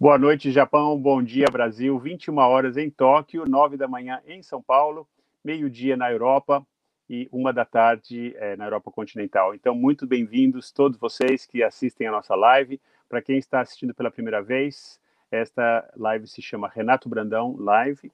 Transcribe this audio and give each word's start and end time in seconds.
Boa 0.00 0.16
noite, 0.16 0.52
Japão. 0.52 0.96
Bom 0.96 1.20
dia, 1.20 1.46
Brasil. 1.50 1.98
21 1.98 2.38
horas 2.38 2.76
em 2.76 2.88
Tóquio, 2.88 3.44
9 3.44 3.76
da 3.76 3.88
manhã 3.88 4.22
em 4.28 4.44
São 4.44 4.62
Paulo, 4.62 5.08
meio-dia 5.42 5.96
na 5.96 6.08
Europa 6.08 6.64
e 7.10 7.28
uma 7.32 7.52
da 7.52 7.64
tarde 7.64 8.32
é, 8.36 8.54
na 8.54 8.66
Europa 8.66 8.92
continental. 8.92 9.56
Então, 9.56 9.74
muito 9.74 10.06
bem-vindos 10.06 10.70
todos 10.70 10.96
vocês 10.96 11.44
que 11.44 11.64
assistem 11.64 12.06
a 12.06 12.12
nossa 12.12 12.36
live. 12.36 12.80
Para 13.08 13.20
quem 13.20 13.38
está 13.38 13.60
assistindo 13.60 13.92
pela 13.92 14.08
primeira 14.08 14.40
vez, 14.40 15.00
esta 15.32 15.90
live 15.96 16.28
se 16.28 16.40
chama 16.40 16.70
Renato 16.72 17.08
Brandão 17.08 17.56
Live. 17.58 18.12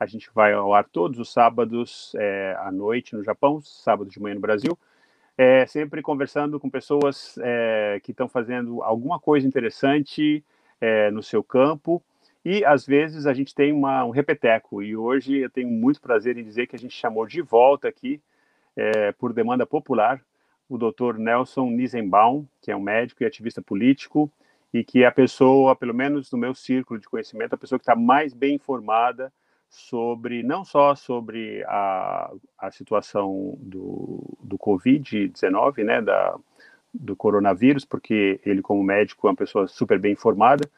A 0.00 0.06
gente 0.06 0.30
vai 0.34 0.54
ao 0.54 0.72
ar 0.72 0.88
todos 0.88 1.18
os 1.18 1.30
sábados 1.30 2.14
é, 2.16 2.56
à 2.60 2.72
noite 2.72 3.14
no 3.14 3.22
Japão, 3.22 3.60
sábado 3.60 4.08
de 4.08 4.18
manhã 4.18 4.36
no 4.36 4.40
Brasil. 4.40 4.78
É, 5.36 5.66
sempre 5.66 6.00
conversando 6.00 6.58
com 6.58 6.70
pessoas 6.70 7.38
que 8.02 8.10
estão 8.10 8.26
fazendo 8.26 8.82
alguma 8.82 9.20
coisa 9.20 9.46
interessante 9.46 10.42
é, 10.80 11.10
no 11.10 11.22
seu 11.22 11.42
campo. 11.42 12.02
E 12.44 12.64
às 12.64 12.86
vezes 12.86 13.26
a 13.26 13.34
gente 13.34 13.54
tem 13.54 13.72
uma, 13.72 14.04
um 14.04 14.10
repeteco. 14.10 14.82
E 14.82 14.96
hoje 14.96 15.38
eu 15.38 15.50
tenho 15.50 15.68
muito 15.68 16.00
prazer 16.00 16.38
em 16.38 16.44
dizer 16.44 16.66
que 16.66 16.76
a 16.76 16.78
gente 16.78 16.94
chamou 16.94 17.26
de 17.26 17.42
volta 17.42 17.88
aqui, 17.88 18.20
é, 18.76 19.12
por 19.12 19.32
demanda 19.32 19.66
popular, 19.66 20.20
o 20.68 20.76
Dr. 20.76 21.16
Nelson 21.18 21.70
Nisenbaum, 21.70 22.46
que 22.60 22.70
é 22.70 22.76
um 22.76 22.80
médico 22.80 23.22
e 23.22 23.26
ativista 23.26 23.62
político 23.62 24.30
e 24.72 24.84
que 24.84 25.02
é 25.02 25.06
a 25.06 25.12
pessoa, 25.12 25.74
pelo 25.74 25.94
menos 25.94 26.30
no 26.30 26.38
meu 26.38 26.54
círculo 26.54 27.00
de 27.00 27.08
conhecimento, 27.08 27.54
a 27.54 27.58
pessoa 27.58 27.78
que 27.78 27.84
está 27.84 27.96
mais 27.96 28.34
bem 28.34 28.56
informada 28.56 29.32
sobre, 29.68 30.42
não 30.42 30.64
só 30.64 30.94
sobre 30.94 31.64
a, 31.64 32.30
a 32.58 32.70
situação 32.70 33.56
do, 33.58 34.36
do 34.40 34.58
Covid-19, 34.58 35.84
né, 35.84 36.00
da, 36.02 36.36
do 37.00 37.16
coronavírus, 37.16 37.84
porque 37.84 38.40
ele, 38.44 38.62
como 38.62 38.82
médico, 38.82 39.26
é 39.26 39.30
uma 39.30 39.36
pessoa 39.36 39.66
super 39.66 39.98
bem 39.98 40.12
informada, 40.12 40.68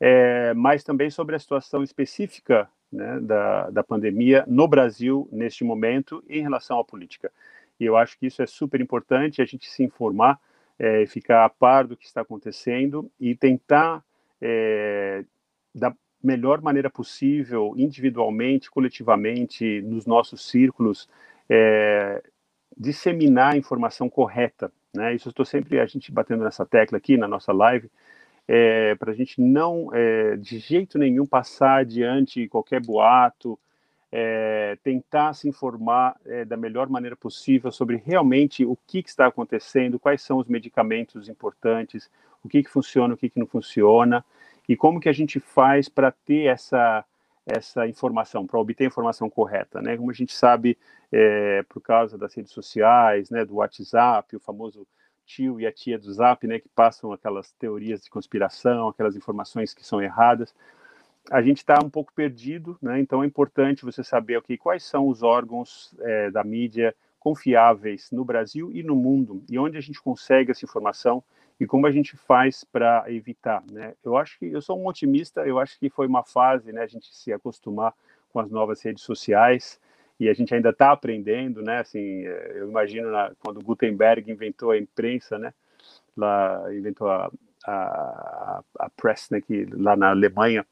é, 0.00 0.54
mas 0.54 0.84
também 0.84 1.10
sobre 1.10 1.34
a 1.34 1.38
situação 1.38 1.82
específica 1.82 2.68
né, 2.90 3.18
da, 3.20 3.70
da 3.70 3.84
pandemia 3.84 4.44
no 4.46 4.66
Brasil 4.66 5.28
neste 5.30 5.64
momento 5.64 6.22
em 6.28 6.42
relação 6.42 6.78
à 6.78 6.84
política. 6.84 7.30
E 7.78 7.84
eu 7.84 7.96
acho 7.96 8.18
que 8.18 8.26
isso 8.26 8.42
é 8.42 8.46
super 8.46 8.80
importante, 8.80 9.42
a 9.42 9.44
gente 9.44 9.68
se 9.68 9.82
informar, 9.82 10.40
é, 10.78 11.06
ficar 11.06 11.44
a 11.44 11.48
par 11.48 11.86
do 11.86 11.96
que 11.96 12.06
está 12.06 12.20
acontecendo 12.20 13.10
e 13.20 13.34
tentar, 13.34 14.02
é, 14.40 15.24
da 15.74 15.94
melhor 16.22 16.60
maneira 16.60 16.90
possível, 16.90 17.74
individualmente, 17.76 18.70
coletivamente, 18.70 19.80
nos 19.82 20.06
nossos 20.06 20.48
círculos, 20.48 21.08
é, 21.48 22.22
disseminar 22.76 23.54
a 23.54 23.56
informação 23.56 24.08
correta 24.08 24.72
né? 24.94 25.14
Isso 25.14 25.28
estou 25.28 25.44
sempre 25.44 25.78
a 25.80 25.86
gente 25.86 26.10
batendo 26.10 26.44
nessa 26.44 26.64
tecla 26.64 26.98
aqui 26.98 27.16
na 27.16 27.28
nossa 27.28 27.52
live, 27.52 27.90
é, 28.46 28.94
para 28.94 29.12
a 29.12 29.14
gente 29.14 29.40
não, 29.40 29.90
é, 29.92 30.36
de 30.36 30.58
jeito 30.58 30.98
nenhum, 30.98 31.26
passar 31.26 31.80
adiante 31.80 32.48
qualquer 32.48 32.80
boato, 32.80 33.58
é, 34.10 34.78
tentar 34.82 35.34
se 35.34 35.48
informar 35.48 36.16
é, 36.24 36.44
da 36.44 36.56
melhor 36.56 36.88
maneira 36.88 37.14
possível 37.14 37.70
sobre 37.70 37.96
realmente 37.96 38.64
o 38.64 38.76
que, 38.86 39.02
que, 39.02 39.10
está 39.10 39.26
acontecendo, 39.26 39.98
quais 39.98 40.22
são 40.22 40.38
os 40.38 40.48
medicamentos 40.48 41.28
importantes, 41.28 42.10
o 42.42 42.48
que, 42.48 42.62
que 42.62 42.70
funciona, 42.70 43.12
o 43.12 43.16
que, 43.16 43.28
que 43.28 43.38
não 43.38 43.46
funciona, 43.46 44.24
e 44.66 44.76
como 44.76 45.00
que 45.00 45.08
a 45.08 45.12
gente 45.12 45.38
faz 45.38 45.88
para 45.88 46.10
ter 46.10 46.46
essa 46.46 47.04
essa 47.48 47.86
informação, 47.88 48.46
para 48.46 48.60
obter 48.60 48.84
a 48.84 48.86
informação 48.86 49.30
correta, 49.30 49.80
né? 49.80 49.96
Como 49.96 50.10
a 50.10 50.14
gente 50.14 50.34
sabe, 50.34 50.78
é, 51.10 51.62
por 51.68 51.80
causa 51.80 52.18
das 52.18 52.34
redes 52.34 52.52
sociais, 52.52 53.30
né, 53.30 53.44
do 53.44 53.56
WhatsApp, 53.56 54.36
o 54.36 54.40
famoso 54.40 54.86
tio 55.24 55.60
e 55.60 55.66
a 55.66 55.72
tia 55.72 55.98
do 55.98 56.12
Zap, 56.12 56.46
né, 56.46 56.58
que 56.58 56.68
passam 56.68 57.12
aquelas 57.12 57.52
teorias 57.52 58.02
de 58.02 58.10
conspiração, 58.10 58.88
aquelas 58.88 59.14
informações 59.14 59.74
que 59.74 59.84
são 59.84 60.00
erradas, 60.00 60.54
a 61.30 61.42
gente 61.42 61.58
está 61.58 61.78
um 61.84 61.90
pouco 61.90 62.12
perdido, 62.14 62.78
né? 62.80 63.00
Então 63.00 63.22
é 63.22 63.26
importante 63.26 63.84
você 63.84 64.02
saber 64.02 64.38
okay, 64.38 64.56
quais 64.56 64.82
são 64.82 65.08
os 65.08 65.22
órgãos 65.22 65.94
é, 66.00 66.30
da 66.30 66.42
mídia 66.42 66.94
confiáveis 67.18 68.10
no 68.10 68.24
Brasil 68.24 68.70
e 68.72 68.82
no 68.82 68.96
mundo? 68.96 69.42
E 69.48 69.58
onde 69.58 69.76
a 69.76 69.80
gente 69.80 70.00
consegue 70.00 70.50
essa 70.50 70.64
informação 70.64 71.22
e 71.60 71.66
como 71.66 71.86
a 71.86 71.90
gente 71.90 72.16
faz 72.16 72.64
para 72.64 73.04
evitar, 73.08 73.62
né? 73.70 73.94
Eu 74.04 74.16
acho 74.16 74.38
que 74.38 74.46
eu 74.46 74.62
sou 74.62 74.80
um 74.80 74.86
otimista, 74.86 75.46
eu 75.46 75.58
acho 75.58 75.78
que 75.78 75.90
foi 75.90 76.06
uma 76.06 76.22
fase, 76.22 76.72
né, 76.72 76.82
a 76.82 76.86
gente 76.86 77.14
se 77.14 77.32
acostumar 77.32 77.92
com 78.32 78.38
as 78.38 78.50
novas 78.50 78.80
redes 78.82 79.02
sociais 79.02 79.80
e 80.20 80.28
a 80.28 80.34
gente 80.34 80.54
ainda 80.54 80.70
está 80.70 80.92
aprendendo, 80.92 81.62
né? 81.62 81.78
Assim, 81.78 82.22
eu 82.22 82.68
imagino 82.68 83.10
na, 83.10 83.32
quando 83.38 83.62
Gutenberg 83.62 84.30
inventou 84.30 84.70
a 84.70 84.78
imprensa, 84.78 85.38
né? 85.38 85.52
Lá 86.16 86.62
inventou 86.74 87.08
a, 87.08 87.30
a, 87.66 88.62
a 88.78 88.90
press, 88.90 89.28
né? 89.30 89.40
Que 89.40 89.64
lá 89.66 89.96
na 89.96 90.10
Alemanha 90.10 90.66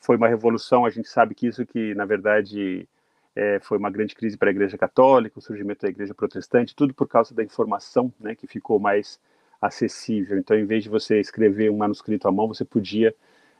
foi 0.00 0.16
uma 0.16 0.28
revolução. 0.28 0.84
A 0.86 0.90
gente 0.90 1.08
sabe 1.08 1.34
que 1.34 1.46
isso 1.46 1.66
que 1.66 1.94
na 1.94 2.06
verdade 2.06 2.88
é, 3.34 3.60
foi 3.60 3.76
uma 3.76 3.90
grande 3.90 4.14
crise 4.14 4.36
para 4.36 4.48
a 4.48 4.50
Igreja 4.50 4.78
Católica, 4.78 5.38
o 5.38 5.42
surgimento 5.42 5.82
da 5.82 5.88
Igreja 5.88 6.14
Protestante, 6.14 6.74
tudo 6.74 6.94
por 6.94 7.06
causa 7.06 7.34
da 7.34 7.44
informação, 7.44 8.12
né? 8.18 8.34
Que 8.34 8.46
ficou 8.46 8.78
mais 8.78 9.20
acessível. 9.60 10.38
Então, 10.38 10.56
em 10.56 10.64
vez 10.64 10.84
de 10.84 10.88
você 10.88 11.20
escrever 11.20 11.70
um 11.70 11.76
manuscrito 11.76 12.28
à 12.28 12.32
mão, 12.32 12.48
você 12.48 12.64
podia 12.64 13.14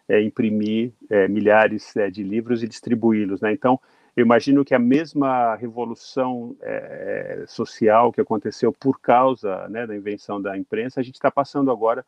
é, 0.09 0.21
imprimir 0.23 0.93
é, 1.11 1.29
milhares 1.29 1.97
é, 1.97 2.11
de 2.11 2.23
livros 2.23 2.62
e 2.62 2.69
distribuí-los. 2.69 3.41
Né? 3.41 3.53
Então, 3.53 3.81
eu 4.17 4.25
imagino 4.25 4.65
que 4.65 4.75
a 4.75 4.79
mesma 4.79 5.55
revolução 5.57 6.57
é, 6.62 7.45
social 7.47 8.12
que 8.12 8.21
aconteceu 8.21 8.73
por 8.73 8.99
causa 9.01 9.69
né, 9.69 9.87
da 9.87 9.95
invenção 9.95 10.41
da 10.41 10.57
imprensa, 10.57 11.01
a 11.01 11.03
gente 11.03 11.17
está 11.17 11.31
passando 11.31 11.71
agora 11.71 12.05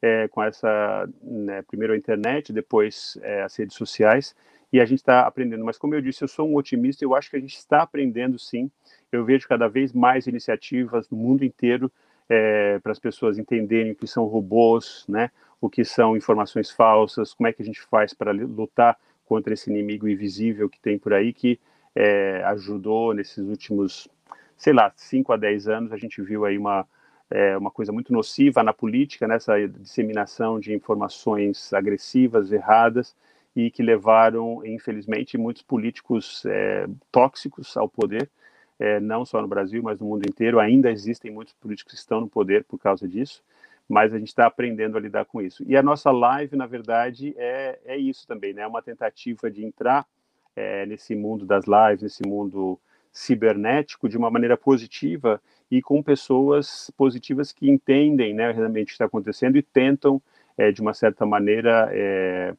é, 0.00 0.28
com 0.28 0.42
essa, 0.42 1.08
né, 1.20 1.62
primeiro 1.62 1.92
a 1.92 1.96
internet, 1.96 2.52
depois 2.52 3.18
é, 3.22 3.42
as 3.42 3.56
redes 3.56 3.76
sociais, 3.76 4.36
e 4.72 4.80
a 4.80 4.84
gente 4.84 4.98
está 4.98 5.26
aprendendo. 5.26 5.64
Mas, 5.64 5.78
como 5.78 5.94
eu 5.94 6.00
disse, 6.00 6.22
eu 6.22 6.28
sou 6.28 6.48
um 6.48 6.54
otimista, 6.54 7.04
eu 7.04 7.14
acho 7.14 7.30
que 7.30 7.36
a 7.36 7.40
gente 7.40 7.56
está 7.56 7.82
aprendendo 7.82 8.38
sim. 8.38 8.70
Eu 9.10 9.24
vejo 9.24 9.48
cada 9.48 9.66
vez 9.66 9.92
mais 9.92 10.26
iniciativas 10.26 11.08
no 11.10 11.16
mundo 11.16 11.44
inteiro 11.44 11.90
é, 12.28 12.78
para 12.80 12.92
as 12.92 12.98
pessoas 12.98 13.38
entenderem 13.38 13.92
o 13.92 13.94
que 13.94 14.06
são 14.06 14.24
robôs, 14.24 15.04
né? 15.08 15.30
o 15.60 15.68
que 15.68 15.84
são 15.84 16.16
informações 16.16 16.70
falsas, 16.70 17.34
como 17.34 17.48
é 17.48 17.52
que 17.52 17.62
a 17.62 17.64
gente 17.64 17.80
faz 17.80 18.14
para 18.14 18.32
lutar 18.32 18.96
contra 19.26 19.52
esse 19.52 19.70
inimigo 19.70 20.08
invisível 20.08 20.68
que 20.68 20.80
tem 20.80 20.98
por 20.98 21.12
aí, 21.12 21.32
que 21.32 21.58
é, 21.94 22.42
ajudou 22.46 23.12
nesses 23.12 23.46
últimos, 23.46 24.08
sei 24.56 24.72
lá, 24.72 24.92
5 24.94 25.32
a 25.32 25.36
10 25.36 25.68
anos, 25.68 25.92
a 25.92 25.96
gente 25.96 26.22
viu 26.22 26.44
aí 26.44 26.56
uma, 26.56 26.86
é, 27.30 27.56
uma 27.56 27.70
coisa 27.70 27.92
muito 27.92 28.12
nociva 28.12 28.62
na 28.62 28.72
política, 28.72 29.26
nessa 29.26 29.56
disseminação 29.66 30.60
de 30.60 30.72
informações 30.72 31.72
agressivas, 31.72 32.52
erradas, 32.52 33.14
e 33.54 33.70
que 33.70 33.82
levaram, 33.82 34.64
infelizmente, 34.64 35.36
muitos 35.36 35.62
políticos 35.62 36.44
é, 36.46 36.86
tóxicos 37.10 37.76
ao 37.76 37.88
poder, 37.88 38.30
é, 38.78 39.00
não 39.00 39.24
só 39.24 39.42
no 39.42 39.48
Brasil, 39.48 39.82
mas 39.82 39.98
no 39.98 40.06
mundo 40.06 40.24
inteiro. 40.28 40.60
Ainda 40.60 40.90
existem 40.90 41.30
muitos 41.30 41.54
políticos 41.54 41.94
que 41.94 42.00
estão 42.00 42.20
no 42.20 42.28
poder 42.28 42.64
por 42.64 42.78
causa 42.78 43.08
disso, 43.08 43.42
mas 43.88 44.12
a 44.12 44.18
gente 44.18 44.28
está 44.28 44.46
aprendendo 44.46 44.96
a 44.96 45.00
lidar 45.00 45.24
com 45.24 45.40
isso. 45.40 45.64
E 45.66 45.76
a 45.76 45.82
nossa 45.82 46.10
live, 46.10 46.56
na 46.56 46.66
verdade, 46.66 47.34
é, 47.36 47.78
é 47.84 47.96
isso 47.96 48.26
também, 48.26 48.52
né? 48.52 48.62
É 48.62 48.66
uma 48.66 48.82
tentativa 48.82 49.50
de 49.50 49.64
entrar 49.64 50.06
é, 50.54 50.84
nesse 50.86 51.14
mundo 51.14 51.46
das 51.46 51.64
lives, 51.66 52.02
nesse 52.02 52.22
mundo 52.26 52.78
cibernético, 53.12 54.08
de 54.08 54.16
uma 54.16 54.30
maneira 54.30 54.56
positiva 54.56 55.40
e 55.70 55.82
com 55.82 56.02
pessoas 56.02 56.90
positivas 56.96 57.52
que 57.52 57.70
entendem 57.70 58.34
né, 58.34 58.50
realmente 58.52 58.84
o 58.84 58.86
que 58.86 58.92
está 58.92 59.04
acontecendo 59.06 59.56
e 59.56 59.62
tentam, 59.62 60.20
é, 60.56 60.70
de 60.70 60.80
uma 60.80 60.94
certa 60.94 61.26
maneira, 61.26 61.88
é, 61.92 62.54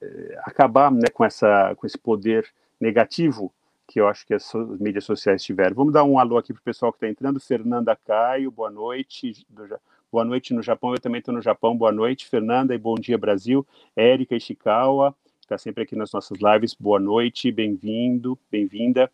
é 0.00 0.38
acabar 0.44 0.90
né, 0.90 1.08
com, 1.12 1.24
essa, 1.24 1.74
com 1.76 1.86
esse 1.86 1.98
poder 1.98 2.46
negativo 2.80 3.52
que 3.90 4.00
eu 4.00 4.06
acho 4.06 4.24
que 4.24 4.32
as 4.32 4.52
mídias 4.78 5.04
sociais 5.04 5.42
tiveram. 5.42 5.74
Vamos 5.74 5.92
dar 5.92 6.04
um 6.04 6.16
alô 6.16 6.38
aqui 6.38 6.52
para 6.52 6.60
o 6.60 6.62
pessoal 6.62 6.92
que 6.92 6.98
está 6.98 7.08
entrando. 7.08 7.40
Fernanda 7.40 7.96
Caio, 7.96 8.48
boa 8.48 8.70
noite. 8.70 9.44
Boa 10.12 10.24
noite 10.24 10.54
no 10.54 10.62
Japão, 10.62 10.92
eu 10.94 11.00
também 11.00 11.18
estou 11.18 11.34
no 11.34 11.42
Japão. 11.42 11.76
Boa 11.76 11.90
noite, 11.90 12.28
Fernanda, 12.28 12.72
e 12.72 12.78
bom 12.78 12.94
dia, 12.94 13.18
Brasil. 13.18 13.66
Érica 13.96 14.36
Ishikawa, 14.36 15.12
está 15.40 15.58
sempre 15.58 15.82
aqui 15.82 15.96
nas 15.96 16.12
nossas 16.12 16.38
lives. 16.40 16.72
Boa 16.72 17.00
noite, 17.00 17.50
bem-vindo, 17.50 18.38
bem-vinda. 18.48 19.10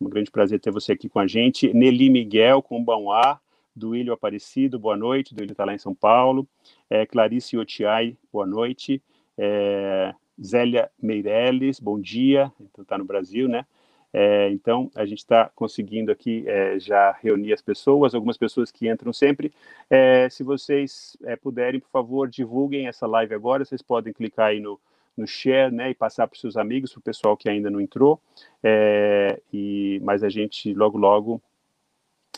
Um 0.00 0.08
grande 0.08 0.30
prazer 0.30 0.60
ter 0.60 0.70
você 0.70 0.92
aqui 0.92 1.08
com 1.08 1.18
a 1.18 1.26
gente. 1.26 1.74
Nelly 1.74 2.08
Miguel, 2.08 2.62
com 2.62 2.82
Bauá, 2.82 3.40
do 3.74 3.96
Ilho 3.96 4.12
Aparecido, 4.12 4.78
boa 4.78 4.96
noite. 4.96 5.34
Do 5.34 5.42
Ilho 5.42 5.50
está 5.50 5.64
lá 5.64 5.74
em 5.74 5.78
São 5.78 5.96
Paulo. 5.96 6.46
É, 6.88 7.04
Clarice 7.04 7.58
Otiai, 7.58 8.16
boa 8.32 8.46
noite. 8.46 9.02
É, 9.36 10.14
Zélia 10.40 10.88
Meirelles, 11.02 11.80
bom 11.80 12.00
dia. 12.00 12.52
Então 12.60 12.82
está 12.82 12.96
no 12.96 13.04
Brasil, 13.04 13.48
né? 13.48 13.66
É, 14.12 14.50
então, 14.50 14.90
a 14.94 15.06
gente 15.06 15.18
está 15.18 15.50
conseguindo 15.54 16.12
aqui 16.12 16.44
é, 16.46 16.78
já 16.78 17.12
reunir 17.12 17.52
as 17.52 17.62
pessoas, 17.62 18.14
algumas 18.14 18.36
pessoas 18.36 18.70
que 18.70 18.88
entram 18.88 19.12
sempre. 19.12 19.52
É, 19.88 20.28
se 20.28 20.42
vocês 20.42 21.16
é, 21.24 21.34
puderem, 21.34 21.80
por 21.80 21.88
favor, 21.88 22.28
divulguem 22.28 22.86
essa 22.86 23.06
live 23.06 23.34
agora. 23.34 23.64
Vocês 23.64 23.80
podem 23.80 24.12
clicar 24.12 24.48
aí 24.48 24.60
no, 24.60 24.78
no 25.16 25.26
share, 25.26 25.74
né, 25.74 25.90
e 25.90 25.94
passar 25.94 26.26
para 26.26 26.34
os 26.34 26.40
seus 26.40 26.56
amigos, 26.56 26.92
para 26.92 27.00
o 27.00 27.02
pessoal 27.02 27.36
que 27.36 27.48
ainda 27.48 27.70
não 27.70 27.80
entrou. 27.80 28.20
É, 28.62 29.40
e 29.52 30.00
mas 30.02 30.22
a 30.22 30.28
gente 30.28 30.74
logo 30.74 30.98
logo 30.98 31.40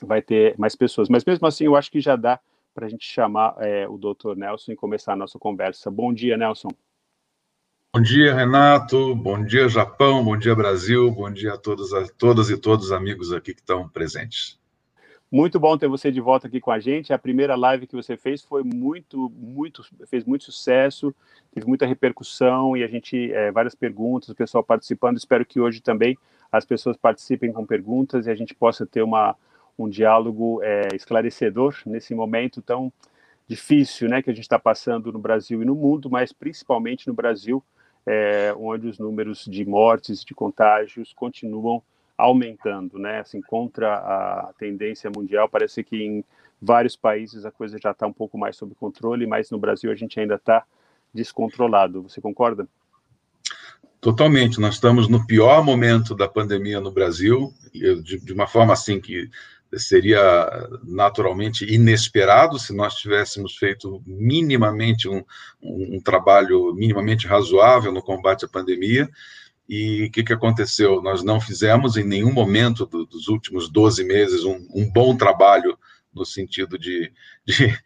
vai 0.03 0.23
ter 0.23 0.56
mais 0.59 0.76
pessoas. 0.76 1.09
Mas 1.09 1.25
mesmo 1.25 1.47
assim, 1.47 1.65
eu 1.65 1.76
acho 1.76 1.91
que 1.91 2.00
já 2.00 2.15
dá 2.15 2.38
para 2.75 2.87
a 2.87 2.88
gente 2.88 3.06
chamar 3.06 3.56
é, 3.61 3.88
o 3.88 3.97
Dr. 3.97 4.37
Nelson 4.37 4.73
e 4.73 4.76
começar 4.76 5.12
a 5.12 5.17
nossa 5.17 5.38
conversa. 5.38 5.91
Bom 5.91 6.12
dia, 6.12 6.37
Nelson. 6.37 6.69
Bom 7.94 8.02
dia, 8.02 8.35
Renato. 8.35 9.14
Bom 9.14 9.44
dia, 9.44 9.69
Japão. 9.69 10.25
Bom 10.25 10.37
dia, 10.37 10.52
Brasil. 10.52 11.12
Bom 11.12 11.31
dia 11.31 11.55
a 11.55 11.56
todos, 11.56 11.94
a 11.94 12.05
todas 12.19 12.50
e 12.50 12.58
todos 12.58 12.87
os 12.87 12.93
amigos 12.93 13.32
aqui 13.32 13.55
que 13.55 13.61
estão 13.61 13.88
presentes. 13.88 14.58
Muito 15.31 15.61
bom 15.61 15.79
ter 15.79 15.87
você 15.87 16.11
de 16.11 16.20
volta 16.20 16.49
aqui 16.49 16.61
com 16.61 16.73
a 16.73 16.81
gente. 16.81 17.12
A 17.12 17.19
primeira 17.20 17.55
live 17.55 17.87
que 17.87 17.94
você 17.94 18.17
fez 18.17 18.43
foi 18.43 18.64
muito, 18.64 19.31
muito, 19.31 19.85
fez 20.08 20.25
muito 20.25 20.43
sucesso, 20.43 21.14
teve 21.52 21.69
muita 21.69 21.87
repercussão 21.87 22.76
e 22.76 22.82
a 22.82 22.88
gente 22.88 23.32
é, 23.32 23.52
várias 23.52 23.76
perguntas, 23.76 24.29
o 24.29 24.35
pessoal 24.35 24.64
participando. 24.64 25.17
Espero 25.17 25.47
que 25.47 25.61
hoje 25.61 25.81
também 25.81 26.19
as 26.50 26.64
pessoas 26.64 26.97
participem 26.97 27.52
com 27.52 27.64
perguntas 27.64 28.26
e 28.26 28.31
a 28.31 28.35
gente 28.35 28.56
possa 28.56 28.85
ter 28.85 29.05
uma 29.05 29.37
um 29.79 29.88
diálogo 29.88 30.61
é, 30.64 30.88
esclarecedor 30.97 31.76
nesse 31.87 32.12
momento 32.12 32.61
tão 32.61 32.93
difícil, 33.47 34.08
né, 34.08 34.20
que 34.20 34.31
a 34.31 34.35
gente 34.35 34.44
está 34.44 34.58
passando 34.58 35.12
no 35.12 35.19
Brasil 35.19 35.62
e 35.62 35.64
no 35.64 35.76
mundo, 35.76 36.11
mas 36.11 36.32
principalmente 36.32 37.06
no 37.06 37.14
Brasil 37.14 37.62
é, 38.06 38.55
onde 38.56 38.89
os 38.89 38.99
números 38.99 39.45
de 39.45 39.65
mortes 39.65 40.25
de 40.25 40.35
contágios 40.35 41.12
continuam 41.15 41.83
aumentando, 42.17 42.99
né? 42.99 43.21
Assim, 43.21 43.41
contra 43.41 43.95
a 43.95 44.53
tendência 44.59 45.11
mundial, 45.15 45.49
parece 45.49 45.83
que 45.83 45.97
em 45.97 46.25
vários 46.61 46.97
países 46.97 47.45
a 47.45 47.51
coisa 47.51 47.79
já 47.83 47.91
está 47.91 48.06
um 48.06 48.12
pouco 48.12 48.39
mais 48.39 48.56
sob 48.56 48.75
controle, 48.75 49.27
mas 49.27 49.51
no 49.51 49.59
Brasil 49.59 49.91
a 49.91 49.95
gente 49.95 50.19
ainda 50.19 50.37
está 50.37 50.65
descontrolado. 51.12 52.03
Você 52.03 52.21
concorda? 52.21 52.67
Totalmente. 54.01 54.61
Nós 54.61 54.75
estamos 54.75 55.09
no 55.09 55.27
pior 55.27 55.65
momento 55.65 56.15
da 56.15 56.29
pandemia 56.29 56.81
no 56.81 56.93
Brasil, 56.93 57.53
de, 57.73 58.33
uma 58.33 58.47
forma 58.47 58.73
assim 58.75 59.00
que 59.00 59.31
seria 59.76 60.69
naturalmente 60.82 61.64
inesperado 61.64 62.58
se 62.58 62.72
nós 62.72 62.94
tivéssemos 62.94 63.56
feito 63.56 64.02
minimamente 64.06 65.08
um, 65.08 65.25
um, 65.62 66.00
trabalho 66.00 66.75
minimamente 66.75 67.26
razoável 67.26 67.93
no 67.93 68.02
combate 68.02 68.44
à 68.44 68.49
pandemia. 68.49 69.08
E 69.69 70.05
o 70.05 70.11
que, 70.11 70.22
que 70.22 70.32
aconteceu? 70.32 71.00
Nós 71.00 71.22
não 71.22 71.40
fizemos 71.40 71.96
em 71.96 72.05
nenhum 72.05 72.32
momento 72.32 72.87
do, 72.87 73.06
dos 73.06 73.28
últimos 73.28 73.69
12 73.69 74.05
meses 74.05 74.44
um, 74.44 74.66
um, 74.75 74.90
bom 74.90 75.16
trabalho 75.16 75.78
no 76.12 76.25
sentido 76.25 76.78
de, 76.78 77.11
de 77.44 77.76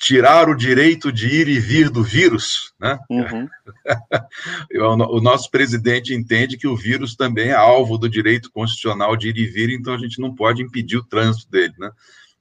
tirar 0.00 0.48
o 0.48 0.56
direito 0.56 1.12
de 1.12 1.28
ir 1.28 1.46
e 1.46 1.60
vir 1.60 1.90
do 1.90 2.02
vírus, 2.02 2.72
né? 2.80 2.98
Uhum. 3.10 3.46
o 5.10 5.20
nosso 5.20 5.50
presidente 5.50 6.14
entende 6.14 6.56
que 6.56 6.66
o 6.66 6.74
vírus 6.74 7.14
também 7.14 7.50
é 7.50 7.54
alvo 7.54 7.98
do 7.98 8.08
direito 8.08 8.50
constitucional 8.50 9.14
de 9.14 9.28
ir 9.28 9.36
e 9.36 9.46
vir, 9.46 9.68
então 9.70 9.92
a 9.92 9.98
gente 9.98 10.18
não 10.18 10.34
pode 10.34 10.62
impedir 10.62 10.96
o 10.96 11.04
trânsito 11.04 11.50
dele, 11.50 11.74
né? 11.78 11.90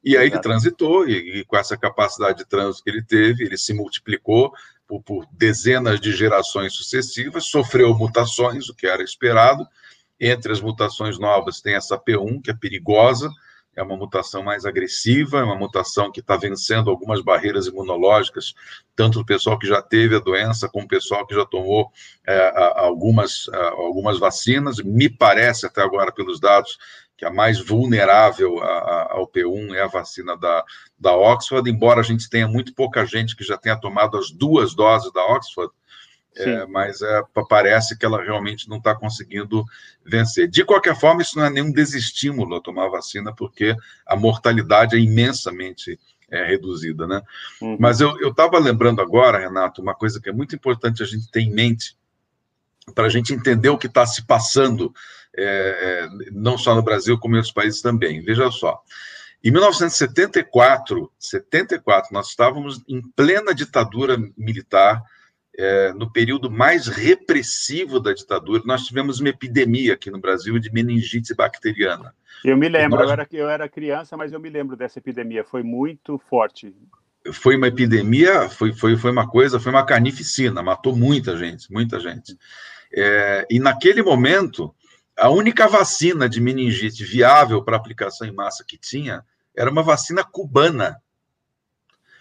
E 0.02 0.16
aí 0.16 0.28
ele 0.28 0.40
transitou, 0.40 1.06
e, 1.06 1.40
e, 1.40 1.44
com 1.44 1.58
essa 1.58 1.78
capacidade 1.78 2.38
de 2.38 2.46
trânsito 2.46 2.86
que 2.86 2.90
ele 2.90 3.04
teve, 3.04 3.44
ele 3.44 3.58
se 3.58 3.74
multiplicou 3.74 4.54
por, 4.88 5.04
por 5.04 5.28
dezenas 5.34 6.00
de 6.00 6.14
gerações 6.14 6.74
sucessivas, 6.74 7.50
sofreu 7.50 7.94
mutações, 7.94 8.70
o 8.70 8.74
que 8.74 8.88
era 8.88 9.04
esperado. 9.04 9.68
Entre 10.18 10.50
as 10.54 10.62
mutações 10.62 11.20
novas 11.20 11.60
tem 11.60 11.76
essa 11.76 11.98
P1, 11.98 12.42
que 12.42 12.52
é 12.52 12.54
perigosa, 12.54 13.30
é 13.75 13.83
uma 13.83 13.95
mutação 13.95 14.44
mais 14.44 14.66
agressiva, 14.66 15.39
é 15.39 15.44
uma 15.44 15.56
mutação 15.56 16.12
que 16.12 16.19
está 16.19 16.36
vencendo 16.36 16.89
algumas 16.89 17.21
barreiras 17.21 17.68
imunológicas, 17.68 18.54
tanto 18.95 19.19
do 19.19 19.25
pessoal 19.25 19.57
que 19.57 19.68
já 19.68 19.81
teve 19.81 20.16
a 20.16 20.19
doença, 20.19 20.68
como 20.68 20.86
o 20.86 20.88
pessoal 20.88 21.25
que 21.25 21.36
já 21.36 21.45
tomou 21.45 21.92
é, 22.27 22.54
algumas, 22.75 23.48
algumas 23.77 24.19
vacinas. 24.19 24.77
Me 24.77 25.10
parece, 25.10 25.66
até 25.66 25.81
agora, 25.81 26.12
pelos 26.12 26.39
dados, 26.39 26.77
que 27.19 27.25
a 27.25 27.30
mais 27.30 27.60
vulnerável 27.60 28.63
ao 28.63 29.27
P1 29.27 29.75
é 29.75 29.81
a 29.81 29.88
vacina 29.88 30.38
da, 30.38 30.63
da 30.98 31.13
Oxford, 31.13 31.69
embora 31.69 32.00
a 32.00 32.04
gente 32.04 32.30
tenha 32.30 32.48
muito 32.48 32.74
pouca 32.74 33.06
gente 33.06 33.36
que 33.36 33.44
já 33.44 33.57
tenha 33.57 33.75
tomado 33.75 34.18
as 34.18 34.31
duas 34.31 34.74
doses 34.74 35.12
da 35.12 35.25
Oxford, 35.25 35.69
é, 36.36 36.66
mas 36.68 37.02
é, 37.02 37.22
parece 37.50 37.98
que 37.98 38.06
ela 38.06 38.24
realmente 38.24 38.70
não 38.70 38.78
está 38.78 38.96
conseguindo 38.96 39.66
vencer. 40.06 40.48
De 40.48 40.64
qualquer 40.64 40.96
forma, 40.96 41.22
isso 41.22 41.38
não 41.38 41.46
é 41.46 41.50
nenhum 41.50 41.72
desestímulo 41.72 42.56
a 42.56 42.62
tomar 42.62 42.86
a 42.86 42.90
vacina, 42.90 43.34
porque 43.36 43.76
a 44.06 44.16
mortalidade 44.16 44.96
é 44.96 45.00
imensamente 45.00 46.00
é, 46.31 46.46
reduzida, 46.46 47.08
né? 47.08 47.22
Uhum. 47.62 47.78
Mas 47.80 48.00
eu 48.00 48.30
estava 48.30 48.58
lembrando 48.60 49.02
agora, 49.02 49.40
Renato, 49.40 49.81
uma 49.81 49.96
coisa 49.96 50.22
que 50.22 50.30
é 50.30 50.34
muito 50.34 50.56
importante 50.56 51.04
a 51.04 51.06
gente 51.06 51.30
ter 51.31 51.42
em 51.42 51.52
mente, 51.52 51.98
para 52.94 53.06
a 53.06 53.10
gente 53.10 53.34
entender 53.34 53.70
o 53.70 53.78
que 53.78 53.88
está 53.88 54.06
se 54.06 54.25
passando, 54.25 54.94
é, 55.36 55.44
é, 55.44 56.30
não 56.32 56.58
só 56.58 56.75
no 56.75 56.82
Brasil, 56.82 57.18
como 57.20 57.36
em 57.36 57.38
outros 57.38 57.54
países 57.54 57.82
também. 57.82 58.22
Veja 58.22 58.50
só. 58.52 58.82
Em 59.44 59.52
1974, 59.52 61.12
74, 61.18 62.14
nós 62.14 62.30
estávamos 62.30 62.82
em 62.88 63.02
plena 63.16 63.54
ditadura 63.54 64.18
militar, 64.38 65.02
é, 65.62 65.92
no 65.92 66.10
período 66.10 66.50
mais 66.50 66.88
repressivo 66.88 68.00
da 68.00 68.14
ditadura, 68.14 68.64
nós 68.66 68.86
tivemos 68.86 69.20
uma 69.20 69.28
epidemia 69.28 69.94
aqui 69.94 70.10
no 70.10 70.18
Brasil 70.18 70.58
de 70.58 70.72
meningite 70.72 71.36
bacteriana. 71.36 72.16
Eu 72.46 72.56
me 72.56 72.70
lembro, 72.70 73.00
nós... 73.00 73.08
eu, 73.08 73.12
era, 73.12 73.28
eu 73.30 73.50
era 73.50 73.68
criança, 73.68 74.16
mas 74.16 74.32
eu 74.32 74.40
me 74.40 74.50
lembro 74.50 74.78
dessa 74.78 75.00
epidemia, 75.00 75.44
foi 75.44 75.62
muito 75.62 76.18
forte. 76.30 76.74
Foi 77.34 77.58
uma 77.58 77.68
epidemia, 77.68 78.48
foi, 78.48 78.72
foi, 78.72 78.96
foi 78.96 79.12
uma 79.12 79.28
coisa, 79.28 79.60
foi 79.60 79.74
uma 79.74 79.86
carnificina, 79.86 80.64
matou 80.64 80.96
muita 80.96 81.36
gente, 81.36 81.70
muita 81.70 82.00
gente. 82.00 82.38
É, 82.94 83.46
e 83.50 83.60
naquele 83.60 84.02
momento, 84.02 84.74
a 85.18 85.30
única 85.30 85.68
vacina 85.68 86.30
de 86.30 86.40
meningite 86.40 87.04
viável 87.04 87.62
para 87.66 87.76
aplicação 87.76 88.26
em 88.26 88.32
massa 88.32 88.64
que 88.66 88.78
tinha 88.78 89.26
era 89.54 89.70
uma 89.70 89.84
vacina 89.84 90.24
cubana, 90.24 90.96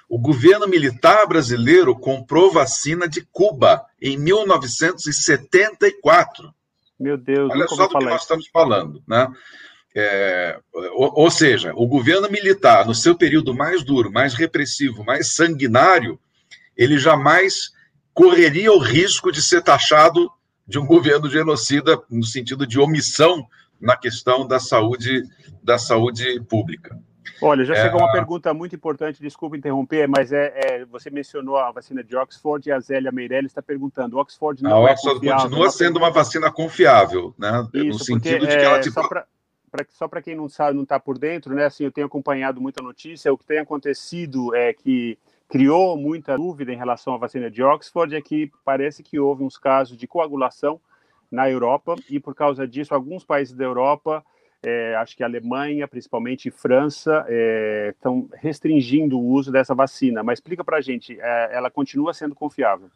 o 0.08 0.18
governo 0.18 0.66
militar 0.66 1.26
brasileiro 1.26 1.94
comprou 1.94 2.50
vacina 2.50 3.06
de 3.06 3.20
Cuba 3.30 3.84
em 4.00 4.16
1974. 4.16 6.50
Meu 6.98 7.18
Deus, 7.18 7.50
olha 7.52 7.68
só 7.68 7.86
do 7.86 7.98
que 7.98 8.04
nós 8.04 8.22
estamos 8.22 8.48
falando, 8.48 9.02
né? 9.06 9.28
É, 9.94 10.58
ou, 10.72 11.12
ou, 11.22 11.30
seja, 11.30 11.72
o 11.74 11.86
governo 11.86 12.30
militar, 12.30 12.86
no 12.86 12.94
seu 12.94 13.14
período 13.16 13.54
mais 13.54 13.82
duro, 13.82 14.12
mais 14.12 14.34
repressivo, 14.34 15.02
mais 15.04 15.34
sanguinário, 15.34 16.20
ele 16.76 16.98
jamais 16.98 17.70
correria 18.14 18.72
o 18.72 18.78
risco 18.78 19.32
de 19.32 19.42
ser 19.42 19.62
taxado 19.62 20.30
de 20.66 20.78
um 20.78 20.86
governo 20.90 21.28
genocida 21.28 22.00
no 22.10 22.24
sentido 22.24 22.66
de 22.66 22.78
omissão 22.78 23.46
na 23.80 23.96
questão 23.96 24.46
da 24.46 24.58
saúde 24.58 25.22
da 25.62 25.78
saúde 25.78 26.40
pública. 26.48 26.98
Olha, 27.40 27.64
já 27.64 27.74
chegou 27.74 28.00
é, 28.00 28.04
uma 28.04 28.12
pergunta 28.12 28.52
muito 28.52 28.74
importante, 28.74 29.20
desculpa 29.20 29.56
interromper, 29.56 30.08
mas 30.08 30.32
é, 30.32 30.52
é, 30.54 30.84
você 30.84 31.10
mencionou 31.10 31.56
a 31.56 31.70
vacina 31.70 32.02
de 32.02 32.16
Oxford 32.16 32.68
e 32.68 32.72
a 32.72 32.80
Zélia 32.80 33.12
Meirelles 33.12 33.50
está 33.50 33.62
perguntando, 33.62 34.18
Oxford 34.18 34.62
não 34.62 34.86
a 34.86 34.90
é 34.90 34.92
Oxford 34.92 35.20
confiável, 35.20 35.42
continua 35.42 35.70
sendo 35.70 35.96
uma 35.98 36.10
vacina 36.10 36.50
confiável, 36.50 37.34
né? 37.38 37.66
Isso, 37.74 37.98
no 37.98 38.04
sentido 38.04 38.40
porque, 38.40 38.52
de 38.52 38.58
que 38.58 38.64
ela... 38.64 38.80
Tipo... 38.80 39.00
Só 39.00 39.08
pra, 39.08 39.26
pra, 39.70 39.86
só 39.88 40.08
para 40.08 40.22
quem 40.22 40.34
não 40.34 40.48
sabe, 40.48 40.76
não 40.76 40.82
está 40.82 40.98
por 40.98 41.18
dentro, 41.18 41.54
né? 41.54 41.66
Assim, 41.66 41.84
eu 41.84 41.92
tenho 41.92 42.06
acompanhado 42.06 42.60
muita 42.60 42.82
notícia, 42.82 43.32
o 43.32 43.38
que 43.38 43.44
tem 43.44 43.58
acontecido 43.58 44.54
é 44.54 44.72
que 44.72 45.18
criou 45.48 45.96
muita 45.96 46.36
dúvida 46.36 46.72
em 46.72 46.76
relação 46.76 47.14
à 47.14 47.16
vacina 47.16 47.50
de 47.50 47.62
Oxford 47.62 48.14
é 48.14 48.20
que 48.20 48.50
parece 48.64 49.02
que 49.02 49.18
houve 49.18 49.42
uns 49.42 49.56
casos 49.56 49.96
de 49.96 50.06
coagulação 50.06 50.78
na 51.30 51.48
Europa 51.50 51.96
e 52.08 52.20
por 52.20 52.34
causa 52.34 52.66
disso 52.66 52.94
alguns 52.94 53.24
países 53.24 53.54
da 53.54 53.64
Europa 53.64 54.24
é, 54.62 54.96
acho 54.96 55.16
que 55.16 55.22
a 55.22 55.26
Alemanha, 55.26 55.86
principalmente 55.86 56.50
França, 56.50 57.24
estão 57.90 58.28
é, 58.32 58.38
restringindo 58.40 59.18
o 59.18 59.24
uso 59.24 59.52
dessa 59.52 59.74
vacina. 59.74 60.22
Mas 60.22 60.38
explica 60.38 60.64
para 60.64 60.78
a 60.78 60.80
gente, 60.80 61.18
é, 61.20 61.56
ela 61.56 61.70
continua 61.70 62.12
sendo 62.12 62.34
confiável? 62.34 62.90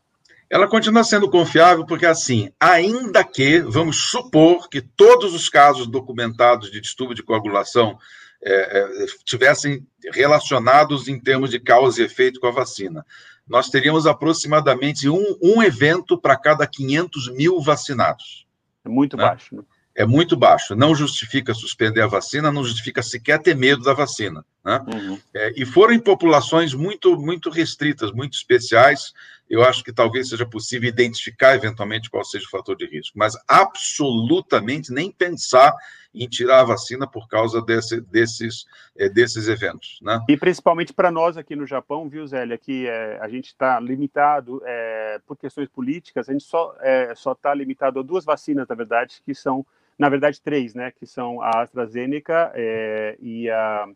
Ela 0.51 0.69
continua 0.69 1.03
sendo 1.03 1.31
confiável 1.31 1.87
porque, 1.87 2.05
assim, 2.05 2.51
ainda 2.61 3.25
que, 3.25 3.61
vamos 3.61 4.11
supor 4.11 4.69
que 4.69 4.83
todos 4.83 5.35
os 5.35 5.49
casos 5.49 5.87
documentados 5.87 6.71
de 6.71 6.81
distúrbio 6.81 7.17
de 7.17 7.23
coagulação 7.23 7.97
é, 8.45 8.81
é, 8.81 9.07
tivessem 9.25 9.87
relacionados 10.13 11.09
em 11.09 11.19
termos 11.19 11.49
de 11.49 11.61
causa 11.61 12.03
e 12.03 12.05
efeito 12.05 12.41
com 12.41 12.49
a 12.49 12.51
vacina, 12.51 13.07
nós 13.47 13.71
teríamos 13.71 14.07
aproximadamente 14.07 15.09
um, 15.09 15.37
um 15.41 15.63
evento 15.63 16.19
para 16.19 16.37
cada 16.37 16.67
500 16.67 17.33
mil 17.33 17.61
vacinados. 17.61 18.47
É 18.85 18.89
muito 18.89 19.17
né? 19.17 19.25
baixo. 19.25 19.57
Né? 19.57 19.63
É 19.95 20.07
muito 20.07 20.37
baixo. 20.37 20.75
Não 20.75 20.95
justifica 20.95 21.55
suspender 21.55 22.01
a 22.01 22.07
vacina, 22.07 22.51
não 22.51 22.65
justifica 22.65 23.03
sequer 23.03 23.39
ter 23.41 23.55
medo 23.55 23.83
da 23.83 23.93
vacina. 23.93 24.45
Né? 24.65 24.85
Uhum. 24.93 25.19
É, 25.35 25.53
e 25.57 25.65
foram 25.65 25.93
em 25.93 26.01
populações 26.01 26.75
muito, 26.75 27.17
muito 27.19 27.51
restritas, 27.51 28.13
muito 28.13 28.35
especiais. 28.35 29.13
Eu 29.51 29.63
acho 29.63 29.85
que 29.85 29.93
talvez 29.93 30.29
seja 30.29 30.47
possível 30.47 30.89
identificar 30.89 31.55
eventualmente 31.55 32.09
qual 32.09 32.25
seja 32.25 32.47
o 32.47 32.51
fator 32.51 32.77
de 32.77 32.87
risco, 32.87 33.19
mas 33.19 33.35
absolutamente 33.47 34.93
nem 34.93 35.11
pensar 35.11 35.75
em 36.15 36.29
tirar 36.29 36.61
a 36.61 36.65
vacina 36.65 37.07
por 37.07 37.27
causa 37.27 37.61
desse, 37.63 38.01
desses, 38.01 38.67
é, 38.97 39.09
desses 39.09 39.49
eventos. 39.49 39.99
Né? 40.03 40.21
E 40.29 40.37
principalmente 40.37 40.93
para 40.93 41.11
nós 41.11 41.37
aqui 41.37 41.57
no 41.57 41.67
Japão, 41.67 42.09
viu, 42.09 42.27
Zélia, 42.27 42.57
que 42.59 42.87
é, 42.87 43.19
a 43.21 43.29
gente 43.29 43.47
está 43.47 43.81
limitado 43.81 44.63
é, 44.65 45.21
por 45.27 45.37
questões 45.37 45.69
políticas, 45.69 46.29
a 46.29 46.33
gente 46.33 46.45
só 46.45 46.75
é, 46.81 47.13
está 47.13 47.55
limitado 47.55 47.99
a 47.99 48.03
duas 48.03 48.25
vacinas, 48.25 48.69
na 48.69 48.75
verdade, 48.75 49.23
que 49.25 49.35
são 49.35 49.67
na 49.99 50.09
verdade 50.09 50.41
três, 50.41 50.75
né, 50.75 50.91
que 50.91 51.07
são 51.07 51.41
a 51.41 51.63
AstraZeneca 51.63 52.53
é, 52.55 53.17
e 53.21 53.49
a, 53.51 53.89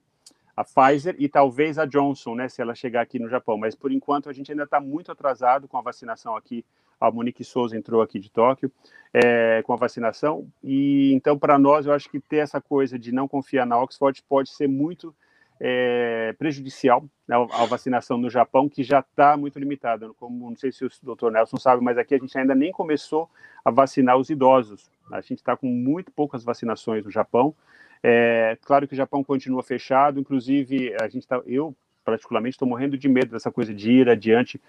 a 0.57 0.65
Pfizer 0.65 1.17
e 1.19 1.29
talvez 1.29 1.79
a 1.79 1.87
Johnson, 1.87 2.35
né, 2.35 2.49
se 2.49 2.61
ela 2.61 2.75
chegar 2.75 3.03
aqui 3.03 3.19
no 3.19 3.29
Japão. 3.29 3.57
Mas 3.59 3.75
por 3.75 3.91
enquanto 3.91 4.29
a 4.29 4.33
gente 4.33 4.51
ainda 4.51 4.65
está 4.65 4.81
muito 4.81 5.11
atrasado 5.11 5.67
com 5.69 5.79
a 5.79 5.83
vacinação 5.83 6.37
aqui 6.37 6.65
a 7.01 7.11
Monique 7.11 7.45
Souza 7.45 7.77
entrou 7.77 8.01
aqui 8.01 8.19
de 8.19 8.31
Tóquio 8.31 8.71
é, 9.13 9.63
com 9.63 9.73
a 9.73 9.77
vacinação. 9.77 10.49
E 10.63 11.13
então, 11.15 11.39
para 11.39 11.59
nós, 11.59 11.87
eu 11.87 11.93
acho 11.93 12.09
que 12.09 12.21
ter 12.21 12.39
essa 12.39 12.61
coisa 12.61 12.99
de 12.99 13.13
não 13.13 13.29
confiar 13.29 13.67
na 13.67 13.81
Oxford 13.81 14.23
pode 14.29 14.51
ser 14.51 14.69
muito 14.69 15.15
é, 15.61 16.35
prejudicial 16.39 17.05
né, 17.27 17.37
à 17.53 17.65
vacinação 17.65 18.19
no 18.19 18.31
Japão, 18.31 18.69
que 18.69 18.83
já 18.83 19.01
está 19.01 19.37
muito 19.37 19.59
limitada. 19.59 20.13
Como 20.15 20.51
não 20.51 20.57
sei 20.57 20.73
se 20.73 20.85
o 20.85 20.91
doutor 21.03 21.33
Nelson 21.33 21.57
sabe, 21.57 21.83
mas 21.83 21.99
aqui 21.99 22.15
a 22.15 22.19
gente 22.19 22.37
ainda 22.39 22.55
nem 22.55 22.73
começou 22.73 23.29
a 23.65 23.71
vacinar 23.71 24.17
os 24.17 24.31
idosos. 24.31 24.91
A 25.11 25.21
gente 25.21 25.37
está 25.37 25.57
com 25.57 25.67
muito 25.67 26.13
poucas 26.13 26.45
vacinações 26.45 27.05
no 27.05 27.11
Japão. 27.11 27.55
É, 28.03 28.57
claro 28.63 28.87
que 28.87 28.95
o 28.95 28.97
Japão 28.97 29.25
continua 29.25 29.63
fechado, 29.63 30.21
inclusive 30.21 30.95
a 31.01 31.09
gente 31.09 31.27
tá, 31.27 31.41
eu 31.47 31.75
particularmente 32.07 32.55
estou 32.55 32.69
morrendo 32.69 32.97
de 32.97 33.09
medo 33.09 33.33
dessa 33.33 33.51
coisa 33.51 33.75
de 33.75 33.91
ir 33.91 34.09
adiante 34.09 34.61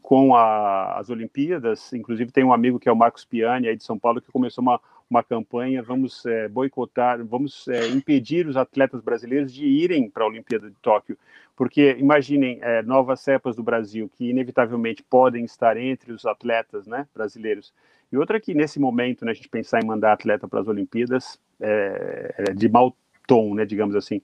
com 0.00 0.34
a, 0.36 0.96
as 0.98 1.10
Olimpíadas. 1.10 1.92
Inclusive 1.92 2.30
tem 2.30 2.44
um 2.44 2.52
amigo 2.52 2.78
que 2.78 2.88
é 2.88 2.92
o 2.92 2.96
Marcos 2.96 3.24
Piani 3.24 3.66
aí 3.66 3.76
de 3.76 3.82
São 3.82 3.98
Paulo 3.98 4.22
que 4.22 4.30
começou 4.30 4.62
uma, 4.62 4.80
uma 5.10 5.24
campanha, 5.24 5.82
vamos 5.82 6.24
é, 6.24 6.48
boicotar, 6.48 7.22
vamos 7.24 7.66
é, 7.66 7.88
impedir 7.88 8.46
os 8.46 8.56
atletas 8.56 9.02
brasileiros 9.02 9.52
de 9.52 9.66
irem 9.66 10.08
para 10.08 10.22
a 10.22 10.28
Olimpíada 10.28 10.70
de 10.70 10.76
Tóquio, 10.80 11.18
porque 11.56 11.96
imaginem 11.98 12.60
é, 12.62 12.80
novas 12.82 13.20
cepas 13.20 13.56
do 13.56 13.62
Brasil 13.62 14.08
que 14.16 14.30
inevitavelmente 14.30 15.02
podem 15.02 15.44
estar 15.44 15.76
entre 15.76 16.12
os 16.12 16.24
atletas, 16.24 16.86
né, 16.86 17.08
brasileiros. 17.12 17.74
E 18.12 18.16
outra 18.16 18.38
que 18.38 18.54
nesse 18.54 18.78
momento, 18.78 19.24
né, 19.24 19.32
a 19.32 19.34
gente 19.34 19.48
pensar 19.48 19.82
em 19.82 19.86
mandar 19.86 20.12
atleta 20.12 20.46
para 20.46 20.60
as 20.60 20.68
Olimpíadas 20.68 21.40
é, 21.60 22.34
é 22.38 22.52
de 22.52 22.68
mau 22.68 22.96
tom, 23.26 23.54
né, 23.54 23.64
digamos 23.64 23.94
assim. 23.94 24.20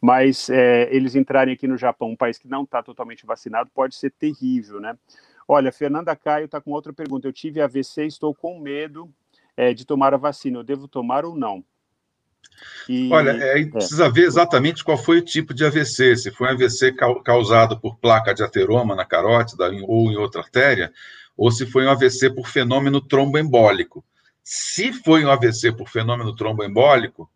Mas 0.00 0.48
é, 0.50 0.88
eles 0.94 1.14
entrarem 1.14 1.54
aqui 1.54 1.66
no 1.66 1.76
Japão, 1.76 2.10
um 2.10 2.16
país 2.16 2.38
que 2.38 2.48
não 2.48 2.64
está 2.64 2.82
totalmente 2.82 3.26
vacinado, 3.26 3.70
pode 3.74 3.94
ser 3.94 4.10
terrível, 4.10 4.80
né? 4.80 4.96
Olha, 5.46 5.72
Fernanda 5.72 6.14
Caio 6.14 6.44
está 6.44 6.60
com 6.60 6.70
outra 6.70 6.92
pergunta. 6.92 7.26
Eu 7.26 7.32
tive 7.32 7.60
AVC, 7.60 8.06
estou 8.06 8.32
com 8.32 8.60
medo 8.60 9.12
é, 9.56 9.74
de 9.74 9.84
tomar 9.84 10.14
a 10.14 10.16
vacina. 10.16 10.58
Eu 10.58 10.62
devo 10.62 10.86
tomar 10.86 11.24
ou 11.24 11.34
não? 11.34 11.64
E, 12.88 13.10
Olha, 13.12 13.30
é, 13.32 13.60
é, 13.60 13.66
precisa 13.66 14.08
ver 14.08 14.26
exatamente 14.26 14.84
qual 14.84 14.96
foi 14.96 15.18
o 15.18 15.24
tipo 15.24 15.52
de 15.52 15.64
AVC. 15.64 16.16
Se 16.16 16.30
foi 16.30 16.48
um 16.48 16.50
AVC 16.50 16.94
causado 17.24 17.80
por 17.80 17.96
placa 17.96 18.32
de 18.32 18.42
ateroma 18.42 18.94
na 18.94 19.04
carótida 19.04 19.70
ou 19.86 20.10
em 20.10 20.16
outra 20.16 20.40
artéria, 20.40 20.92
ou 21.36 21.50
se 21.50 21.66
foi 21.66 21.84
um 21.84 21.90
AVC 21.90 22.30
por 22.30 22.46
fenômeno 22.46 23.00
tromboembólico. 23.00 24.04
Se 24.42 24.92
foi 24.92 25.24
um 25.24 25.30
AVC 25.30 25.72
por 25.72 25.88
fenômeno 25.88 26.34
tromboembólico, 26.34 27.30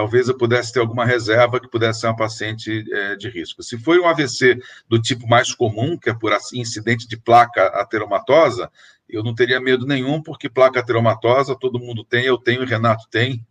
talvez 0.00 0.28
eu 0.28 0.34
pudesse 0.34 0.72
ter 0.72 0.80
alguma 0.80 1.04
reserva 1.04 1.60
que 1.60 1.68
pudesse 1.68 2.00
ser 2.00 2.06
uma 2.06 2.16
paciente 2.16 2.86
é, 2.90 3.16
de 3.16 3.28
risco. 3.28 3.62
Se 3.62 3.76
foi 3.76 4.00
um 4.00 4.08
AVC 4.08 4.58
do 4.88 4.98
tipo 4.98 5.28
mais 5.28 5.52
comum, 5.52 5.98
que 5.98 6.08
é 6.08 6.14
por 6.14 6.32
incidente 6.54 7.06
de 7.06 7.18
placa 7.18 7.66
ateromatosa, 7.66 8.70
eu 9.12 9.22
não 9.22 9.34
teria 9.34 9.60
medo 9.60 9.86
nenhum, 9.86 10.22
porque 10.22 10.48
placa 10.48 10.80
ateromatosa 10.80 11.56
todo 11.58 11.78
mundo 11.78 12.04
tem, 12.04 12.24
eu 12.24 12.38
tenho, 12.38 12.62
o 12.62 12.66
Renato 12.66 13.08
tem, 13.10 13.44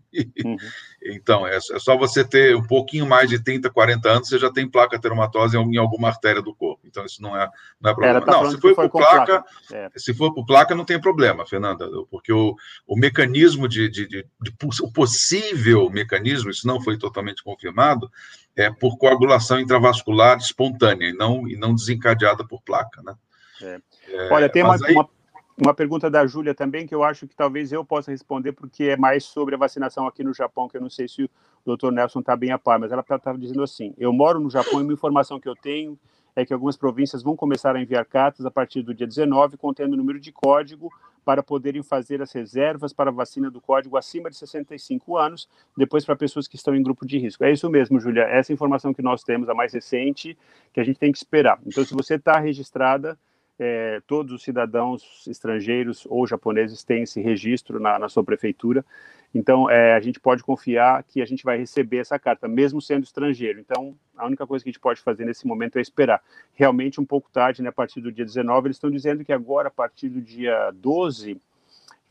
Uhum. 0.43 0.57
então, 1.05 1.47
é, 1.47 1.55
é, 1.55 1.59
só 1.59 1.97
você 1.97 2.23
ter 2.23 2.55
um 2.55 2.65
pouquinho 2.65 3.05
mais 3.05 3.29
de 3.29 3.41
30, 3.41 3.69
40 3.69 4.09
anos, 4.09 4.27
você 4.27 4.39
já 4.39 4.51
tem 4.51 4.69
placa 4.69 4.99
termatose 4.99 5.57
em 5.57 5.77
alguma 5.77 6.07
artéria 6.07 6.41
do 6.41 6.53
corpo. 6.53 6.81
Então, 6.85 7.05
isso 7.05 7.21
não 7.21 7.37
é, 7.37 7.49
não 7.79 7.91
é 7.91 7.93
problema. 7.93 8.21
Tá 8.21 8.31
não, 8.31 8.51
se 8.51 8.59
for 8.59 8.75
por 8.75 8.89
placa, 8.89 9.25
placa. 9.25 9.45
É. 9.71 9.89
se 9.95 10.13
for 10.13 10.33
por 10.33 10.45
placa, 10.45 10.75
não 10.75 10.85
tem 10.85 10.99
problema, 10.99 11.45
Fernanda, 11.45 11.87
porque 12.09 12.33
o, 12.33 12.55
o 12.87 12.97
mecanismo 12.97 13.67
de, 13.67 13.89
de, 13.89 14.07
de, 14.07 14.25
de, 14.41 14.53
o 14.81 14.91
possível 14.91 15.89
mecanismo, 15.89 16.49
isso 16.49 16.67
não 16.67 16.81
foi 16.81 16.97
totalmente 16.97 17.43
confirmado, 17.43 18.09
é 18.55 18.69
por 18.69 18.97
coagulação 18.97 19.59
intravascular 19.59 20.37
espontânea 20.37 21.09
e 21.09 21.13
não, 21.13 21.47
e 21.47 21.55
não 21.55 21.73
desencadeada 21.73 22.45
por 22.45 22.61
placa, 22.61 23.01
né? 23.03 23.15
É, 23.61 23.79
Olha, 24.31 24.49
tem 24.49 24.63
uma, 24.63 24.75
aí... 24.75 24.93
uma 24.93 25.07
uma 25.61 25.73
pergunta 25.73 26.09
da 26.09 26.25
Júlia 26.25 26.53
também, 26.55 26.87
que 26.87 26.95
eu 26.95 27.03
acho 27.03 27.27
que 27.27 27.35
talvez 27.35 27.71
eu 27.71 27.83
possa 27.83 28.11
responder, 28.11 28.53
porque 28.53 28.85
é 28.85 28.97
mais 28.97 29.23
sobre 29.25 29.55
a 29.55 29.57
vacinação 29.57 30.07
aqui 30.07 30.23
no 30.23 30.33
Japão, 30.33 30.67
que 30.67 30.77
eu 30.77 30.81
não 30.81 30.89
sei 30.89 31.07
se 31.07 31.23
o 31.23 31.29
doutor 31.65 31.91
Nelson 31.91 32.19
está 32.19 32.35
bem 32.35 32.51
a 32.51 32.57
par, 32.57 32.79
mas 32.79 32.91
ela 32.91 33.01
estava 33.01 33.19
tá, 33.19 33.33
dizendo 33.33 33.63
assim: 33.63 33.93
eu 33.97 34.13
moro 34.13 34.39
no 34.39 34.49
Japão 34.49 34.79
e 34.79 34.83
uma 34.83 34.93
informação 34.93 35.39
que 35.39 35.49
eu 35.49 35.55
tenho 35.55 35.97
é 36.35 36.45
que 36.45 36.53
algumas 36.53 36.77
províncias 36.77 37.21
vão 37.21 37.35
começar 37.35 37.75
a 37.75 37.81
enviar 37.81 38.05
cartas 38.05 38.45
a 38.45 38.51
partir 38.51 38.81
do 38.81 38.93
dia 38.93 39.05
19, 39.05 39.57
contendo 39.57 39.93
o 39.93 39.97
número 39.97 40.19
de 40.19 40.31
código 40.31 40.89
para 41.25 41.43
poderem 41.43 41.83
fazer 41.83 42.21
as 42.21 42.31
reservas 42.31 42.93
para 42.93 43.09
a 43.09 43.13
vacina 43.13 43.51
do 43.51 43.59
código 43.59 43.97
acima 43.97 44.29
de 44.29 44.37
65 44.37 45.17
anos, 45.17 45.49
depois 45.77 46.05
para 46.05 46.15
pessoas 46.15 46.47
que 46.47 46.55
estão 46.55 46.73
em 46.73 46.81
grupo 46.81 47.05
de 47.05 47.17
risco. 47.19 47.43
É 47.43 47.51
isso 47.51 47.69
mesmo, 47.69 47.99
Júlia. 47.99 48.23
Essa 48.23 48.53
informação 48.53 48.93
que 48.93 49.01
nós 49.01 49.23
temos, 49.23 49.49
a 49.49 49.53
mais 49.53 49.73
recente, 49.73 50.37
que 50.73 50.79
a 50.79 50.83
gente 50.83 50.97
tem 50.97 51.11
que 51.11 51.17
esperar. 51.17 51.59
Então, 51.65 51.83
se 51.83 51.93
você 51.93 52.15
está 52.15 52.39
registrada, 52.39 53.17
é, 53.59 54.01
todos 54.07 54.31
os 54.31 54.41
cidadãos 54.41 55.27
estrangeiros 55.27 56.07
ou 56.09 56.25
japoneses 56.25 56.83
têm 56.83 57.03
esse 57.03 57.21
registro 57.21 57.79
na, 57.79 57.99
na 57.99 58.07
sua 58.07 58.23
prefeitura. 58.23 58.85
Então, 59.35 59.69
é, 59.69 59.93
a 59.93 59.99
gente 59.99 60.19
pode 60.19 60.41
confiar 60.41 61.03
que 61.03 61.21
a 61.21 61.25
gente 61.25 61.43
vai 61.43 61.57
receber 61.57 61.97
essa 61.97 62.17
carta, 62.17 62.47
mesmo 62.47 62.81
sendo 62.81 63.03
estrangeiro. 63.03 63.59
Então, 63.59 63.95
a 64.17 64.25
única 64.25 64.47
coisa 64.47 64.63
que 64.63 64.69
a 64.69 64.71
gente 64.71 64.81
pode 64.81 65.01
fazer 65.01 65.25
nesse 65.25 65.45
momento 65.45 65.77
é 65.77 65.81
esperar. 65.81 66.21
Realmente, 66.55 66.99
um 66.99 67.05
pouco 67.05 67.29
tarde, 67.31 67.61
né, 67.61 67.69
a 67.69 67.71
partir 67.73 68.01
do 68.01 68.11
dia 68.11 68.25
19, 68.25 68.67
eles 68.67 68.77
estão 68.77 68.89
dizendo 68.89 69.23
que 69.23 69.31
agora, 69.31 69.67
a 69.67 69.71
partir 69.71 70.09
do 70.09 70.21
dia 70.21 70.71
12, 70.73 71.39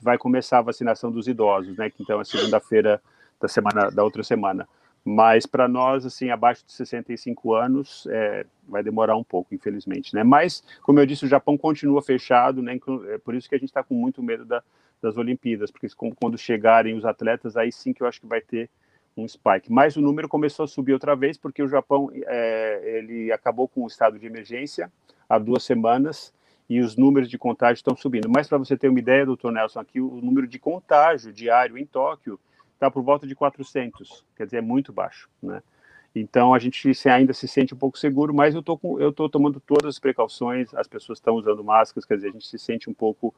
vai 0.01 0.17
começar 0.17 0.59
a 0.59 0.63
vacinação 0.63 1.11
dos 1.11 1.27
idosos, 1.27 1.77
né? 1.77 1.91
Que 1.91 2.03
então 2.03 2.21
é 2.21 2.25
segunda-feira 2.25 3.03
da 3.41 3.49
semana 3.49 3.91
da 3.91 4.05
outra 4.05 4.23
semana. 4.23 4.69
Mas 5.05 5.47
para 5.47 5.67
nós, 5.67 6.05
assim, 6.05 6.31
abaixo 6.31 6.65
de 6.67 6.73
65 6.73 7.55
anos, 7.55 8.07
é, 8.11 8.45
vai 8.69 8.83
demorar 8.83 9.17
um 9.17 9.25
pouco, 9.25 9.55
infelizmente, 9.55 10.15
né? 10.15 10.23
Mas, 10.23 10.63
como 10.83 11.01
eu 11.01 11.07
disse, 11.07 11.25
o 11.25 11.29
Japão 11.29 11.57
continua 11.57 12.03
fechado, 12.03 12.63
né? 12.63 12.79
É 13.09 13.19
por 13.19 13.35
isso 13.35 13.49
que 13.49 13.55
a 13.55 13.59
gente 13.59 13.71
está 13.71 13.83
com 13.83 13.95
muito 13.95 14.23
medo 14.23 14.45
da, 14.45 14.63
das 15.01 15.17
Olimpíadas, 15.17 15.71
porque 15.71 15.89
quando 16.19 16.37
chegarem 16.37 16.95
os 16.95 17.05
atletas, 17.05 17.57
aí 17.57 17.73
sim 17.73 17.93
que 17.93 18.03
eu 18.03 18.07
acho 18.07 18.21
que 18.21 18.27
vai 18.27 18.41
ter 18.41 18.69
um 19.17 19.27
spike. 19.27 19.73
Mas 19.73 19.97
o 19.97 20.01
número 20.01 20.29
começou 20.29 20.65
a 20.65 20.69
subir 20.69 20.93
outra 20.93 21.17
vez, 21.17 21.37
porque 21.37 21.63
o 21.63 21.69
Japão 21.69 22.11
é, 22.13 22.99
ele 22.99 23.33
acabou 23.33 23.67
com 23.69 23.85
o 23.85 23.87
estado 23.87 24.19
de 24.19 24.27
emergência 24.27 24.91
há 25.29 25.39
duas 25.39 25.65
semanas 25.65 26.33
e 26.69 26.81
os 26.81 26.97
números 26.97 27.29
de 27.29 27.39
contágio 27.39 27.77
estão 27.77 27.97
subindo. 27.97 28.29
Mas 28.29 28.47
para 28.47 28.59
você 28.59 28.77
ter 28.77 28.89
uma 28.89 28.99
ideia, 28.99 29.25
doutor 29.25 29.53
Nelson, 29.53 29.81
aqui 29.81 30.01
o 30.01 30.21
número 30.21 30.47
de 30.47 30.59
contágio 30.59 31.33
diário 31.33 31.79
em 31.79 31.87
Tóquio 31.87 32.39
está 32.79 32.89
por 32.91 33.03
volta 33.03 33.27
de 33.27 33.35
400, 33.35 34.25
quer 34.37 34.45
dizer, 34.45 34.59
é 34.59 34.63
muito 34.63 34.93
baixo, 34.93 35.29
né? 35.43 35.61
Então 36.15 36.55
a 36.55 36.59
gente 36.59 36.91
ainda 37.09 37.35
se 37.35 37.47
sente 37.47 37.75
um 37.75 37.77
pouco 37.77 37.99
seguro, 37.99 38.33
mas 38.33 38.55
eu 38.55 38.63
tô 38.63 38.79
com, 38.79 38.99
eu 38.99 39.13
tô 39.13 39.29
tomando 39.29 39.61
todas 39.61 39.97
as 39.97 39.99
precauções, 39.99 40.73
as 40.75 40.87
pessoas 40.89 41.19
estão 41.19 41.35
usando 41.35 41.63
máscaras, 41.63 42.05
quer 42.05 42.15
dizer, 42.15 42.29
a 42.29 42.33
gente 42.33 42.47
se 42.47 42.59
sente 42.59 42.89
um 42.89 42.95
pouco 42.95 43.35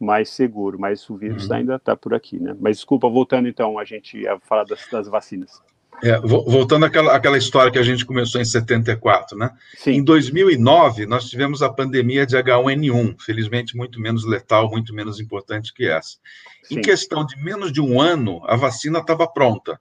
mais 0.00 0.28
seguro, 0.30 0.78
mas 0.78 1.08
o 1.08 1.16
vírus 1.16 1.48
uhum. 1.48 1.56
ainda 1.56 1.76
está 1.76 1.94
por 1.94 2.14
aqui, 2.14 2.38
né? 2.38 2.56
Mas 2.58 2.78
desculpa, 2.78 3.08
voltando 3.08 3.48
então 3.48 3.78
a 3.78 3.84
gente 3.84 4.26
a 4.26 4.38
falar 4.40 4.64
das, 4.64 4.86
das 4.90 5.08
vacinas. 5.08 5.62
É, 6.02 6.18
voltando 6.18 6.84
àquela, 6.84 7.14
àquela 7.14 7.38
história 7.38 7.72
que 7.72 7.78
a 7.78 7.82
gente 7.82 8.04
começou 8.04 8.40
em 8.40 8.44
74, 8.44 9.38
né? 9.38 9.50
Sim. 9.76 9.92
Em 9.92 10.04
2009, 10.04 11.06
nós 11.06 11.28
tivemos 11.28 11.62
a 11.62 11.72
pandemia 11.72 12.26
de 12.26 12.36
H1N1, 12.36 13.16
felizmente 13.20 13.76
muito 13.76 14.00
menos 14.00 14.24
letal, 14.24 14.70
muito 14.70 14.94
menos 14.94 15.20
importante 15.20 15.72
que 15.72 15.86
essa. 15.86 16.18
Sim. 16.62 16.78
Em 16.78 16.82
questão 16.82 17.24
de 17.24 17.42
menos 17.42 17.72
de 17.72 17.80
um 17.80 18.00
ano, 18.00 18.42
a 18.44 18.56
vacina 18.56 18.98
estava 18.98 19.26
pronta. 19.26 19.78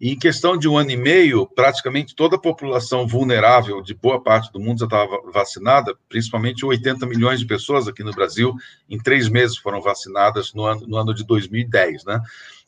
E 0.00 0.12
em 0.12 0.18
questão 0.18 0.56
de 0.56 0.66
um 0.66 0.78
ano 0.78 0.90
e 0.92 0.96
meio, 0.96 1.46
praticamente 1.46 2.14
toda 2.14 2.36
a 2.36 2.40
população 2.40 3.06
vulnerável 3.06 3.82
de 3.82 3.92
boa 3.92 4.18
parte 4.22 4.50
do 4.50 4.58
mundo 4.58 4.78
já 4.78 4.86
estava 4.86 5.20
vacinada, 5.30 5.94
principalmente 6.08 6.64
80 6.64 7.04
milhões 7.04 7.38
de 7.38 7.44
pessoas 7.44 7.86
aqui 7.86 8.02
no 8.02 8.12
Brasil, 8.12 8.54
em 8.88 8.96
três 8.96 9.28
meses 9.28 9.58
foram 9.58 9.82
vacinadas 9.82 10.54
no 10.54 10.64
ano, 10.64 10.86
no 10.86 10.96
ano 10.96 11.12
de 11.12 11.22
2010, 11.22 12.06
né? 12.06 12.18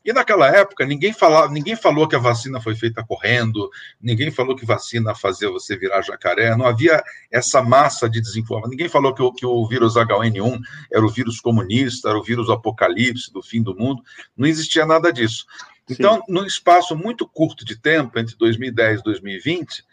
E 0.05 0.13
naquela 0.13 0.49
época, 0.49 0.85
ninguém, 0.85 1.13
falava, 1.13 1.53
ninguém 1.53 1.77
falou 1.77 2.09
que 2.09 2.17
a 2.17 2.19
vacina 2.19 2.61
foi 2.61 2.75
feita 2.75 3.05
correndo, 3.05 3.71
ninguém 4.01 4.31
falou 4.31 4.57
que 4.57 4.67
vacina 4.67 5.15
fazia 5.15 5.51
você 5.51 5.77
virar 5.77 6.03
jacaré, 6.03 6.57
não 6.57 6.67
havia 6.67 7.03
essa 7.31 7.63
massa 7.63 8.11
de 8.11 8.21
desinformação. 8.21 8.71
Ninguém 8.71 8.89
falou 8.89 9.15
que 9.15 9.23
o, 9.23 9.33
que 9.33 9.47
o 9.47 9.67
vírus 9.67 9.95
H1N1 9.95 10.61
era 10.93 11.05
o 11.05 11.09
vírus 11.09 11.41
comunista, 11.41 12.09
era 12.09 12.19
o 12.19 12.23
vírus 12.23 12.51
apocalipse, 12.51 13.33
do 13.33 13.43
fim 13.43 13.63
do 13.63 13.77
mundo. 13.77 14.03
Não 14.37 14.47
existia 14.47 14.85
nada 14.85 15.13
disso. 15.13 15.47
Então, 15.89 16.17
Sim. 16.17 16.23
num 16.29 16.45
espaço 16.45 16.97
muito 16.97 17.27
curto 17.27 17.65
de 17.65 17.77
tempo, 17.77 18.19
entre 18.19 18.37
2010 18.37 19.01
e 19.01 19.05
2020, 19.05 19.85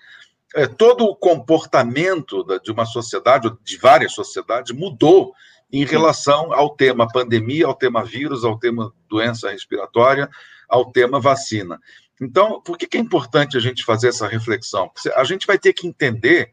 é, 0.56 0.66
todo 0.66 1.06
o 1.06 1.16
comportamento 1.16 2.44
da, 2.44 2.58
de 2.58 2.72
uma 2.72 2.86
sociedade, 2.86 3.52
de 3.64 3.78
várias 3.78 4.14
sociedades, 4.14 4.76
mudou 4.76 5.34
em 5.72 5.86
relação 5.86 6.52
ao 6.52 6.76
tema 6.76 7.08
pandemia, 7.08 7.68
ao 7.68 7.76
tema 7.76 8.04
vírus, 8.04 8.44
ao 8.44 8.58
tema 8.58 8.94
doença 9.08 9.52
respiratória, 9.52 10.30
ao 10.68 10.92
tema 10.92 11.20
vacina. 11.20 11.80
Então, 12.22 12.62
por 12.62 12.78
que 12.78 12.98
é 12.98 13.00
importante 13.00 13.56
a 13.56 13.60
gente 13.60 13.86
fazer 13.86 14.10
essa 14.10 14.28
reflexão? 14.28 14.90
Porque 14.90 15.10
a 15.10 15.24
gente 15.24 15.48
vai 15.48 15.58
ter 15.58 15.74
que 15.74 15.88
entender 15.88 16.52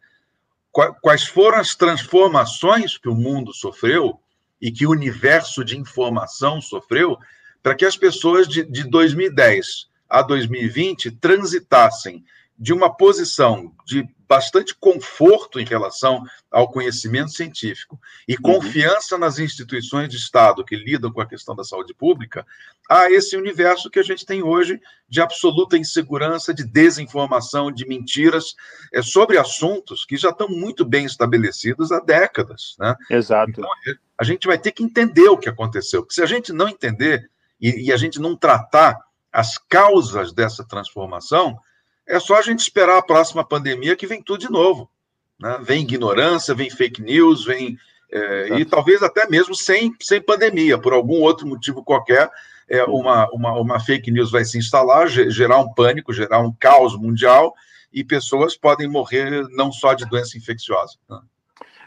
quais 1.01 1.25
foram 1.25 1.59
as 1.59 1.75
transformações 1.75 2.99
que 2.99 3.09
o 3.09 3.15
mundo 3.15 3.53
sofreu 3.53 4.21
e 4.61 4.71
que 4.71 4.87
o 4.87 4.91
universo 4.91 5.65
de 5.65 5.77
informação 5.77 6.61
sofreu 6.61 7.17
para 7.63 7.75
que 7.75 7.85
as 7.85 7.97
pessoas 7.97 8.47
de, 8.47 8.63
de 8.65 8.85
2010 8.85 9.89
a 10.09 10.23
2020 10.23 11.11
transitassem 11.13 12.25
de 12.59 12.73
uma 12.73 12.95
posição 12.95 13.73
de 13.85 14.09
bastante 14.29 14.75
conforto 14.75 15.61
em 15.61 15.65
relação 15.65 16.25
ao 16.51 16.69
conhecimento 16.69 17.31
científico 17.31 18.01
e 18.27 18.35
uhum. 18.35 18.43
confiança 18.43 19.17
nas 19.17 19.39
instituições 19.39 20.09
de 20.09 20.17
Estado 20.17 20.65
que 20.65 20.75
lidam 20.75 21.13
com 21.13 21.21
a 21.21 21.27
questão 21.27 21.55
da 21.55 21.63
saúde 21.63 21.95
pública, 21.95 22.45
a 22.91 23.11
esse 23.11 23.37
universo 23.37 23.91
que 23.91 23.99
a 23.99 24.03
gente 24.03 24.27
tem 24.27 24.43
hoje 24.43 24.81
de 25.09 25.21
absoluta 25.21 25.77
insegurança, 25.77 26.53
de 26.53 26.65
desinformação, 26.65 27.71
de 27.71 27.87
mentiras 27.87 28.57
é, 28.93 29.01
sobre 29.01 29.39
assuntos 29.39 30.05
que 30.05 30.17
já 30.17 30.31
estão 30.31 30.49
muito 30.49 30.85
bem 30.85 31.05
estabelecidos 31.05 31.93
há 31.93 32.01
décadas. 32.01 32.75
Né? 32.79 32.97
Exato. 33.11 33.51
Então, 33.51 33.69
a 34.19 34.25
gente 34.25 34.47
vai 34.47 34.59
ter 34.59 34.73
que 34.73 34.83
entender 34.83 35.29
o 35.29 35.39
que 35.39 35.49
aconteceu, 35.49 36.03
porque 36.03 36.15
se 36.15 36.23
a 36.23 36.27
gente 36.27 36.53
não 36.53 36.69
entender 36.69 37.31
e, 37.61 37.87
e 37.87 37.93
a 37.93 37.97
gente 37.97 38.21
não 38.21 38.37
tratar 38.37 38.99
as 39.33 39.59
causas 39.59 40.33
dessa 40.33 40.65
transformação, 40.65 41.59
é 42.07 42.21
só 42.21 42.37
a 42.37 42.43
gente 42.43 42.61
esperar 42.61 42.99
a 42.99 43.03
próxima 43.03 43.45
pandemia 43.45 43.97
que 43.97 44.07
vem 44.07 44.23
tudo 44.23 44.41
de 44.41 44.51
novo. 44.51 44.91
Né? 45.39 45.59
Vem 45.63 45.83
ignorância, 45.83 46.55
vem 46.55 46.71
fake 46.71 47.03
news, 47.03 47.45
vem. 47.45 47.77
É, 48.11 48.59
e 48.59 48.65
talvez 48.65 49.03
até 49.03 49.29
mesmo 49.29 49.55
sem, 49.55 49.95
sem 50.01 50.23
pandemia, 50.23 50.79
por 50.79 50.93
algum 50.93 51.21
outro 51.21 51.47
motivo 51.47 51.83
qualquer, 51.83 52.31
é, 52.69 52.85
uma, 52.85 53.29
uma, 53.33 53.53
uma 53.59 53.81
fake 53.81 54.11
news 54.11 54.31
vai 54.31 54.45
se 54.45 54.57
instalar, 54.57 55.09
gerar 55.09 55.59
um 55.59 55.73
pânico, 55.75 56.13
gerar 56.13 56.39
um 56.39 56.53
caos 56.53 56.97
mundial, 56.97 57.53
e 57.93 58.05
pessoas 58.05 58.57
podem 58.57 58.89
morrer 58.89 59.47
não 59.51 59.73
só 59.73 59.95
de 59.95 60.05
doença 60.07 60.39
infecciosa. 60.39 60.97
Né? 61.09 61.19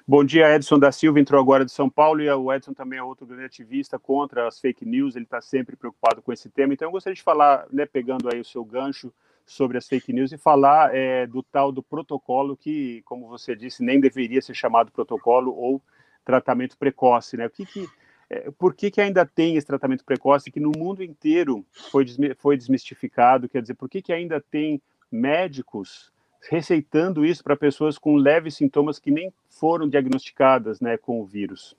Bom 0.05 0.23
dia, 0.23 0.55
Edson 0.55 0.79
da 0.79 0.91
Silva 0.91 1.19
entrou 1.19 1.39
agora 1.39 1.63
de 1.63 1.71
São 1.71 1.88
Paulo 1.89 2.19
e 2.21 2.29
o 2.29 2.51
Edson 2.51 2.73
também 2.73 2.97
é 2.97 3.03
outro 3.03 3.27
grande 3.27 3.45
ativista 3.45 3.99
contra 3.99 4.47
as 4.47 4.59
fake 4.59 4.83
news, 4.83 5.15
ele 5.15 5.25
está 5.25 5.39
sempre 5.39 5.75
preocupado 5.75 6.21
com 6.21 6.33
esse 6.33 6.49
tema. 6.49 6.73
Então, 6.73 6.88
eu 6.88 6.91
gostaria 6.91 7.15
de 7.15 7.21
falar, 7.21 7.67
né, 7.71 7.85
pegando 7.85 8.27
aí 8.27 8.41
o 8.41 8.45
seu 8.45 8.65
gancho, 8.65 9.13
sobre 9.50 9.79
as 9.79 9.88
fake 9.88 10.13
news 10.13 10.32
e 10.32 10.38
falar 10.38 10.96
é, 10.96 11.25
do 11.25 11.41
tal 11.41 11.72
do 11.72 11.82
protocolo 11.82 12.56
que, 12.56 13.01
como 13.03 13.27
você 13.27 13.56
disse, 13.56 13.84
nem 13.84 14.00
deveria 14.00 14.41
ser 14.41 14.53
chamado 14.53 14.91
protocolo 14.91 15.51
ou 15.51 15.82
tratamento 16.24 16.77
precoce, 16.77 17.36
né? 17.36 17.48
O 17.48 17.50
que, 17.50 17.65
que 17.65 17.88
é, 18.29 18.51
por 18.51 18.75
que, 18.75 18.91
que 18.91 19.01
ainda 19.01 19.25
tem 19.25 19.56
esse 19.56 19.65
tratamento 19.65 20.06
precoce 20.06 20.51
que 20.51 20.60
no 20.60 20.72
mundo 20.77 21.03
inteiro 21.03 21.65
foi, 21.91 22.06
foi 22.38 22.56
desmistificado? 22.56 23.50
Quer 23.50 23.63
dizer, 23.63 23.74
por 23.74 23.89
que, 23.89 24.03
que 24.03 24.13
ainda 24.13 24.39
tem 24.39 24.79
médicos 25.12 26.12
receitando 26.48 27.25
isso 27.25 27.44
para 27.44 27.58
pessoas 27.58 27.98
com 27.98 28.15
leves 28.15 28.56
sintomas 28.56 29.00
que 29.00 29.10
nem 29.10 29.34
foram 29.50 29.89
diagnosticadas 29.89 30.79
né, 30.79 30.96
com 30.96 31.20
o 31.20 31.25
vírus? 31.25 31.75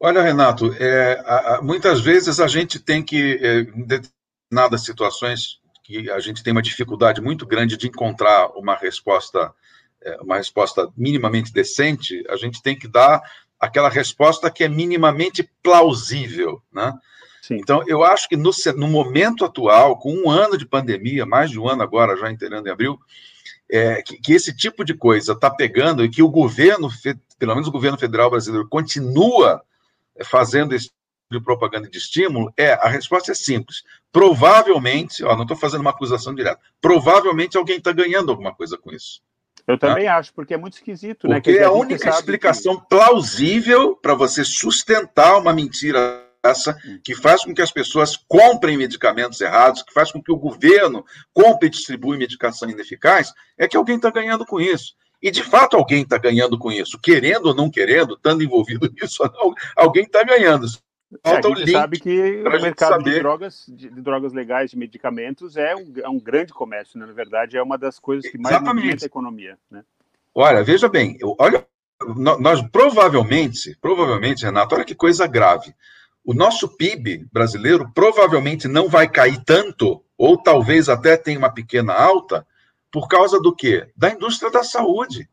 Olha, 0.00 0.20
Renato, 0.20 0.74
é, 0.74 1.22
a, 1.24 1.60
muitas 1.62 2.00
vezes 2.00 2.40
a 2.40 2.48
gente 2.48 2.80
tem 2.80 3.00
que, 3.00 3.38
é, 3.40 3.60
em 3.60 3.86
determinadas 3.86 4.84
situações, 4.84 5.61
que 5.82 6.10
a 6.10 6.20
gente 6.20 6.42
tem 6.42 6.52
uma 6.52 6.62
dificuldade 6.62 7.20
muito 7.20 7.46
grande 7.46 7.76
de 7.76 7.88
encontrar 7.88 8.48
uma 8.56 8.74
resposta, 8.74 9.52
é, 10.00 10.16
uma 10.20 10.36
resposta 10.36 10.88
minimamente 10.96 11.52
decente, 11.52 12.24
a 12.28 12.36
gente 12.36 12.62
tem 12.62 12.78
que 12.78 12.86
dar 12.86 13.22
aquela 13.58 13.88
resposta 13.88 14.50
que 14.50 14.64
é 14.64 14.68
minimamente 14.68 15.48
plausível, 15.62 16.62
né? 16.72 16.92
Sim. 17.42 17.56
Então, 17.56 17.82
eu 17.88 18.04
acho 18.04 18.28
que 18.28 18.36
no, 18.36 18.50
no, 18.76 18.86
momento 18.86 19.44
atual, 19.44 19.98
com 19.98 20.14
um 20.14 20.30
ano 20.30 20.56
de 20.56 20.64
pandemia, 20.64 21.26
mais 21.26 21.50
de 21.50 21.58
um 21.58 21.68
ano 21.68 21.82
agora, 21.82 22.16
já 22.16 22.30
entrando 22.30 22.68
em 22.68 22.70
abril, 22.70 22.98
é, 23.68 24.00
que, 24.02 24.16
que, 24.18 24.32
esse 24.32 24.54
tipo 24.54 24.84
de 24.84 24.94
coisa 24.94 25.32
está 25.32 25.50
pegando 25.50 26.04
e 26.04 26.08
que 26.08 26.22
o 26.22 26.28
governo, 26.28 26.88
pelo 27.38 27.54
menos 27.54 27.68
o 27.68 27.72
governo 27.72 27.98
federal 27.98 28.30
brasileiro, 28.30 28.68
continua 28.68 29.60
fazendo 30.24 30.72
esse 30.72 30.90
de 31.32 31.40
propaganda 31.40 31.88
de 31.88 31.98
estímulo? 31.98 32.52
É, 32.56 32.74
a 32.74 32.88
resposta 32.88 33.32
é 33.32 33.34
simples. 33.34 33.82
Provavelmente, 34.12 35.24
ó, 35.24 35.34
não 35.34 35.42
estou 35.42 35.56
fazendo 35.56 35.80
uma 35.80 35.90
acusação 35.90 36.34
direta, 36.34 36.60
provavelmente 36.80 37.56
alguém 37.56 37.78
está 37.78 37.92
ganhando 37.92 38.30
alguma 38.30 38.54
coisa 38.54 38.76
com 38.76 38.92
isso. 38.92 39.22
Eu 39.66 39.78
também 39.78 40.04
tá? 40.04 40.16
acho, 40.16 40.34
porque 40.34 40.54
é 40.54 40.58
muito 40.58 40.74
esquisito, 40.74 41.20
porque 41.20 41.32
né? 41.32 41.40
Porque 41.40 41.58
é 41.58 41.64
a 41.64 41.72
única 41.72 42.10
explicação 42.10 42.78
que... 42.78 42.88
plausível 42.88 43.96
para 43.96 44.14
você 44.14 44.44
sustentar 44.44 45.38
uma 45.38 45.52
mentira 45.52 46.28
essa 46.44 46.76
que 47.04 47.14
faz 47.14 47.44
com 47.44 47.54
que 47.54 47.62
as 47.62 47.70
pessoas 47.70 48.16
comprem 48.28 48.76
medicamentos 48.76 49.40
errados, 49.40 49.82
que 49.82 49.92
faz 49.92 50.10
com 50.10 50.20
que 50.20 50.32
o 50.32 50.36
governo 50.36 51.04
compre 51.32 51.68
e 51.68 51.70
distribua 51.70 52.16
medicação 52.16 52.68
ineficaz, 52.68 53.32
é 53.56 53.68
que 53.68 53.76
alguém 53.76 53.96
está 53.96 54.10
ganhando 54.10 54.44
com 54.44 54.60
isso. 54.60 54.94
E, 55.22 55.30
de 55.30 55.44
fato, 55.44 55.76
alguém 55.76 56.02
está 56.02 56.18
ganhando 56.18 56.58
com 56.58 56.72
isso. 56.72 56.98
Querendo 57.00 57.46
ou 57.46 57.54
não 57.54 57.70
querendo, 57.70 58.14
estando 58.14 58.42
envolvido 58.42 58.90
nisso, 59.00 59.22
alguém 59.76 60.02
está 60.02 60.24
ganhando. 60.24 60.66
É, 61.24 61.36
a 61.36 61.42
gente 61.42 61.70
sabe 61.70 62.00
que 62.00 62.42
o 62.42 62.62
mercado 62.62 63.04
de 63.04 63.18
drogas, 63.18 63.66
de, 63.68 63.90
de, 63.90 64.00
drogas 64.00 64.32
legais, 64.32 64.70
de 64.70 64.78
medicamentos, 64.78 65.56
é 65.56 65.74
um, 65.76 65.92
é 65.96 66.08
um 66.08 66.18
grande 66.18 66.52
comércio, 66.52 66.98
né? 66.98 67.06
Na 67.06 67.12
verdade, 67.12 67.56
é 67.56 67.62
uma 67.62 67.76
das 67.76 67.98
coisas 67.98 68.30
que 68.30 68.38
mais 68.38 68.60
movimenta 68.62 69.04
a 69.04 69.06
economia. 69.06 69.58
Né? 69.70 69.84
Olha, 70.34 70.62
veja 70.64 70.88
bem, 70.88 71.18
olha, 71.38 71.66
nós 72.16 72.62
provavelmente, 72.70 73.76
provavelmente, 73.80 74.44
Renato, 74.44 74.74
olha 74.74 74.84
que 74.84 74.94
coisa 74.94 75.26
grave. 75.26 75.74
O 76.24 76.32
nosso 76.32 76.68
PIB 76.76 77.26
brasileiro 77.32 77.90
provavelmente 77.92 78.66
não 78.66 78.88
vai 78.88 79.08
cair 79.08 79.42
tanto, 79.44 80.02
ou 80.16 80.40
talvez 80.40 80.88
até 80.88 81.16
tenha 81.16 81.38
uma 81.38 81.52
pequena 81.52 81.92
alta, 81.92 82.46
por 82.90 83.08
causa 83.08 83.40
do 83.40 83.54
quê? 83.54 83.90
Da 83.96 84.10
indústria 84.10 84.50
da 84.50 84.62
saúde. 84.62 85.28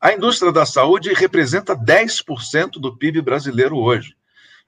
A 0.00 0.12
indústria 0.12 0.52
da 0.52 0.66
saúde 0.66 1.12
representa 1.14 1.76
10% 1.76 2.72
do 2.72 2.96
PIB 2.96 3.22
brasileiro 3.22 3.76
hoje. 3.76 4.16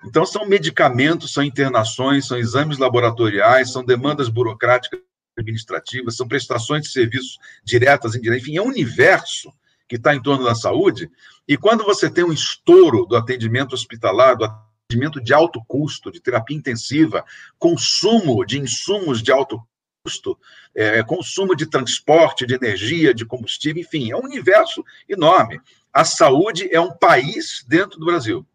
Então, 0.04 0.26
são 0.26 0.46
medicamentos, 0.46 1.32
são 1.32 1.42
internações, 1.42 2.26
são 2.26 2.38
exames 2.38 2.78
laboratoriais, 2.78 3.72
são 3.72 3.84
demandas 3.84 4.28
burocráticas 4.28 5.00
administrativas, 5.38 6.16
são 6.16 6.26
prestações 6.26 6.82
de 6.82 6.90
serviços 6.90 7.38
diretas 7.64 8.14
e 8.14 8.18
indiretas, 8.18 8.42
enfim, 8.42 8.56
é 8.56 8.62
um 8.62 8.68
universo 8.68 9.52
que 9.88 9.96
está 9.96 10.14
em 10.14 10.22
torno 10.22 10.44
da 10.44 10.54
saúde. 10.54 11.10
E 11.46 11.56
quando 11.56 11.84
você 11.84 12.10
tem 12.10 12.24
um 12.24 12.32
estouro 12.32 13.06
do 13.06 13.16
atendimento 13.16 13.74
hospitalar, 13.74 14.36
do 14.36 14.44
atendimento 14.44 15.22
de 15.22 15.32
alto 15.32 15.62
custo, 15.66 16.10
de 16.10 16.20
terapia 16.20 16.56
intensiva, 16.56 17.24
consumo 17.58 18.44
de 18.44 18.58
insumos 18.58 19.22
de 19.22 19.30
alto 19.30 19.60
custo, 20.02 20.38
é, 20.74 21.02
consumo 21.02 21.54
de 21.54 21.66
transporte, 21.66 22.46
de 22.46 22.54
energia, 22.54 23.12
de 23.14 23.24
combustível, 23.24 23.82
enfim, 23.82 24.10
é 24.10 24.16
um 24.16 24.24
universo 24.24 24.84
enorme. 25.08 25.60
A 25.92 26.04
saúde 26.04 26.68
é 26.72 26.80
um 26.80 26.92
país 26.92 27.64
dentro 27.66 27.98
do 27.98 28.06
Brasil. 28.06 28.46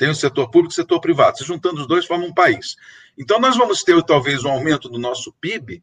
Tem 0.00 0.08
o 0.08 0.14
setor 0.14 0.46
público 0.46 0.72
e 0.72 0.72
o 0.72 0.76
setor 0.76 0.98
privado. 0.98 1.36
Se 1.36 1.44
juntando 1.44 1.82
os 1.82 1.86
dois, 1.86 2.06
formam 2.06 2.28
um 2.28 2.32
país. 2.32 2.74
Então, 3.18 3.38
nós 3.38 3.54
vamos 3.54 3.84
ter, 3.84 4.02
talvez, 4.02 4.42
um 4.46 4.50
aumento 4.50 4.88
do 4.88 4.98
nosso 4.98 5.30
PIB. 5.34 5.82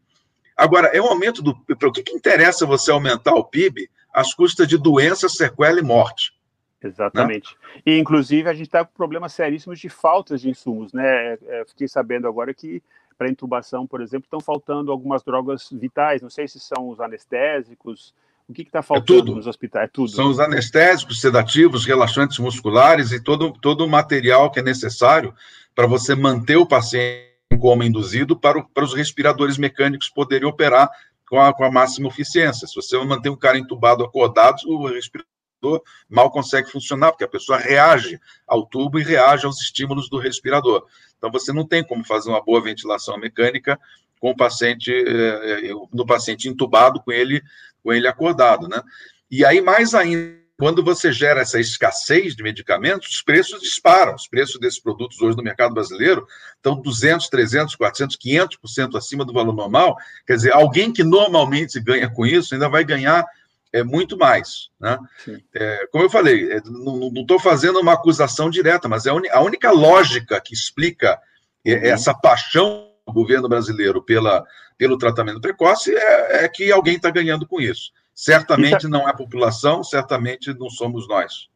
Agora, 0.57 0.87
é 0.87 0.99
um 0.99 1.05
aumento 1.05 1.39
do. 1.39 1.55
Para 1.75 1.87
o 1.87 1.91
que, 1.91 2.01
que 2.01 2.15
interessa 2.15 2.65
você 2.65 2.89
aumentar 2.89 3.35
o 3.35 3.43
PIB 3.43 3.87
às 4.11 4.33
custas 4.33 4.67
de 4.67 4.75
doença, 4.75 5.29
sequela 5.29 5.79
e 5.79 5.83
morte? 5.83 6.33
Exatamente. 6.83 7.55
Né? 7.75 7.81
E, 7.85 7.99
inclusive, 7.99 8.49
a 8.49 8.55
gente 8.55 8.65
está 8.65 8.83
com 8.83 8.91
problemas 8.91 9.33
seríssimos 9.33 9.79
de 9.79 9.87
faltas 9.87 10.41
de 10.41 10.49
insumos, 10.49 10.91
né? 10.93 11.05
É, 11.05 11.39
é, 11.49 11.65
fiquei 11.65 11.87
sabendo 11.87 12.27
agora 12.27 12.51
que 12.55 12.81
para 13.19 13.29
intubação, 13.29 13.85
por 13.85 14.01
exemplo, 14.01 14.25
estão 14.25 14.39
faltando 14.39 14.91
algumas 14.91 15.21
drogas 15.21 15.69
vitais. 15.71 16.23
Não 16.23 16.29
sei 16.31 16.47
se 16.47 16.59
são 16.59 16.89
os 16.89 16.99
anestésicos, 16.99 18.15
o 18.47 18.53
que 18.53 18.61
está 18.61 18.81
faltando 18.81 19.33
é 19.33 19.35
nos 19.35 19.47
hospitais? 19.47 19.85
É 19.85 19.87
tudo. 19.87 20.09
São 20.09 20.29
os 20.29 20.39
anestésicos, 20.39 21.19
sedativos, 21.19 21.85
relaxantes 21.85 22.39
musculares 22.39 23.11
e 23.11 23.21
todo, 23.21 23.51
todo 23.51 23.83
o 23.83 23.89
material 23.89 24.49
que 24.49 24.59
é 24.59 24.63
necessário 24.63 25.33
para 25.75 25.85
você 25.85 26.15
manter 26.15 26.55
o 26.55 26.65
paciente 26.65 27.27
em 27.51 27.59
coma 27.59 27.85
induzido 27.85 28.39
para, 28.39 28.59
o, 28.59 28.69
para 28.69 28.85
os 28.85 28.93
respiradores 28.93 29.57
mecânicos 29.57 30.09
poderem 30.09 30.47
operar 30.47 30.89
com 31.29 31.39
a, 31.41 31.53
com 31.53 31.65
a 31.65 31.71
máxima 31.71 32.07
eficiência. 32.07 32.67
Se 32.67 32.75
você 32.75 32.97
manter 33.03 33.29
um 33.29 33.35
cara 33.35 33.57
entubado 33.57 34.03
acordado, 34.03 34.61
o 34.65 34.87
respirador 34.87 35.27
mal 36.09 36.31
consegue 36.31 36.71
funcionar, 36.71 37.11
porque 37.11 37.23
a 37.23 37.29
pessoa 37.29 37.57
reage 37.57 38.19
ao 38.47 38.65
tubo 38.65 38.97
e 38.97 39.03
reage 39.03 39.45
aos 39.45 39.61
estímulos 39.61 40.09
do 40.09 40.17
respirador. 40.17 40.85
Então, 41.17 41.31
você 41.31 41.51
não 41.51 41.65
tem 41.65 41.83
como 41.83 42.05
fazer 42.05 42.29
uma 42.29 42.43
boa 42.43 42.61
ventilação 42.61 43.17
mecânica 43.17 43.77
com 44.19 44.31
o 44.31 44.35
paciente, 44.35 44.91
eh, 44.91 45.69
eh, 45.69 45.71
no 45.93 46.05
paciente 46.05 46.47
entubado, 46.47 47.01
com 47.01 47.11
ele 47.11 47.41
com 47.87 47.93
ele 47.93 48.05
acordado, 48.05 48.67
né? 48.67 48.83
E 49.31 49.45
aí, 49.45 49.61
mais 49.61 49.93
ainda, 49.93 50.35
quando 50.59 50.83
você 50.83 51.09
gera 51.09 51.39
essa 51.39 51.57
escassez 51.57 52.35
de 52.35 52.43
medicamentos, 52.43 53.07
os 53.07 53.21
preços 53.21 53.61
disparam. 53.61 54.13
Os 54.13 54.27
preços 54.27 54.59
desses 54.59 54.79
produtos 54.79 55.21
hoje 55.21 55.37
no 55.37 55.43
mercado 55.43 55.73
brasileiro 55.73 56.27
estão 56.57 56.81
200, 56.81 57.29
300, 57.29 57.75
400, 57.75 58.17
500% 58.17 58.97
acima 58.97 59.23
do 59.23 59.31
valor 59.31 59.53
normal. 59.53 59.95
Quer 60.25 60.35
dizer, 60.35 60.51
alguém 60.51 60.91
que 60.91 61.03
normalmente 61.03 61.79
ganha 61.79 62.09
com 62.09 62.25
isso 62.25 62.53
ainda 62.53 62.67
vai 62.67 62.83
ganhar 62.83 63.23
é, 63.71 63.83
muito 63.83 64.17
mais. 64.17 64.69
Né? 64.77 64.97
É, 65.55 65.87
como 65.89 66.03
eu 66.03 66.09
falei, 66.09 66.51
é, 66.51 66.61
não 66.65 67.09
estou 67.21 67.39
fazendo 67.39 67.79
uma 67.79 67.93
acusação 67.93 68.49
direta, 68.49 68.89
mas 68.89 69.05
é 69.05 69.11
a 69.11 69.41
única 69.41 69.71
lógica 69.71 70.41
que 70.41 70.53
explica 70.53 71.17
é, 71.65 71.73
uhum. 71.73 71.81
essa 71.83 72.13
paixão 72.13 72.86
governo 73.13 73.47
brasileiro 73.47 74.01
pela 74.01 74.43
pelo 74.77 74.97
tratamento 74.97 75.41
precoce 75.41 75.93
é, 75.95 76.45
é 76.45 76.49
que 76.49 76.71
alguém 76.71 76.95
está 76.95 77.09
ganhando 77.09 77.47
com 77.47 77.59
isso. 77.59 77.91
Certamente 78.13 78.85
é... 78.85 78.89
não 78.89 79.07
é 79.07 79.11
a 79.11 79.15
população, 79.15 79.83
certamente 79.83 80.53
não 80.53 80.69
somos 80.69 81.07
nós. 81.07 81.49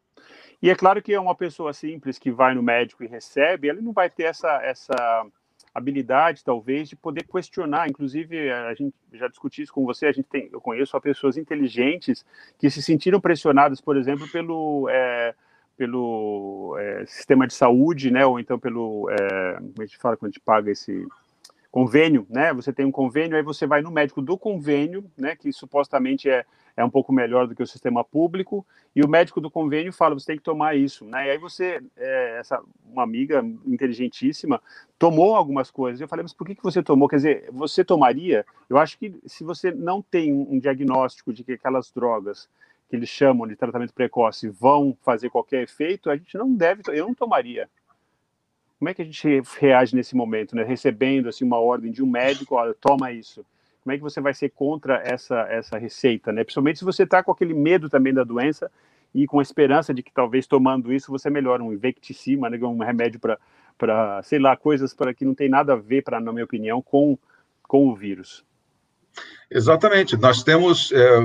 E 0.60 0.70
é 0.70 0.74
claro 0.76 1.02
que 1.02 1.12
é 1.12 1.18
uma 1.18 1.34
pessoa 1.34 1.72
simples 1.72 2.18
que 2.18 2.30
vai 2.30 2.54
no 2.54 2.62
médico 2.62 3.02
e 3.02 3.08
recebe, 3.08 3.68
ele 3.68 3.80
não 3.80 3.92
vai 3.92 4.08
ter 4.08 4.24
essa, 4.24 4.60
essa 4.62 5.26
habilidade, 5.74 6.44
talvez, 6.44 6.88
de 6.88 6.94
poder 6.94 7.24
questionar. 7.24 7.88
Inclusive, 7.88 8.50
a 8.50 8.72
gente 8.74 8.94
já 9.12 9.26
discutiu 9.26 9.64
isso 9.64 9.72
com 9.72 9.84
você, 9.84 10.06
a 10.06 10.12
gente 10.12 10.28
tem, 10.28 10.48
eu 10.52 10.60
conheço 10.60 11.00
pessoas 11.00 11.36
inteligentes 11.36 12.24
que 12.58 12.70
se 12.70 12.80
sentiram 12.80 13.20
pressionadas, 13.20 13.80
por 13.80 13.96
exemplo, 13.96 14.28
pelo, 14.30 14.88
é, 14.88 15.34
pelo 15.76 16.76
é, 16.78 17.06
sistema 17.06 17.44
de 17.44 17.54
saúde, 17.54 18.12
né, 18.12 18.24
ou 18.24 18.38
então 18.38 18.56
pelo, 18.56 19.10
é, 19.10 19.54
como 19.54 19.74
a 19.80 19.84
gente 19.84 19.98
fala 19.98 20.16
quando 20.16 20.30
a 20.30 20.32
gente 20.32 20.44
paga 20.44 20.70
esse 20.70 21.04
convênio, 21.72 22.24
né, 22.30 22.52
você 22.52 22.72
tem 22.72 22.86
um 22.86 22.92
convênio, 22.92 23.36
aí 23.36 23.42
você 23.42 23.66
vai 23.66 23.82
no 23.82 23.90
médico 23.90 24.22
do 24.22 24.38
convênio, 24.38 25.04
né, 25.18 25.34
que 25.34 25.52
supostamente 25.52 26.30
é 26.30 26.44
é 26.76 26.84
um 26.84 26.90
pouco 26.90 27.12
melhor 27.12 27.46
do 27.46 27.54
que 27.54 27.62
o 27.62 27.66
sistema 27.66 28.04
público, 28.04 28.66
e 28.94 29.02
o 29.02 29.08
médico 29.08 29.40
do 29.40 29.50
convênio 29.50 29.92
fala, 29.92 30.14
você 30.14 30.26
tem 30.26 30.36
que 30.36 30.42
tomar 30.42 30.76
isso, 30.76 31.04
né? 31.04 31.26
E 31.26 31.30
aí 31.30 31.38
você, 31.38 31.82
é, 31.96 32.38
essa, 32.38 32.62
uma 32.84 33.02
amiga 33.02 33.44
inteligentíssima, 33.66 34.60
tomou 34.98 35.34
algumas 35.34 35.70
coisas, 35.70 36.00
eu 36.00 36.08
falei, 36.08 36.22
mas 36.22 36.32
por 36.32 36.46
que, 36.46 36.54
que 36.54 36.62
você 36.62 36.82
tomou? 36.82 37.08
Quer 37.08 37.16
dizer, 37.16 37.48
você 37.52 37.84
tomaria? 37.84 38.44
Eu 38.68 38.78
acho 38.78 38.98
que 38.98 39.14
se 39.26 39.44
você 39.44 39.70
não 39.70 40.02
tem 40.02 40.32
um 40.32 40.58
diagnóstico 40.58 41.32
de 41.32 41.44
que 41.44 41.52
aquelas 41.52 41.90
drogas 41.90 42.48
que 42.88 42.96
eles 42.96 43.08
chamam 43.08 43.46
de 43.46 43.56
tratamento 43.56 43.94
precoce 43.94 44.48
vão 44.48 44.96
fazer 45.02 45.30
qualquer 45.30 45.62
efeito, 45.62 46.10
a 46.10 46.16
gente 46.16 46.36
não 46.36 46.54
deve, 46.54 46.82
eu 46.88 47.06
não 47.06 47.14
tomaria. 47.14 47.68
Como 48.82 48.88
é 48.88 48.94
que 48.94 49.02
a 49.02 49.04
gente 49.04 49.42
reage 49.60 49.94
nesse 49.94 50.16
momento, 50.16 50.56
né? 50.56 50.64
Recebendo 50.64 51.28
assim 51.28 51.44
uma 51.44 51.58
ordem 51.58 51.92
de 51.92 52.02
um 52.02 52.06
médico, 52.10 52.56
olha, 52.56 52.74
toma 52.74 53.12
isso 53.12 53.46
como 53.82 53.92
é 53.92 53.96
que 53.96 54.02
você 54.02 54.20
vai 54.20 54.34
ser 54.34 54.50
contra 54.50 55.00
essa, 55.04 55.40
essa 55.48 55.78
receita, 55.78 56.32
né? 56.32 56.42
Principalmente 56.42 56.80
se 56.80 56.84
você 56.84 57.02
está 57.02 57.22
com 57.22 57.32
aquele 57.32 57.54
medo 57.54 57.88
também 57.88 58.12
da 58.12 58.24
doença 58.24 58.68
e 59.14 59.24
com 59.24 59.38
a 59.38 59.42
esperança 59.42 59.92
de 59.92 60.02
que 60.02 60.12
talvez 60.12 60.48
tomando 60.48 60.92
isso 60.92 61.12
você 61.12 61.28
melhore 61.28 61.62
um 61.62 61.72
Invecticima, 61.72 62.50
né? 62.50 62.58
Um 62.58 62.78
remédio 62.78 63.20
para, 63.78 64.22
sei 64.24 64.40
lá, 64.40 64.56
coisas 64.56 64.92
para 64.92 65.14
que 65.14 65.24
não 65.24 65.34
tem 65.34 65.48
nada 65.48 65.74
a 65.74 65.76
ver, 65.76 66.02
para 66.02 66.20
na 66.20 66.32
minha 66.32 66.44
opinião, 66.44 66.80
com, 66.80 67.16
com 67.62 67.86
o 67.88 67.94
vírus. 67.94 68.44
Exatamente. 69.50 70.16
Nós 70.16 70.42
temos. 70.42 70.90
É, 70.92 71.18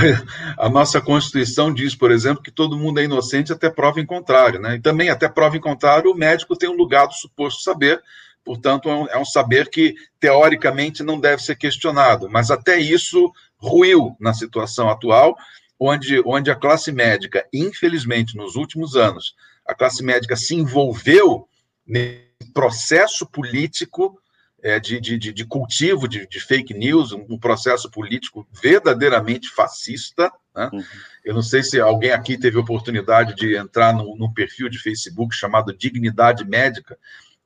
a 0.58 0.68
nossa 0.68 1.00
Constituição 1.00 1.72
diz, 1.72 1.94
por 1.94 2.10
exemplo, 2.10 2.42
que 2.42 2.50
todo 2.50 2.78
mundo 2.78 3.00
é 3.00 3.04
inocente 3.04 3.52
até 3.52 3.68
prova 3.68 4.00
em 4.00 4.06
contrário. 4.06 4.60
Né? 4.60 4.76
E 4.76 4.80
também, 4.80 5.08
até 5.08 5.28
prova 5.28 5.56
em 5.56 5.60
contrário, 5.60 6.10
o 6.10 6.16
médico 6.16 6.56
tem 6.56 6.68
um 6.68 6.76
lugar 6.76 7.06
do 7.06 7.14
suposto 7.14 7.62
saber 7.62 8.02
portanto, 8.44 8.90
é 8.90 8.94
um, 8.94 9.08
é 9.08 9.18
um, 9.18 9.24
saber 9.24 9.70
que, 9.70 9.94
teoricamente, 10.20 11.02
não 11.02 11.18
deve 11.18 11.42
ser 11.42 11.56
questionado, 11.56 12.28
mas 12.28 12.50
até 12.50 12.78
isso 12.78 13.32
ruiu 13.56 14.14
na 14.20 14.34
situação 14.34 14.90
atual, 14.90 15.34
onde, 15.80 16.22
onde 16.26 16.50
a 16.50 16.54
classe 16.54 16.92
médica, 16.92 17.46
infelizmente, 17.52 18.36
nos 18.36 18.54
últimos 18.54 18.94
anos, 18.94 19.34
a 19.66 19.74
classe 19.74 20.02
médica 20.02 20.36
se 20.36 20.54
envolveu 20.54 21.48
nesse 21.86 22.52
processo 22.52 23.26
político 23.26 24.20
é, 24.64 24.80
de, 24.80 24.98
de, 24.98 25.18
de, 25.18 25.44
cultivo 25.44 26.08
de, 26.08 26.26
de, 26.26 26.40
fake 26.40 26.72
news, 26.72 27.12
um 27.12 27.38
processo 27.38 27.90
político 27.90 28.48
verdadeiramente 28.50 29.50
fascista. 29.50 30.32
Né? 30.56 30.70
Uhum. 30.72 30.84
Eu 31.22 31.34
não 31.34 31.42
sei 31.42 31.62
se 31.62 31.78
alguém 31.78 32.12
aqui 32.12 32.38
teve 32.38 32.56
oportunidade 32.56 33.34
de 33.34 33.54
entrar 33.54 33.92
num, 33.92 34.16
num 34.16 34.32
perfil 34.32 34.70
de 34.70 34.78
Facebook 34.78 35.34
chamado 35.34 35.76
Dignidade 35.76 36.46
Médica, 36.46 36.96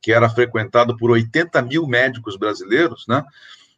que 0.01 0.13
era 0.13 0.31
frequentado 0.31 0.97
por 0.97 1.11
80 1.11 1.61
mil 1.63 1.89
médicos 1.89 2.37
brasileiros, 2.37 3.05
né? 3.09 3.25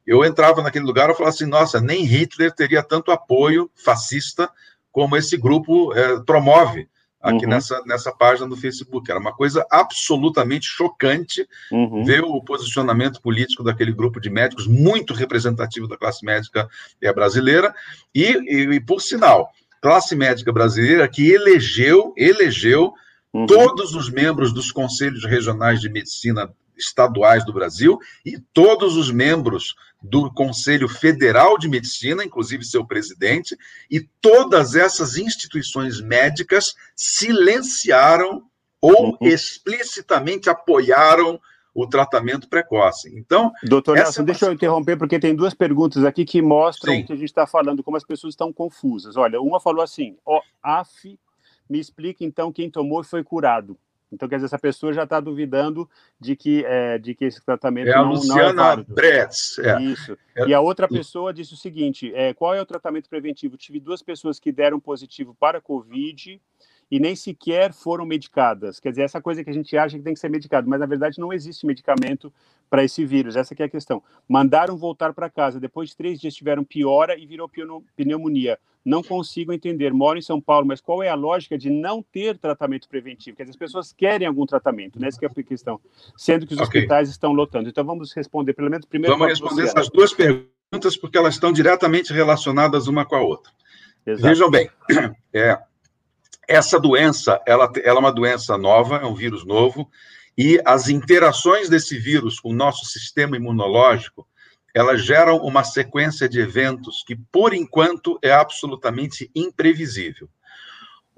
Eu 0.07 0.23
entrava 0.23 0.63
naquele 0.63 0.85
lugar 0.85 1.09
e 1.09 1.15
falava 1.15 1.35
assim: 1.35 1.47
nossa, 1.47 1.81
nem 1.81 2.05
Hitler 2.05 2.53
teria 2.53 2.83
tanto 2.83 3.11
apoio 3.11 3.71
fascista 3.75 4.51
como 4.93 5.17
esse 5.17 5.37
grupo 5.39 5.95
é, 5.95 6.21
promove 6.25 6.89
aqui 7.21 7.45
uhum. 7.45 7.51
nessa, 7.51 7.83
nessa 7.85 8.13
página 8.13 8.49
do 8.49 8.57
Facebook. 8.57 9.11
Era 9.11 9.21
uma 9.21 9.33
coisa 9.33 9.67
absolutamente 9.71 10.67
chocante 10.67 11.47
uhum. 11.71 12.05
ver 12.05 12.23
o 12.25 12.43
posicionamento 12.43 13.21
político 13.21 13.63
daquele 13.63 13.93
grupo 13.93 14.21
de 14.21 14.31
médicos, 14.31 14.67
muito 14.67 15.13
representativo 15.13 15.87
da 15.87 15.97
classe 15.97 16.25
médica 16.25 16.69
brasileira, 17.15 17.75
e, 18.15 18.25
e, 18.25 18.75
e 18.75 18.81
por 18.81 19.01
sinal, 19.01 19.51
classe 19.81 20.17
médica 20.17 20.53
brasileira 20.53 21.09
que 21.09 21.31
elegeu, 21.31 22.13
elegeu 22.17 22.93
uhum. 23.33 23.47
todos 23.47 23.95
os 23.95 24.11
membros 24.11 24.53
dos 24.53 24.73
conselhos 24.73 25.25
regionais 25.25 25.81
de 25.81 25.89
medicina 25.89 26.51
estaduais 26.81 27.45
do 27.45 27.53
Brasil 27.53 27.99
e 28.25 28.39
todos 28.53 28.97
os 28.97 29.11
membros 29.11 29.75
do 30.03 30.33
Conselho 30.33 30.89
Federal 30.89 31.59
de 31.59 31.69
Medicina, 31.69 32.25
inclusive 32.25 32.65
seu 32.65 32.87
presidente, 32.87 33.57
e 33.91 34.01
todas 34.21 34.75
essas 34.75 35.17
instituições 35.17 36.01
médicas 36.01 36.75
silenciaram 36.97 38.43
ou 38.81 39.11
uhum. 39.11 39.17
explicitamente 39.21 40.49
apoiaram 40.49 41.39
o 41.75 41.87
tratamento 41.87 42.49
precoce. 42.49 43.13
Então, 43.15 43.53
doutor 43.63 43.97
Nelson, 43.97 44.23
é 44.23 44.25
deixa 44.25 44.47
eu 44.47 44.53
interromper 44.53 44.97
porque 44.97 45.21
tem 45.21 45.35
duas 45.35 45.55
perguntas 45.55 46.05
aqui 46.05 46.25
que 46.25 46.43
mostram 46.43 46.95
Sim. 46.95 47.05
que 47.05 47.13
a 47.13 47.17
gente 47.17 47.29
está 47.29 47.47
falando, 47.47 47.83
como 47.83 47.97
as 47.97 48.05
pessoas 48.05 48.33
estão 48.33 48.53
confusas. 48.53 49.17
Olha, 49.17 49.41
uma 49.41 49.61
falou 49.61 49.83
assim: 49.83 50.17
ó, 50.25 50.41
AF 50.63 51.19
me 51.69 51.79
explique 51.79 52.25
então 52.25 52.53
quem 52.53 52.71
tomou 52.71 53.03
e 53.03 53.05
foi 53.05 53.23
curado. 53.23 53.79
Então, 54.13 54.29
quer 54.29 54.37
dizer, 54.37 54.47
essa 54.47 54.59
pessoa 54.59 54.93
já 54.93 55.05
está 55.05 55.21
duvidando 55.21 55.89
de 56.19 56.35
que, 56.35 56.65
é, 56.65 56.99
de 56.99 57.15
que 57.15 57.25
esse 57.25 57.45
tratamento 57.45 57.89
é 57.89 57.95
não, 57.95 58.01
a 58.01 58.09
Luciana 58.11 58.53
não 58.53 58.65
é 58.65 58.69
válido. 58.69 58.95
Bretz. 58.95 59.59
É. 59.59 59.81
Isso. 59.83 60.19
É. 60.35 60.47
E 60.47 60.55
a 60.55 60.61
outra 60.61 60.89
pessoa 60.89 61.33
disse 61.33 61.55
o 61.55 61.57
seguinte, 61.57 62.13
é, 62.15 62.35
qual 62.35 62.55
é 62.55 62.61
o 62.61 62.67
tratamento 62.67 63.09
preventivo? 63.09 63.57
Tive 63.57 63.79
duas 63.79 64.03
pessoas 64.03 64.41
que 64.41 64.51
deram 64.51 64.81
positivo 64.81 65.37
para 65.39 65.59
a 65.59 65.61
Covid 65.61 66.41
e 66.91 66.99
nem 66.99 67.15
sequer 67.15 67.73
foram 67.73 68.05
medicadas. 68.05 68.81
Quer 68.81 68.91
dizer, 68.91 69.03
essa 69.03 69.21
coisa 69.21 69.45
que 69.45 69.51
a 69.51 69.55
gente 69.55 69.77
acha 69.77 69.97
que 69.97 70.03
tem 70.03 70.15
que 70.15 70.21
ser 70.21 70.29
medicado, 70.29 70.69
mas 70.69 70.81
na 70.81 70.87
verdade 70.87 71.21
não 71.21 71.33
existe 71.33 71.65
medicamento 71.65 72.33
para 72.69 72.85
esse 72.85 73.05
vírus. 73.05 73.37
Essa 73.37 73.55
é 73.59 73.65
a 73.65 73.69
questão. 73.69 74.03
Mandaram 74.29 74.77
voltar 74.77 75.13
para 75.13 75.31
casa. 75.31 75.61
Depois 75.61 75.91
de 75.91 75.97
três 75.97 76.21
dias 76.21 76.35
tiveram 76.35 76.65
piora 76.65 77.17
e 77.19 77.27
virou 77.27 77.51
pneumonia. 77.97 78.59
Não 78.85 79.03
consigo 79.03 79.53
entender. 79.53 79.93
Moro 79.93 80.19
em 80.19 80.23
São 80.23 80.41
Paulo, 80.41 80.67
mas 80.67 80.81
qual 80.81 81.03
é 81.03 81.09
a 81.09 81.15
lógica 81.15 81.59
de 81.59 81.69
não 81.69 82.03
ter 82.03 82.39
tratamento 82.39 82.89
preventivo? 82.89 83.37
Quer 83.37 83.45
dizer, 83.45 83.51
as 83.51 83.57
pessoas 83.57 83.93
querem 83.93 84.27
algum 84.27 84.47
tratamento, 84.47 84.99
né? 84.99 85.09
Essa 85.09 85.19
é 85.25 85.27
a 85.27 85.43
questão. 85.43 85.81
Sendo 86.17 86.47
que 86.47 86.55
os 86.55 86.61
okay. 86.61 86.81
hospitais 86.81 87.09
estão 87.09 87.33
lotando. 87.33 87.69
Então 87.69 87.85
vamos 87.85 88.13
responder, 88.13 88.55
pelo 88.55 88.71
menos 88.71 88.87
primeiro. 88.87 89.17
Vamos 89.17 89.33
responder 89.33 89.65
essas 89.65 89.89
duas 89.91 90.13
perguntas 90.13 90.97
porque 90.97 91.19
elas 91.19 91.35
estão 91.35 91.53
diretamente 91.53 92.13
relacionadas 92.13 92.87
uma 92.87 93.05
com 93.05 93.17
a 93.17 93.21
outra. 93.21 93.53
Exato. 94.07 94.29
Vejam 94.29 94.51
bem, 94.51 94.71
é, 95.35 95.61
essa 96.49 96.79
doença, 96.79 97.41
ela, 97.47 97.71
ela 97.85 97.99
é 97.99 98.01
uma 98.01 98.13
doença 98.13 98.59
nova, 98.59 98.97
é 98.97 99.07
um 99.07 99.15
vírus 99.15 99.45
novo, 99.45 99.89
e 100.37 100.61
as 100.65 100.89
interações 100.89 101.69
desse 101.69 101.99
vírus 101.99 102.41
com 102.41 102.51
o 102.51 102.55
nosso 102.55 102.85
sistema 102.87 103.37
imunológico, 103.37 104.27
elas 104.75 105.05
geram 105.05 105.37
uma 105.39 105.65
sequência 105.65 106.29
de 106.29 106.41
eventos 106.41 107.05
que, 107.07 107.15
por 107.15 107.53
enquanto, 107.53 108.19
é 108.23 108.33
absolutamente 108.33 109.31
imprevisível. 109.35 110.29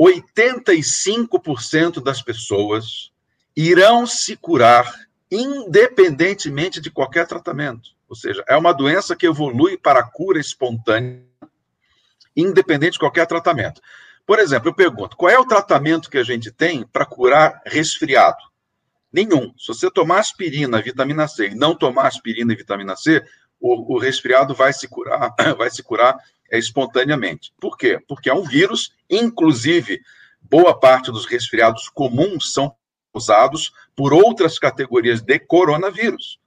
85% 0.01 2.03
das 2.03 2.23
pessoas 2.23 3.13
irão 3.57 4.07
se 4.07 4.37
curar 4.37 4.91
independentemente 5.31 6.81
de 6.81 6.91
qualquer 6.91 7.27
tratamento. 7.27 7.91
Ou 8.07 8.15
seja, 8.15 8.45
é 8.47 8.57
uma 8.57 8.73
doença 8.73 9.17
que 9.17 9.27
evolui 9.27 9.79
para 9.79 10.03
cura 10.03 10.39
espontânea, 10.39 11.23
independente 12.37 12.93
de 12.93 12.99
qualquer 12.99 13.27
tratamento. 13.27 13.81
Por 14.33 14.39
exemplo, 14.39 14.71
eu 14.71 14.75
pergunto: 14.75 15.15
qual 15.15 15.31
é 15.31 15.39
o 15.39 15.45
tratamento 15.45 16.09
que 16.09 16.17
a 16.17 16.23
gente 16.23 16.51
tem 16.51 16.87
para 16.87 17.05
curar 17.05 17.61
resfriado? 17.67 18.39
Nenhum. 19.13 19.53
Se 19.59 19.69
você 19.69 19.91
tomar 19.91 20.21
aspirina, 20.21 20.81
vitamina 20.81 21.29
C 21.29 21.49
e 21.49 21.55
não 21.55 21.77
tomar 21.77 22.07
aspirina 22.07 22.51
e 22.51 22.57
vitamina 22.57 22.97
C, 22.97 23.23
o, 23.61 23.95
o 23.95 23.99
resfriado 23.99 24.55
vai 24.55 24.73
se 24.73 24.89
curar, 24.89 25.35
vai 25.59 25.69
se 25.69 25.83
curar 25.83 26.17
é, 26.51 26.59
espontaneamente. 26.59 27.53
Por 27.61 27.77
quê? 27.77 27.99
Porque 28.09 28.31
é 28.31 28.35
um 28.35 28.43
vírus, 28.43 28.95
inclusive, 29.11 30.01
boa 30.41 30.81
parte 30.81 31.13
dos 31.13 31.27
resfriados 31.27 31.91
comuns 31.91 32.55
são 32.55 32.75
causados 33.13 33.71
por 33.95 34.15
outras 34.15 34.59
categorias 34.59 35.21
de 35.21 35.39
coronavírus. 35.41 36.41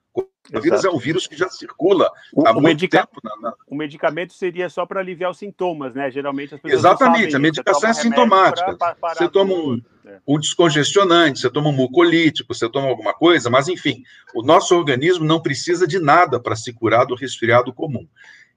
O 0.54 0.60
vírus 0.60 0.84
é 0.84 0.90
um 0.90 0.98
vírus 0.98 1.26
que 1.26 1.36
já 1.36 1.48
circula 1.48 2.10
o, 2.32 2.46
há 2.46 2.52
muito 2.52 2.64
medica... 2.64 2.98
tempo. 3.00 3.20
Na, 3.22 3.50
na... 3.50 3.54
O 3.66 3.74
medicamento 3.74 4.32
seria 4.32 4.68
só 4.68 4.86
para 4.86 5.00
aliviar 5.00 5.30
os 5.30 5.38
sintomas, 5.38 5.94
né? 5.94 6.10
Geralmente 6.10 6.54
as 6.54 6.60
pessoas 6.60 6.80
Exatamente, 6.80 7.36
a 7.36 7.38
medicação 7.38 7.90
é 7.90 7.94
sintomática. 7.94 8.76
Pra, 8.76 8.94
pra 8.94 9.14
você 9.14 9.28
toma 9.28 9.52
um, 9.52 9.82
é. 10.06 10.18
um 10.26 10.38
descongestionante, 10.38 11.40
você 11.40 11.50
toma 11.50 11.70
um 11.70 11.72
mucolítico, 11.72 12.54
você 12.54 12.68
toma 12.68 12.88
alguma 12.88 13.12
coisa, 13.12 13.50
mas 13.50 13.68
enfim, 13.68 14.02
o 14.34 14.42
nosso 14.42 14.74
organismo 14.74 15.24
não 15.24 15.40
precisa 15.40 15.86
de 15.86 15.98
nada 15.98 16.38
para 16.38 16.56
se 16.56 16.72
curar 16.72 17.06
do 17.06 17.14
resfriado 17.14 17.72
comum. 17.72 18.06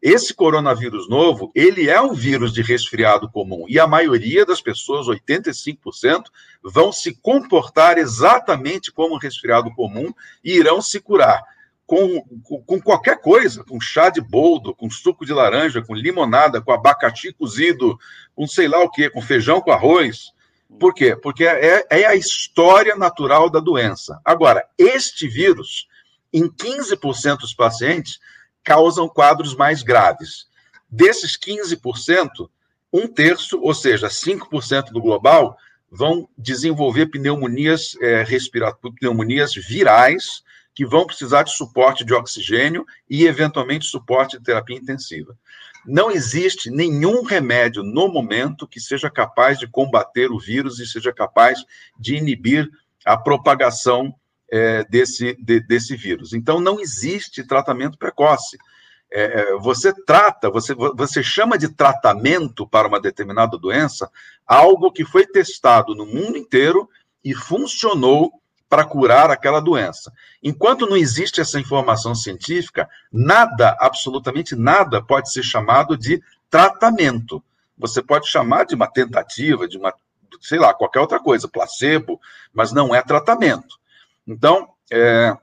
Esse 0.01 0.33
coronavírus 0.33 1.09
novo, 1.09 1.51
ele 1.53 1.89
é 1.89 1.99
um 1.99 2.13
vírus 2.13 2.53
de 2.53 2.61
resfriado 2.61 3.29
comum 3.29 3.65
e 3.67 3.77
a 3.77 3.85
maioria 3.85 4.45
das 4.45 4.61
pessoas, 4.61 5.07
85%, 5.07 6.23
vão 6.63 6.89
se 6.89 7.13
comportar 7.15 7.97
exatamente 7.97 8.93
como 8.93 9.15
um 9.15 9.19
resfriado 9.19 9.69
comum 9.75 10.13
e 10.41 10.53
irão 10.53 10.81
se 10.81 11.01
curar 11.01 11.43
com, 11.89 12.21
com, 12.67 12.79
qualquer 12.79 13.19
coisa, 13.19 13.63
com 13.63 13.81
chá 13.81 14.11
de 14.11 14.21
boldo, 14.21 14.75
com 14.75 14.91
suco 14.91 15.25
de 15.25 15.33
laranja, 15.33 15.81
com 15.81 15.95
limonada, 15.95 16.61
com 16.61 16.71
abacaxi 16.71 17.33
cozido, 17.33 17.97
com 18.35 18.45
sei 18.45 18.67
lá 18.67 18.79
o 18.83 18.91
que, 18.91 19.09
com 19.09 19.19
feijão 19.23 19.59
com 19.59 19.71
arroz. 19.71 20.31
Por 20.79 20.93
quê? 20.93 21.15
Porque 21.15 21.43
é, 21.43 21.83
é 21.89 22.05
a 22.05 22.15
história 22.15 22.95
natural 22.95 23.49
da 23.49 23.59
doença. 23.59 24.21
Agora, 24.23 24.63
este 24.77 25.27
vírus, 25.27 25.87
em 26.31 26.47
15% 26.47 27.37
dos 27.37 27.55
pacientes, 27.55 28.19
causam 28.63 29.09
quadros 29.09 29.55
mais 29.55 29.81
graves. 29.81 30.45
Desses 30.87 31.35
15%, 31.39 32.47
um 32.93 33.07
terço, 33.07 33.59
ou 33.63 33.73
seja, 33.73 34.09
5% 34.09 34.91
do 34.91 35.01
global, 35.01 35.57
vão 35.89 36.29
desenvolver 36.37 37.07
pneumonias 37.07 37.97
é, 37.99 38.21
respiratórias, 38.21 38.99
pneumonias 38.99 39.55
virais, 39.55 40.43
que 40.79 40.85
vão 40.85 41.05
precisar 41.05 41.43
de 41.43 41.51
suporte 41.51 42.05
de 42.05 42.13
oxigênio 42.13 42.85
e, 43.09 43.25
eventualmente, 43.25 43.85
suporte 43.85 44.37
de 44.37 44.45
terapia 44.45 44.77
intensiva. 44.77 45.37
Não 45.85 46.09
existe 46.09 46.71
nenhum 46.71 47.21
remédio 47.21 47.83
no 47.83 48.07
momento 48.07 48.65
que 48.65 48.79
seja 48.79 49.09
capaz 49.09 49.59
de 49.59 49.67
combater 49.67 50.31
o 50.31 50.39
vírus 50.39 50.79
e 50.79 50.87
seja 50.87 51.11
capaz 51.11 51.65
de 51.99 52.15
inibir 52.15 52.65
a 53.05 53.17
propagação 53.17 54.15
é, 54.49 54.85
desse, 54.85 55.35
de, 55.43 55.59
desse 55.59 55.97
vírus. 55.97 56.31
Então, 56.31 56.61
não 56.61 56.79
existe 56.79 57.43
tratamento 57.43 57.97
precoce. 57.97 58.57
É, 59.11 59.23
é, 59.23 59.57
você 59.57 59.93
trata, 60.05 60.49
você, 60.49 60.73
você 60.73 61.21
chama 61.21 61.57
de 61.57 61.67
tratamento 61.67 62.65
para 62.65 62.87
uma 62.87 63.01
determinada 63.01 63.57
doença 63.57 64.09
algo 64.47 64.93
que 64.93 65.03
foi 65.03 65.27
testado 65.27 65.93
no 65.93 66.05
mundo 66.05 66.37
inteiro 66.37 66.89
e 67.21 67.33
funcionou 67.33 68.38
para 68.69 68.85
curar 68.85 69.31
aquela 69.31 69.59
doença. 69.59 70.13
Enquanto 70.43 70.85
não 70.85 70.95
existe 70.95 71.41
essa 71.41 71.59
informação 71.59 72.13
científica, 72.13 72.87
nada, 73.11 73.75
absolutamente 73.79 74.55
nada, 74.55 75.01
pode 75.01 75.31
ser 75.31 75.41
chamado 75.41 75.97
de 75.97 76.21
tratamento. 76.49 77.43
Você 77.77 78.01
pode 78.01 78.27
chamar 78.27 78.65
de 78.65 78.75
uma 78.75 78.87
tentativa, 78.87 79.67
de 79.67 79.77
uma, 79.77 79.93
sei 80.39 80.59
lá, 80.59 80.73
qualquer 80.73 80.99
outra 80.99 81.19
coisa, 81.19 81.47
placebo, 81.47 82.21
mas 82.53 82.71
não 82.71 82.93
é 82.93 83.01
tratamento. 83.01 83.79
Então, 84.27 84.69
é, 84.91 85.35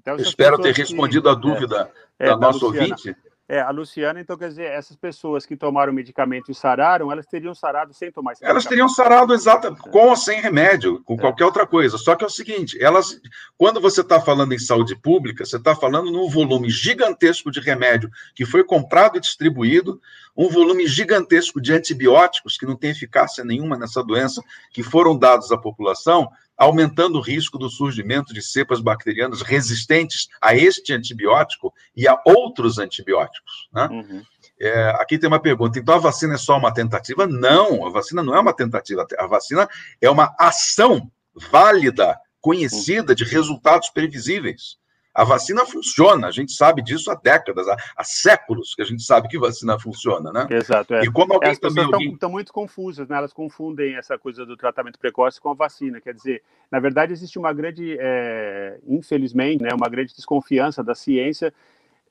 então 0.00 0.16
espero 0.16 0.58
ter 0.58 0.74
respondido 0.74 1.24
que, 1.24 1.28
a 1.30 1.34
dúvida 1.34 1.90
é, 2.18 2.26
da 2.26 2.32
é, 2.34 2.36
nossa 2.36 2.64
ouvinte. 2.64 3.16
É, 3.52 3.60
a 3.60 3.70
Luciana, 3.70 4.20
então, 4.20 4.38
quer 4.38 4.46
dizer, 4.46 4.66
essas 4.66 4.94
pessoas 4.94 5.44
que 5.44 5.56
tomaram 5.56 5.90
o 5.90 5.94
medicamento 5.94 6.52
e 6.52 6.54
sararam, 6.54 7.10
elas 7.10 7.26
teriam 7.26 7.52
sarado 7.52 7.92
sem 7.92 8.12
tomar 8.12 8.30
esse 8.30 8.44
Elas 8.44 8.64
teriam 8.64 8.88
sarado 8.88 9.34
exata, 9.34 9.74
com 9.74 10.10
ou 10.10 10.14
sem 10.14 10.40
remédio, 10.40 11.02
com 11.02 11.14
é. 11.14 11.18
qualquer 11.18 11.46
outra 11.46 11.66
coisa. 11.66 11.98
Só 11.98 12.14
que 12.14 12.22
é 12.22 12.28
o 12.28 12.30
seguinte, 12.30 12.80
elas, 12.80 13.20
quando 13.58 13.80
você 13.80 14.02
está 14.02 14.20
falando 14.20 14.52
em 14.52 14.58
saúde 14.60 14.94
pública, 14.94 15.44
você 15.44 15.56
está 15.56 15.74
falando 15.74 16.12
num 16.12 16.28
volume 16.28 16.70
gigantesco 16.70 17.50
de 17.50 17.58
remédio 17.58 18.08
que 18.36 18.46
foi 18.46 18.62
comprado 18.62 19.16
e 19.18 19.20
distribuído, 19.20 20.00
um 20.40 20.48
volume 20.48 20.86
gigantesco 20.86 21.60
de 21.60 21.70
antibióticos 21.70 22.56
que 22.56 22.64
não 22.64 22.74
tem 22.74 22.90
eficácia 22.90 23.44
nenhuma 23.44 23.76
nessa 23.76 24.02
doença, 24.02 24.42
que 24.72 24.82
foram 24.82 25.18
dados 25.18 25.52
à 25.52 25.58
população, 25.58 26.30
aumentando 26.56 27.18
o 27.18 27.20
risco 27.20 27.58
do 27.58 27.68
surgimento 27.68 28.32
de 28.32 28.40
cepas 28.40 28.80
bacterianas 28.80 29.42
resistentes 29.42 30.28
a 30.40 30.56
este 30.56 30.94
antibiótico 30.94 31.74
e 31.94 32.08
a 32.08 32.18
outros 32.24 32.78
antibióticos. 32.78 33.68
Né? 33.70 33.86
Uhum. 33.90 34.22
É, 34.58 34.88
aqui 34.98 35.18
tem 35.18 35.28
uma 35.28 35.40
pergunta: 35.40 35.78
então 35.78 35.94
a 35.94 35.98
vacina 35.98 36.32
é 36.32 36.38
só 36.38 36.56
uma 36.56 36.72
tentativa? 36.72 37.26
Não, 37.26 37.86
a 37.86 37.90
vacina 37.90 38.22
não 38.22 38.34
é 38.34 38.40
uma 38.40 38.54
tentativa. 38.54 39.06
A 39.18 39.26
vacina 39.26 39.68
é 40.00 40.08
uma 40.08 40.34
ação 40.38 41.10
válida, 41.34 42.18
conhecida, 42.40 43.14
de 43.14 43.24
resultados 43.24 43.90
previsíveis. 43.90 44.79
A 45.20 45.24
vacina 45.24 45.66
funciona, 45.66 46.28
a 46.28 46.30
gente 46.30 46.52
sabe 46.52 46.80
disso 46.80 47.10
há 47.10 47.14
décadas, 47.14 47.68
há, 47.68 47.76
há 47.94 48.02
séculos 48.02 48.74
que 48.74 48.80
a 48.80 48.86
gente 48.86 49.02
sabe 49.02 49.28
que 49.28 49.38
vacina 49.38 49.78
funciona, 49.78 50.32
né? 50.32 50.46
Exato. 50.48 50.94
É. 50.94 51.02
E 51.02 51.12
como 51.12 51.34
alguém 51.34 51.50
é, 51.50 51.52
As 51.52 51.58
também. 51.58 51.84
Estão, 51.84 51.98
alguém... 51.98 52.12
estão 52.14 52.30
muito 52.30 52.50
confusas, 52.54 53.06
né? 53.06 53.18
Elas 53.18 53.30
confundem 53.30 53.96
essa 53.96 54.18
coisa 54.18 54.46
do 54.46 54.56
tratamento 54.56 54.98
precoce 54.98 55.38
com 55.38 55.50
a 55.50 55.54
vacina. 55.54 56.00
Quer 56.00 56.14
dizer, 56.14 56.42
na 56.70 56.80
verdade, 56.80 57.12
existe 57.12 57.38
uma 57.38 57.52
grande, 57.52 57.98
é, 58.00 58.78
infelizmente, 58.88 59.62
né, 59.62 59.74
uma 59.74 59.90
grande 59.90 60.14
desconfiança 60.14 60.82
da 60.82 60.94
ciência 60.94 61.52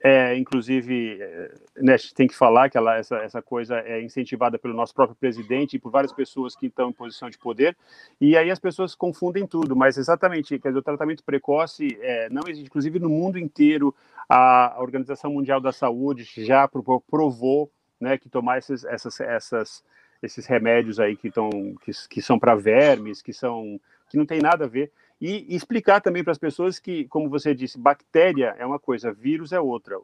é, 0.02 0.38
inclusive, 0.38 1.22
é, 1.22 1.52
né, 1.78 1.94
a 1.94 1.98
gente 1.98 2.14
tem 2.14 2.28
que 2.28 2.36
falar 2.36 2.70
que 2.70 2.78
ela, 2.78 2.98
essa, 2.98 3.18
essa 3.18 3.42
coisa 3.42 3.80
é 3.80 4.02
incentivada 4.02 4.58
pelo 4.58 4.74
nosso 4.74 4.94
próprio 4.94 5.16
presidente 5.16 5.76
e 5.76 5.80
por 5.80 5.92
várias 5.92 6.14
pessoas 6.14 6.56
que 6.56 6.68
estão 6.68 6.90
em 6.90 6.94
posição 6.94 7.30
de 7.30 7.38
poder, 7.38 7.76
e 8.20 8.38
aí 8.38 8.50
as 8.50 8.60
pessoas 8.60 8.96
confundem 8.96 9.46
tudo, 9.46 9.76
mas 9.76 9.98
exatamente, 9.98 10.58
quer 10.58 10.70
dizer, 10.70 10.80
o 10.80 10.84
tratamento 10.84 11.24
precoce 11.24 11.98
é, 12.02 12.30
não 12.30 12.44
existe, 12.48 12.68
inclusive 12.68 12.98
no 12.98 13.10
mundo 13.10 13.38
inteiro, 13.38 13.94
a, 14.30 14.78
Organização 14.80 15.34
Mundial 15.34 15.60
da 15.60 15.74
Saúde 15.74 16.24
já 16.38 16.68
provou 16.68 17.70
né, 18.00 18.18
que 18.18 18.30
tomar 18.30 18.60
esses, 18.60 18.86
essas, 18.86 19.20
essas, 19.20 19.84
esses 20.24 20.46
remédios 20.46 21.00
aí 21.00 21.18
que, 21.18 21.30
tão, 21.30 21.50
que, 21.84 21.92
que 22.10 22.22
são 22.22 22.40
para 22.40 22.56
vermes, 22.56 23.22
que, 23.22 23.34
são, 23.34 23.80
que 24.10 24.18
não 24.18 24.26
tem 24.26 24.40
nada 24.40 24.64
a 24.64 24.68
ver, 24.68 24.92
e 25.22 25.56
explicar 25.56 26.02
também 26.02 26.24
para 26.24 26.32
as 26.32 26.38
pessoas 26.38 26.80
que, 26.80 27.06
como 27.06 27.30
você 27.30 27.54
disse, 27.54 27.78
bactéria 27.78 28.56
é 28.58 28.66
uma 28.66 28.80
coisa, 28.80 29.12
vírus 29.12 29.52
é 29.52 29.60
outra. 29.60 29.98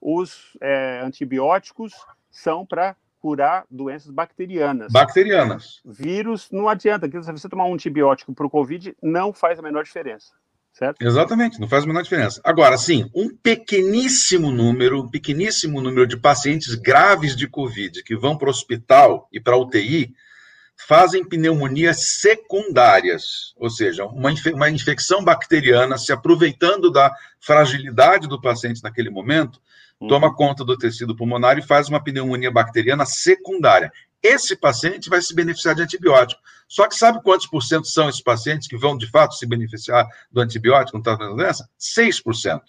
Os 0.00 0.56
é, 0.60 1.00
antibióticos 1.04 1.92
são 2.30 2.64
para 2.64 2.96
curar 3.20 3.66
doenças 3.70 4.10
bacterianas. 4.10 4.92
Bacterianas. 4.92 5.80
Vírus 5.84 6.48
não 6.50 6.68
adianta. 6.68 7.06
Se 7.06 7.32
você 7.32 7.48
tomar 7.48 7.66
um 7.66 7.74
antibiótico 7.74 8.32
para 8.32 8.46
o 8.46 8.50
Covid, 8.50 8.96
não 9.02 9.32
faz 9.32 9.58
a 9.58 9.62
menor 9.62 9.84
diferença. 9.84 10.32
Certo? 10.72 11.02
Exatamente, 11.02 11.60
não 11.60 11.68
faz 11.68 11.82
a 11.84 11.86
menor 11.86 12.02
diferença. 12.02 12.40
Agora, 12.44 12.78
sim, 12.78 13.10
um 13.14 13.28
pequeníssimo 13.28 14.52
número, 14.52 15.02
um 15.02 15.08
pequeníssimo 15.08 15.80
número 15.80 16.06
de 16.06 16.16
pacientes 16.16 16.74
graves 16.76 17.36
de 17.36 17.48
Covid 17.48 18.02
que 18.04 18.16
vão 18.16 18.38
para 18.38 18.46
o 18.46 18.50
hospital 18.50 19.28
e 19.32 19.40
para 19.40 19.54
a 19.54 19.58
UTI 19.58 20.14
fazem 20.86 21.24
pneumonias 21.24 22.20
secundárias, 22.20 23.54
ou 23.56 23.68
seja, 23.70 24.04
uma, 24.06 24.32
infe 24.32 24.52
uma 24.52 24.70
infecção 24.70 25.22
bacteriana 25.22 25.98
se 25.98 26.12
aproveitando 26.12 26.90
da 26.90 27.14
fragilidade 27.38 28.26
do 28.26 28.40
paciente 28.40 28.82
naquele 28.82 29.10
momento, 29.10 29.60
uhum. 30.00 30.08
toma 30.08 30.34
conta 30.34 30.64
do 30.64 30.76
tecido 30.76 31.16
pulmonar 31.16 31.58
e 31.58 31.62
faz 31.62 31.88
uma 31.88 32.02
pneumonia 32.02 32.50
bacteriana 32.50 33.04
secundária. 33.04 33.92
Esse 34.22 34.56
paciente 34.56 35.08
vai 35.08 35.20
se 35.22 35.34
beneficiar 35.34 35.74
de 35.74 35.82
antibiótico. 35.82 36.40
Só 36.68 36.86
que 36.86 36.94
sabe 36.94 37.22
quantos 37.22 37.46
por 37.46 37.62
cento 37.62 37.86
são 37.86 38.08
esses 38.08 38.22
pacientes 38.22 38.68
que 38.68 38.76
vão, 38.76 38.96
de 38.96 39.10
fato, 39.10 39.34
se 39.34 39.46
beneficiar 39.46 40.06
do 40.30 40.40
antibiótico 40.40 40.98
no 40.98 41.02
tratamento 41.02 41.36
da 41.36 41.42
doença? 41.44 41.68
6%. 41.78 42.60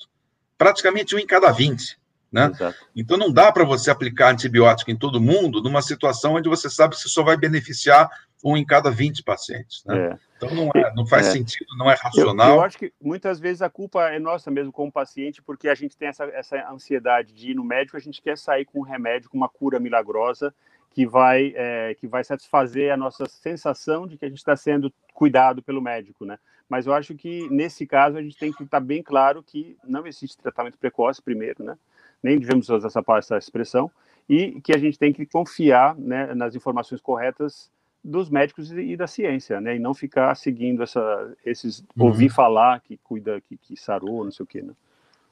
Praticamente 0.58 1.16
um 1.16 1.20
em 1.20 1.26
cada 1.26 1.52
20. 1.52 2.01
Né? 2.32 2.50
Então 2.96 3.18
não 3.18 3.32
dá 3.32 3.52
para 3.52 3.66
você 3.66 3.92
aplicar 3.92 4.32
antibiótico 4.32 4.90
em 4.90 4.96
todo 4.96 5.20
mundo 5.20 5.62
numa 5.62 5.82
situação 5.82 6.36
onde 6.36 6.48
você 6.48 6.70
sabe 6.70 6.96
que 6.96 7.02
você 7.02 7.10
só 7.10 7.24
vai 7.24 7.36
beneficiar 7.36 8.10
um 8.44 8.56
em 8.56 8.66
cada 8.66 8.90
20 8.90 9.24
pacientes. 9.24 9.84
Né? 9.86 9.98
É. 9.98 10.18
Então 10.38 10.56
não, 10.56 10.70
é, 10.74 10.94
não 10.96 11.06
faz 11.06 11.28
é. 11.28 11.32
sentido, 11.32 11.68
não 11.78 11.92
é 11.92 11.96
racional. 11.96 12.50
Eu, 12.50 12.56
eu, 12.56 12.62
acho 12.62 12.78
que 12.78 12.94
muitas 13.02 13.40
vezes 13.40 13.62
a 13.62 13.70
culpa 13.70 14.10
é 14.10 14.18
nossa 14.18 14.50
mesmo 14.50 14.72
como 14.72 14.92
paciente, 14.92 15.42
porque 15.42 15.68
a 15.68 15.76
gente 15.76 15.98
tem 15.98 16.08
essa, 16.08 16.24
essa 16.26 16.72
ansiedade 16.72 17.34
de 17.34 17.52
ir 17.52 17.54
no 17.54 17.64
médico, 17.64 17.98
a 17.98 18.02
gente 18.02 18.22
quer 18.22 18.38
sair 18.38 18.66
com 18.66 18.80
um 18.80 18.84
remédio, 18.84 19.30
com 19.30 19.38
uma 19.38 19.50
cura 19.50 19.80
milagrosa 19.80 20.54
que 20.90 21.06
vai, 21.06 21.54
é, 21.56 21.96
que 21.96 22.08
vai 22.08 22.24
satisfazer 22.24 22.92
a 22.92 22.98
nossa 22.98 23.26
sensação 23.26 24.08
de 24.08 24.18
que 24.18 24.26
a 24.26 24.30
gente 24.30 24.40
está 24.40 24.56
sendo 24.56 24.92
cuidado 25.14 25.62
pelo 25.62 25.82
médico, 25.82 26.26
né? 26.26 26.38
Mas 26.68 26.86
eu 26.86 26.94
acho 26.94 27.16
que 27.16 27.50
nesse 27.50 27.86
caso 27.86 28.18
a 28.18 28.22
gente 28.22 28.38
tem 28.38 28.52
que 28.52 28.64
estar 28.64 28.80
bem 28.80 29.04
claro 29.04 29.44
que 29.44 29.78
não 29.84 30.08
existe 30.08 30.38
tratamento 30.38 30.78
precoce 30.78 31.22
primeiro, 31.22 31.64
né? 31.64 31.78
Nem 32.24 32.40
devemos 32.40 32.70
usar 32.70 32.88
essa, 32.88 33.04
essa 33.18 33.38
expressão, 33.38 33.92
e 34.30 34.62
que 34.62 34.74
a 34.74 34.78
gente 34.78 34.98
tem 34.98 35.12
que 35.12 35.26
confiar 35.26 35.96
né, 35.96 36.34
nas 36.34 36.56
informações 36.56 37.02
corretas 37.02 37.70
dos 38.04 38.30
médicos 38.30 38.72
e, 38.72 38.96
da 38.96 39.08
ciência, 39.08 39.62
né, 39.62 39.76
e 39.76 39.80
não 39.80 39.94
ficar 39.94 40.34
seguindo 40.36 40.82
essa, 40.82 41.34
esses, 41.46 41.80
uhum. 41.96 42.06
ouvir 42.06 42.30
falar 42.30 42.80
que 42.82 42.98
cuida, 43.04 43.40
que, 43.42 43.58
que 43.58 43.78
sarou, 43.78 44.24
não 44.24 44.32
sei 44.32 44.44
o 44.44 44.48
quê, 44.48 44.62
né. 44.62 44.74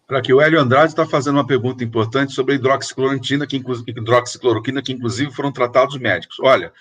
Aqui, 0.10 0.34
o 0.34 0.41
Hélio 0.41 0.60
Andrade 0.60 0.91
está 0.91 1.06
fazendo 1.06 1.36
uma 1.36 1.45
pergunta 1.45 1.84
importante 1.84 2.34
sobre 2.34 2.54
a 2.54 2.56
hidroxicloroquina, 2.56 3.45
que, 3.45 3.58
hidroxicloroquina, 3.58 4.82
que 4.82 4.91
inclusive 4.91 5.32
foram 5.32 5.52
tratados 5.52 5.99
médicos. 5.99 6.39
Olha, 6.39 6.73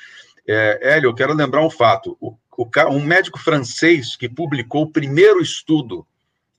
é, 0.46 0.94
Hélio, 0.94 1.08
eu 1.08 1.14
quero 1.14 1.34
lembrar 1.34 1.62
um 1.62 1.68
fato. 1.68 2.16
O, 2.18 2.34
o, 2.56 2.66
um 2.90 3.04
médico 3.04 3.38
francês 3.38 4.16
que 4.16 4.30
publicou 4.30 4.84
o 4.84 4.90
primeiro 4.90 5.42
estudo 5.42 6.06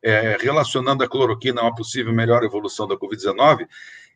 é, 0.04 0.38
relacionando 0.40 1.04
a 1.04 1.08
cloroquina 1.08 1.62
a 1.62 1.66
uma 1.66 1.76
possível 1.76 2.14
melhor 2.14 2.44
evolução 2.44 2.88
da 2.88 2.96
Covid-19, 2.96 3.68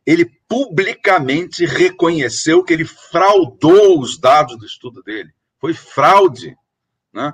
ele 0.06 0.26
publicamente 0.48 1.66
reconheceu 1.66 2.64
que 2.64 2.74
ele 2.74 2.86
fraudou 2.86 4.00
os 4.00 4.18
dados 4.18 4.58
do 4.58 4.66
estudo 4.66 5.02
dele. 5.02 5.32
Foi 5.60 5.74
fraude. 5.74 6.58
Né? 7.14 7.34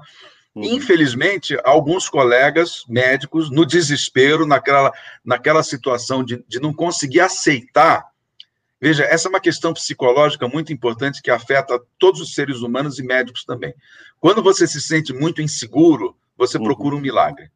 Uhum. 0.54 0.64
Infelizmente, 0.64 1.58
alguns 1.64 2.08
colegas 2.10 2.84
médicos, 2.88 3.50
no 3.50 3.66
desespero, 3.66 4.46
naquela, 4.46 4.92
naquela 5.24 5.64
situação 5.64 6.24
de, 6.24 6.44
de 6.48 6.60
não 6.60 6.74
conseguir 6.74 7.22
aceitar. 7.22 8.06
Veja, 8.80 9.04
essa 9.04 9.28
é 9.28 9.30
uma 9.30 9.42
questão 9.42 9.74
psicológica 9.74 10.48
muito 10.48 10.72
importante 10.72 11.22
que 11.22 11.32
afeta 11.32 11.80
todos 11.98 12.22
os 12.22 12.34
seres 12.34 12.62
humanos 12.62 13.00
e 13.00 13.04
médicos 13.04 13.44
também. 13.44 13.74
Quando 14.20 14.44
você 14.44 14.68
se 14.68 14.82
sente 14.82 15.12
muito 15.12 15.42
inseguro, 15.42 16.16
você 16.38 16.58
uhum. 16.58 16.64
procura 16.64 16.96
um 16.96 17.02
milagre. 17.02 17.50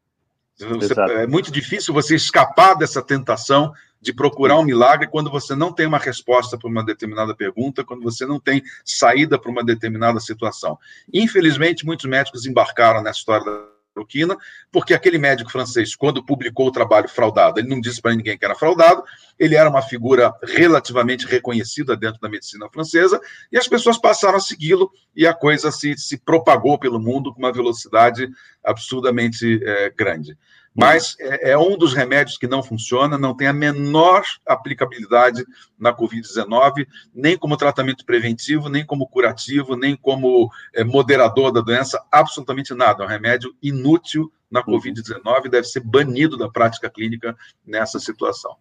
Você, 0.63 0.93
é 0.93 1.28
muito 1.28 1.52
difícil 1.52 1.93
você 1.93 2.15
escapar 2.15 2.76
dessa 2.76 3.02
tentação 3.02 3.73
de 4.02 4.13
procurar 4.13 4.60
um 4.60 4.63
milagre 4.63 5.08
quando 5.08 5.32
você 5.32 5.56
não 5.56 5.71
tem 5.71 5.86
uma 5.86 5.97
resposta 5.97 6.58
para 6.58 6.69
uma 6.69 6.84
determinada 6.84 7.34
pergunta, 7.34 7.86
quando 7.86 8.04
você 8.04 8.26
não 8.26 8.39
tem 8.39 8.62
saída 8.84 9.39
para 9.39 9.49
uma 9.49 9.63
determinada 9.63 10.19
situação. 10.19 10.78
Infelizmente, 11.13 11.86
muitos 11.86 12.06
médicos 12.10 12.45
embarcaram 12.45 13.02
nessa 13.02 13.19
história 13.19 13.45
cloroquina, 13.94 14.36
porque 14.72 14.94
aquele 14.94 15.18
médico 15.18 15.52
francês, 15.52 15.96
quando 15.96 16.26
publicou 16.26 16.68
o 16.68 16.72
trabalho 16.72 17.08
fraudado, 17.08 17.60
ele 17.60 17.70
não 17.70 17.80
disse 17.80 18.02
para 18.02 18.16
ninguém 18.16 18.38
que 18.38 18.44
era 18.44 18.56
fraudado, 18.56 19.04
ele 19.40 19.56
era 19.56 19.70
uma 19.70 19.82
figura 19.82 20.34
relativamente 20.44 21.26
reconhecida 21.26 21.96
dentro 21.96 22.20
da 22.20 22.30
medicina 22.30 22.68
francesa, 22.70 23.22
e 23.52 23.58
as 23.58 23.68
pessoas 23.68 23.98
passaram 23.98 24.38
a 24.38 24.42
segui-lo, 24.42 24.92
e 25.16 25.28
a 25.28 25.34
coisa 25.34 25.72
se, 25.72 25.96
se 25.98 26.18
propagou 26.18 26.78
pelo 26.78 27.00
mundo 27.00 27.34
com 27.34 27.40
uma 27.40 27.54
velocidade 27.54 28.28
absurdamente 28.64 29.62
é, 29.64 29.90
grande 29.92 30.38
mas 30.76 31.16
é, 31.20 31.52
é, 31.52 31.58
um 31.58 31.78
dos 31.78 31.94
remédios 31.94 32.38
que 32.38 32.48
não 32.48 32.64
funciona, 32.64 33.18
não 33.18 33.36
tem 33.36 33.48
a 33.48 33.54
menor 33.54 34.24
aplicabilidade 34.46 35.46
na 35.78 35.96
Covid-19, 35.96 36.88
nem 37.14 37.38
como 37.38 37.58
tratamento 37.58 38.06
preventivo, 38.06 38.70
nem 38.70 38.86
como 38.86 39.08
curativo, 39.08 39.76
nem 39.76 39.96
como 39.96 40.50
é, 40.74 40.84
moderador 40.84 41.52
da 41.52 41.62
doença, 41.62 42.04
absolutamente 42.12 42.74
nada. 42.74 43.04
É 43.04 43.06
um 43.06 43.10
remédio 43.10 43.56
inútil 43.62 44.32
na 44.50 44.62
uhum. 44.62 44.80
Covid-19, 44.80 45.50
deve 45.50 45.68
ser 45.68 45.82
banido 45.82 46.38
da 46.38 46.50
prática 46.50 46.90
clínica 46.90 47.36
nessa 47.66 48.00
situação. 48.00 48.56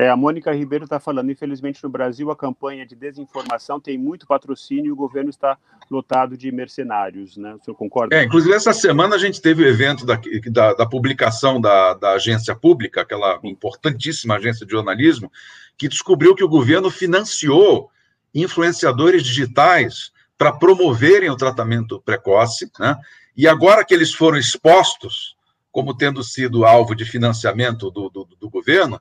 É, 0.00 0.08
a 0.08 0.16
Mônica 0.16 0.52
Ribeiro 0.52 0.84
está 0.84 1.00
falando, 1.00 1.32
infelizmente 1.32 1.82
no 1.82 1.90
Brasil 1.90 2.30
a 2.30 2.36
campanha 2.36 2.86
de 2.86 2.94
desinformação 2.94 3.80
tem 3.80 3.98
muito 3.98 4.28
patrocínio 4.28 4.86
e 4.86 4.92
o 4.92 4.96
governo 4.96 5.28
está 5.28 5.58
lotado 5.90 6.36
de 6.36 6.52
mercenários, 6.52 7.36
né? 7.36 7.52
O 7.54 7.64
senhor 7.64 7.76
concorda? 7.76 8.14
É, 8.14 8.22
inclusive 8.22 8.54
essa 8.54 8.72
semana 8.72 9.16
a 9.16 9.18
gente 9.18 9.42
teve 9.42 9.64
o 9.64 9.66
evento 9.66 10.06
da, 10.06 10.20
da, 10.52 10.74
da 10.74 10.86
publicação 10.86 11.60
da, 11.60 11.94
da 11.94 12.12
agência 12.12 12.54
pública, 12.54 13.00
aquela 13.00 13.40
importantíssima 13.42 14.36
agência 14.36 14.64
de 14.64 14.70
jornalismo, 14.70 15.32
que 15.76 15.88
descobriu 15.88 16.32
que 16.32 16.44
o 16.44 16.48
governo 16.48 16.90
financiou 16.92 17.90
influenciadores 18.32 19.24
digitais 19.24 20.12
para 20.36 20.52
promoverem 20.52 21.28
o 21.28 21.36
tratamento 21.36 22.00
precoce, 22.02 22.70
né? 22.78 22.96
E 23.36 23.48
agora 23.48 23.84
que 23.84 23.94
eles 23.94 24.14
foram 24.14 24.38
expostos 24.38 25.36
como 25.78 25.96
tendo 25.96 26.24
sido 26.24 26.64
alvo 26.64 26.92
de 26.92 27.04
financiamento 27.04 27.88
do, 27.88 28.10
do, 28.10 28.24
do 28.24 28.50
governo, 28.50 29.00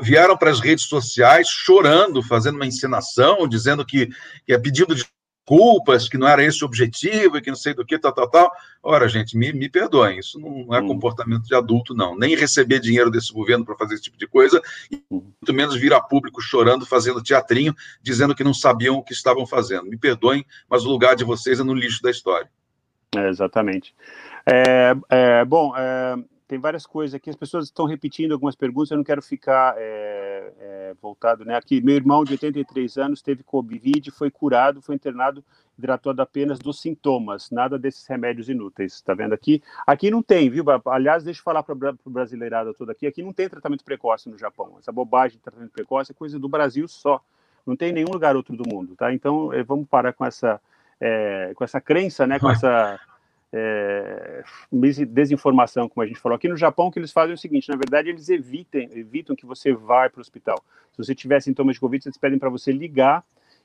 vieram 0.00 0.36
para 0.36 0.48
as 0.48 0.60
redes 0.60 0.84
sociais 0.84 1.48
chorando, 1.48 2.22
fazendo 2.22 2.54
uma 2.54 2.66
encenação, 2.68 3.48
dizendo 3.48 3.84
que, 3.84 4.06
que 4.46 4.52
é 4.52 4.56
pedindo 4.56 4.94
desculpas, 4.94 6.08
que 6.08 6.16
não 6.16 6.28
era 6.28 6.44
esse 6.44 6.62
o 6.62 6.68
objetivo, 6.68 7.36
e 7.36 7.42
que 7.42 7.50
não 7.50 7.56
sei 7.56 7.74
do 7.74 7.84
que, 7.84 7.98
tal, 7.98 8.12
tal, 8.12 8.30
tal. 8.30 8.52
Ora, 8.80 9.08
gente, 9.08 9.36
me, 9.36 9.52
me 9.52 9.68
perdoem, 9.68 10.20
isso 10.20 10.38
não 10.38 10.72
é 10.72 10.80
hum. 10.80 10.86
comportamento 10.86 11.42
de 11.42 11.54
adulto, 11.56 11.96
não. 11.96 12.16
Nem 12.16 12.36
receber 12.36 12.78
dinheiro 12.78 13.10
desse 13.10 13.32
governo 13.32 13.64
para 13.64 13.74
fazer 13.74 13.94
esse 13.94 14.04
tipo 14.04 14.16
de 14.16 14.28
coisa, 14.28 14.62
e 14.92 15.02
hum. 15.10 15.20
muito 15.20 15.52
menos 15.52 15.74
vir 15.74 15.92
a 15.92 16.00
público 16.00 16.40
chorando, 16.40 16.86
fazendo 16.86 17.20
teatrinho, 17.24 17.74
dizendo 18.00 18.36
que 18.36 18.44
não 18.44 18.54
sabiam 18.54 18.94
o 18.94 19.02
que 19.02 19.12
estavam 19.12 19.44
fazendo. 19.44 19.90
Me 19.90 19.98
perdoem, 19.98 20.46
mas 20.70 20.84
o 20.84 20.88
lugar 20.88 21.16
de 21.16 21.24
vocês 21.24 21.58
é 21.58 21.64
no 21.64 21.74
lixo 21.74 22.00
da 22.00 22.10
história. 22.12 22.48
É, 23.16 23.28
exatamente. 23.28 23.92
É, 24.46 24.94
é, 25.08 25.44
bom, 25.44 25.74
é, 25.76 26.16
tem 26.46 26.58
várias 26.58 26.86
coisas 26.86 27.14
aqui, 27.14 27.30
as 27.30 27.36
pessoas 27.36 27.64
estão 27.64 27.86
repetindo 27.86 28.32
algumas 28.32 28.54
perguntas, 28.54 28.90
eu 28.90 28.98
não 28.98 29.04
quero 29.04 29.22
ficar 29.22 29.74
é, 29.78 30.52
é, 30.58 30.94
voltado, 31.00 31.44
né? 31.44 31.56
Aqui, 31.56 31.80
meu 31.80 31.96
irmão 31.96 32.22
de 32.22 32.32
83 32.32 32.98
anos 32.98 33.22
teve 33.22 33.42
Covid, 33.42 34.10
foi 34.10 34.30
curado, 34.30 34.82
foi 34.82 34.94
internado, 34.94 35.42
hidratado 35.78 36.20
apenas 36.20 36.58
dos 36.58 36.80
sintomas, 36.80 37.50
nada 37.50 37.78
desses 37.78 38.06
remédios 38.06 38.50
inúteis, 38.50 39.00
tá 39.00 39.14
vendo 39.14 39.32
aqui? 39.32 39.62
Aqui 39.86 40.10
não 40.10 40.22
tem, 40.22 40.50
viu? 40.50 40.64
Aliás, 40.86 41.24
deixa 41.24 41.40
eu 41.40 41.44
falar 41.44 41.62
para 41.62 41.74
o 41.74 42.10
brasileirado 42.10 42.74
todo 42.74 42.90
aqui, 42.90 43.06
aqui 43.06 43.22
não 43.22 43.32
tem 43.32 43.48
tratamento 43.48 43.82
precoce 43.82 44.28
no 44.28 44.36
Japão, 44.36 44.76
essa 44.78 44.92
bobagem 44.92 45.38
de 45.38 45.42
tratamento 45.42 45.72
precoce 45.72 46.12
é 46.12 46.14
coisa 46.14 46.38
do 46.38 46.48
Brasil 46.48 46.86
só, 46.86 47.22
não 47.66 47.74
tem 47.74 47.88
em 47.88 47.94
nenhum 47.94 48.12
lugar 48.12 48.36
outro 48.36 48.54
do 48.54 48.68
mundo, 48.68 48.94
tá? 48.94 49.12
Então, 49.14 49.50
é, 49.50 49.62
vamos 49.62 49.88
parar 49.88 50.12
com 50.12 50.26
essa, 50.26 50.60
é, 51.00 51.52
com 51.54 51.64
essa 51.64 51.80
crença, 51.80 52.26
né? 52.26 52.38
Com 52.38 52.50
essa 52.50 53.00
é, 53.56 54.42
desinformação, 55.06 55.88
como 55.88 56.02
a 56.02 56.06
gente 56.06 56.18
falou. 56.18 56.34
Aqui 56.34 56.48
no 56.48 56.56
Japão, 56.56 56.88
o 56.88 56.90
que 56.90 56.98
eles 56.98 57.12
fazem 57.12 57.30
é 57.30 57.34
o 57.34 57.38
seguinte: 57.38 57.68
na 57.68 57.76
verdade, 57.76 58.08
eles 58.08 58.28
evitem, 58.28 58.90
evitam 58.92 59.36
que 59.36 59.46
você 59.46 59.72
vá 59.72 60.10
para 60.10 60.18
o 60.18 60.20
hospital. 60.20 60.58
Se 60.90 60.98
você 60.98 61.14
tiver 61.14 61.40
sintomas 61.40 61.76
de 61.76 61.80
Covid, 61.80 62.04
eles 62.04 62.18
pedem 62.18 62.38
para 62.38 62.50
você 62.50 62.72
ligar 62.72 63.24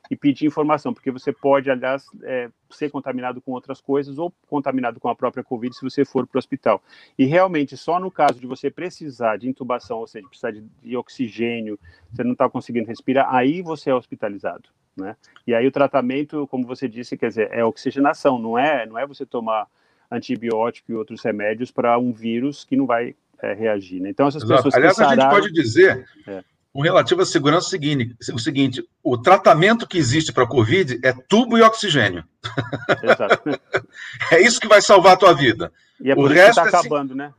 e 0.09 0.15
pedir 0.15 0.45
informação, 0.45 0.93
porque 0.93 1.11
você 1.11 1.33
pode, 1.33 1.69
aliás, 1.71 2.05
é, 2.23 2.49
ser 2.69 2.89
contaminado 2.91 3.41
com 3.41 3.51
outras 3.51 3.81
coisas 3.81 4.17
ou 4.19 4.31
contaminado 4.47 4.99
com 4.99 5.09
a 5.09 5.15
própria 5.15 5.43
Covid 5.43 5.75
se 5.75 5.81
você 5.81 6.05
for 6.05 6.25
para 6.25 6.37
o 6.37 6.39
hospital. 6.39 6.81
E 7.17 7.25
realmente, 7.25 7.75
só 7.75 7.99
no 7.99 8.11
caso 8.11 8.39
de 8.39 8.45
você 8.45 8.69
precisar 8.69 9.37
de 9.37 9.49
intubação, 9.49 9.97
ou 9.97 10.07
seja, 10.07 10.27
precisar 10.27 10.51
de, 10.51 10.63
de 10.83 10.95
oxigênio, 10.95 11.79
você 12.11 12.23
não 12.23 12.33
está 12.33 12.47
conseguindo 12.47 12.87
respirar, 12.87 13.33
aí 13.33 13.61
você 13.61 13.89
é 13.89 13.95
hospitalizado. 13.95 14.69
Né? 14.95 15.15
E 15.47 15.53
aí 15.53 15.65
o 15.65 15.71
tratamento, 15.71 16.47
como 16.47 16.65
você 16.65 16.87
disse, 16.87 17.17
quer 17.17 17.29
dizer, 17.29 17.49
é 17.51 17.63
oxigenação, 17.63 18.37
não 18.37 18.57
é, 18.57 18.85
não 18.85 18.97
é 18.97 19.05
você 19.05 19.25
tomar 19.25 19.67
antibiótico 20.11 20.91
e 20.91 20.95
outros 20.95 21.21
remédios 21.23 21.71
para 21.71 21.97
um 21.97 22.11
vírus 22.11 22.65
que 22.65 22.75
não 22.75 22.85
vai 22.85 23.15
é, 23.41 23.53
reagir. 23.53 24.01
Né? 24.01 24.09
Então, 24.09 24.27
essas 24.27 24.43
Exato. 24.43 24.63
pessoas 24.63 24.75
Aliás, 24.75 24.95
sararam... 24.95 25.21
a 25.21 25.23
gente 25.23 25.41
pode 25.41 25.53
dizer, 25.53 26.05
é. 26.27 26.43
com 26.73 26.81
relativa 26.81 27.21
à 27.21 27.25
segurança, 27.25 27.67
o 27.67 27.69
seguinte, 27.69 28.15
o 28.33 28.39
seguinte: 28.39 28.83
o 29.03 29.17
tratamento 29.17 29.87
que 29.87 29.97
existe 29.97 30.33
para 30.33 30.43
a 30.43 30.47
Covid 30.47 30.99
é 31.03 31.13
tubo 31.13 31.57
e 31.57 31.61
oxigênio. 31.61 32.23
Exato. 33.03 33.59
é 34.31 34.41
isso 34.41 34.59
que 34.59 34.67
vai 34.67 34.81
salvar 34.81 35.13
a 35.13 35.17
tua 35.17 35.33
vida. 35.33 35.71
E 36.01 36.11
é 36.11 36.15
o 36.15 36.25
resto 36.25 36.65
está 36.65 36.77
é, 36.77 36.79
acabando, 36.79 37.13
né? 37.13 37.33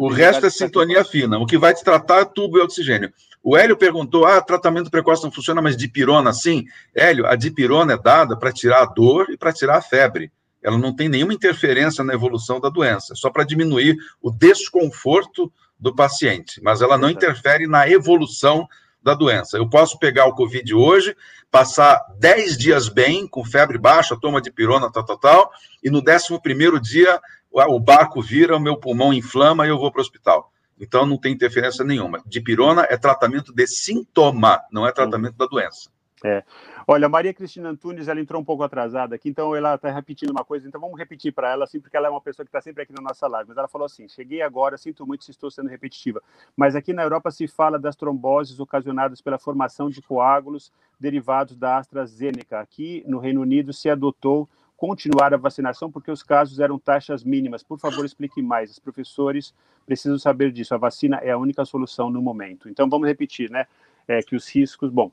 o 0.00 0.08
resto 0.08 0.46
é 0.46 0.50
sintonia 0.50 1.04
fina. 1.04 1.38
O 1.38 1.46
que 1.46 1.58
vai 1.58 1.74
te 1.74 1.84
tratar 1.84 2.20
é 2.20 2.24
tubo 2.24 2.58
e 2.58 2.62
oxigênio. 2.62 3.12
O 3.42 3.56
Hélio 3.56 3.76
perguntou: 3.76 4.26
ah, 4.26 4.40
tratamento 4.40 4.90
precoce 4.90 5.22
não 5.22 5.30
funciona, 5.30 5.60
mas 5.60 5.76
dipirona 5.76 6.32
sim? 6.32 6.64
Hélio, 6.94 7.26
a 7.26 7.36
dipirona 7.36 7.92
é 7.92 7.98
dada 7.98 8.36
para 8.36 8.52
tirar 8.52 8.82
a 8.82 8.86
dor 8.86 9.28
e 9.30 9.36
para 9.36 9.52
tirar 9.52 9.76
a 9.76 9.82
febre 9.82 10.32
ela 10.62 10.78
não 10.78 10.94
tem 10.94 11.08
nenhuma 11.08 11.34
interferência 11.34 12.02
na 12.02 12.14
evolução 12.14 12.60
da 12.60 12.68
doença, 12.68 13.14
só 13.14 13.30
para 13.30 13.44
diminuir 13.44 13.96
o 14.20 14.30
desconforto 14.30 15.52
do 15.78 15.94
paciente, 15.94 16.60
mas 16.62 16.82
ela 16.82 16.98
não 16.98 17.08
interfere 17.08 17.66
na 17.66 17.88
evolução 17.88 18.68
da 19.02 19.14
doença. 19.14 19.56
Eu 19.56 19.68
posso 19.68 19.98
pegar 19.98 20.26
o 20.26 20.34
Covid 20.34 20.74
hoje, 20.74 21.16
passar 21.50 22.00
10 22.18 22.58
dias 22.58 22.88
bem, 22.88 23.26
com 23.26 23.44
febre 23.44 23.78
baixa, 23.78 24.18
toma 24.20 24.40
de 24.40 24.50
pirona, 24.50 24.90
tal, 24.90 25.04
tal, 25.04 25.18
tal, 25.18 25.50
e 25.82 25.88
no 25.88 26.00
11 26.00 26.80
dia 26.82 27.20
o 27.50 27.80
barco 27.80 28.20
vira, 28.20 28.56
o 28.56 28.60
meu 28.60 28.76
pulmão 28.76 29.12
inflama 29.12 29.66
e 29.66 29.70
eu 29.70 29.78
vou 29.78 29.90
para 29.90 30.00
o 30.00 30.02
hospital. 30.02 30.52
Então 30.80 31.06
não 31.06 31.18
tem 31.18 31.32
interferência 31.32 31.84
nenhuma. 31.84 32.22
Dipirona 32.26 32.86
é 32.88 32.96
tratamento 32.96 33.52
de 33.52 33.66
sintoma, 33.66 34.60
não 34.70 34.86
é 34.86 34.92
tratamento 34.92 35.36
da 35.36 35.46
doença. 35.46 35.90
É. 36.24 36.42
Olha, 36.90 37.04
a 37.04 37.08
Maria 37.10 37.34
Cristina 37.34 37.68
Antunes, 37.68 38.08
ela 38.08 38.18
entrou 38.18 38.40
um 38.40 38.44
pouco 38.44 38.62
atrasada 38.62 39.14
aqui, 39.14 39.28
então 39.28 39.54
ela 39.54 39.74
está 39.74 39.90
repetindo 39.90 40.30
uma 40.30 40.42
coisa, 40.42 40.66
então 40.66 40.80
vamos 40.80 40.98
repetir 40.98 41.34
para 41.34 41.52
ela, 41.52 41.64
assim, 41.64 41.78
porque 41.78 41.94
ela 41.94 42.06
é 42.06 42.10
uma 42.10 42.18
pessoa 42.18 42.46
que 42.46 42.48
está 42.48 42.62
sempre 42.62 42.82
aqui 42.82 42.94
na 42.94 43.02
nossa 43.02 43.26
live, 43.26 43.46
mas 43.46 43.58
ela 43.58 43.68
falou 43.68 43.84
assim, 43.84 44.08
cheguei 44.08 44.40
agora, 44.40 44.78
sinto 44.78 45.06
muito 45.06 45.22
se 45.22 45.30
estou 45.30 45.50
sendo 45.50 45.68
repetitiva, 45.68 46.22
mas 46.56 46.74
aqui 46.74 46.94
na 46.94 47.02
Europa 47.02 47.30
se 47.30 47.46
fala 47.46 47.78
das 47.78 47.94
tromboses 47.94 48.58
ocasionadas 48.58 49.20
pela 49.20 49.38
formação 49.38 49.90
de 49.90 50.00
coágulos 50.00 50.72
derivados 50.98 51.56
da 51.56 51.76
AstraZeneca. 51.76 52.58
Aqui 52.58 53.04
no 53.06 53.18
Reino 53.18 53.42
Unido 53.42 53.70
se 53.70 53.90
adotou 53.90 54.48
continuar 54.74 55.34
a 55.34 55.36
vacinação 55.36 55.92
porque 55.92 56.10
os 56.10 56.22
casos 56.22 56.58
eram 56.58 56.78
taxas 56.78 57.22
mínimas. 57.22 57.62
Por 57.62 57.78
favor, 57.78 58.02
explique 58.06 58.40
mais. 58.40 58.70
Os 58.70 58.78
professores 58.78 59.52
precisam 59.84 60.18
saber 60.18 60.50
disso. 60.52 60.74
A 60.74 60.78
vacina 60.78 61.16
é 61.16 61.32
a 61.32 61.36
única 61.36 61.66
solução 61.66 62.08
no 62.08 62.22
momento. 62.22 62.66
Então, 62.66 62.88
vamos 62.88 63.06
repetir, 63.06 63.50
né? 63.50 63.66
É 64.06 64.22
que 64.22 64.34
os 64.34 64.48
riscos... 64.48 64.90
Bom, 64.90 65.12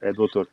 é, 0.00 0.10
doutor. 0.10 0.48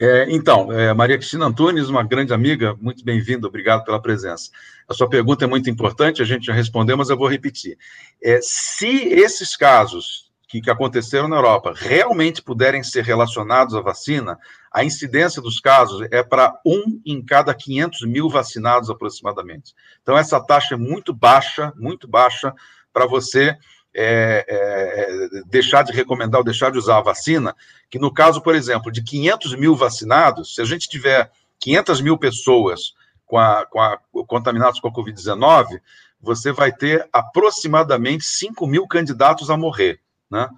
É, 0.00 0.26
então, 0.30 0.72
é, 0.72 0.94
Maria 0.94 1.18
Cristina 1.18 1.46
Antunes, 1.46 1.88
uma 1.88 2.04
grande 2.04 2.32
amiga, 2.32 2.76
muito 2.80 3.04
bem-vinda, 3.04 3.48
obrigado 3.48 3.84
pela 3.84 4.00
presença. 4.00 4.50
A 4.86 4.94
sua 4.94 5.08
pergunta 5.08 5.44
é 5.44 5.48
muito 5.48 5.68
importante, 5.68 6.22
a 6.22 6.24
gente 6.24 6.46
já 6.46 6.52
respondeu, 6.52 6.96
mas 6.96 7.10
eu 7.10 7.16
vou 7.16 7.26
repetir. 7.26 7.76
É, 8.22 8.38
se 8.40 8.86
esses 8.86 9.56
casos 9.56 10.30
que, 10.46 10.60
que 10.60 10.70
aconteceram 10.70 11.26
na 11.26 11.34
Europa 11.34 11.74
realmente 11.74 12.40
puderem 12.40 12.82
ser 12.84 13.02
relacionados 13.02 13.74
à 13.74 13.80
vacina, 13.80 14.38
a 14.72 14.84
incidência 14.84 15.42
dos 15.42 15.58
casos 15.58 16.06
é 16.12 16.22
para 16.22 16.58
um 16.64 17.00
em 17.04 17.20
cada 17.20 17.52
500 17.52 18.02
mil 18.02 18.28
vacinados 18.30 18.88
aproximadamente. 18.88 19.74
Então, 20.00 20.16
essa 20.16 20.40
taxa 20.40 20.74
é 20.74 20.78
muito 20.78 21.12
baixa, 21.12 21.72
muito 21.76 22.06
baixa 22.06 22.54
para 22.92 23.04
você 23.04 23.56
é, 24.00 24.44
é, 24.48 25.42
deixar 25.46 25.82
de 25.82 25.92
recomendar 25.92 26.38
ou 26.38 26.44
deixar 26.44 26.70
de 26.70 26.78
usar 26.78 26.98
a 26.98 27.02
vacina, 27.02 27.54
que 27.90 27.98
no 27.98 28.14
caso, 28.14 28.40
por 28.40 28.54
exemplo, 28.54 28.92
de 28.92 29.02
500 29.02 29.56
mil 29.56 29.74
vacinados, 29.74 30.54
se 30.54 30.62
a 30.62 30.64
gente 30.64 30.88
tiver 30.88 31.28
500 31.58 32.00
mil 32.00 32.16
pessoas 32.16 32.92
com 33.26 33.36
a, 33.36 33.66
com 33.66 33.80
a, 33.80 33.98
contaminadas 34.28 34.78
com 34.78 34.86
a 34.86 34.92
Covid-19, 34.92 35.80
você 36.20 36.52
vai 36.52 36.70
ter 36.70 37.08
aproximadamente 37.12 38.24
5 38.24 38.64
mil 38.68 38.86
candidatos 38.86 39.50
a 39.50 39.56
morrer, 39.56 40.00
né? 40.30 40.48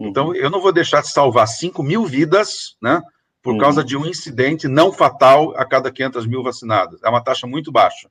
Então, 0.00 0.28
uhum. 0.28 0.34
eu 0.34 0.50
não 0.50 0.60
vou 0.60 0.72
deixar 0.72 1.00
de 1.00 1.08
salvar 1.08 1.46
5 1.46 1.80
mil 1.82 2.04
vidas, 2.04 2.76
né? 2.82 3.00
Por 3.42 3.52
uhum. 3.52 3.60
causa 3.60 3.84
de 3.84 3.96
um 3.96 4.06
incidente 4.06 4.66
não 4.66 4.92
fatal 4.92 5.56
a 5.56 5.64
cada 5.64 5.90
500 5.90 6.26
mil 6.26 6.42
vacinados. 6.42 7.00
É 7.04 7.08
uma 7.08 7.22
taxa 7.22 7.46
muito 7.46 7.70
baixa. 7.70 8.08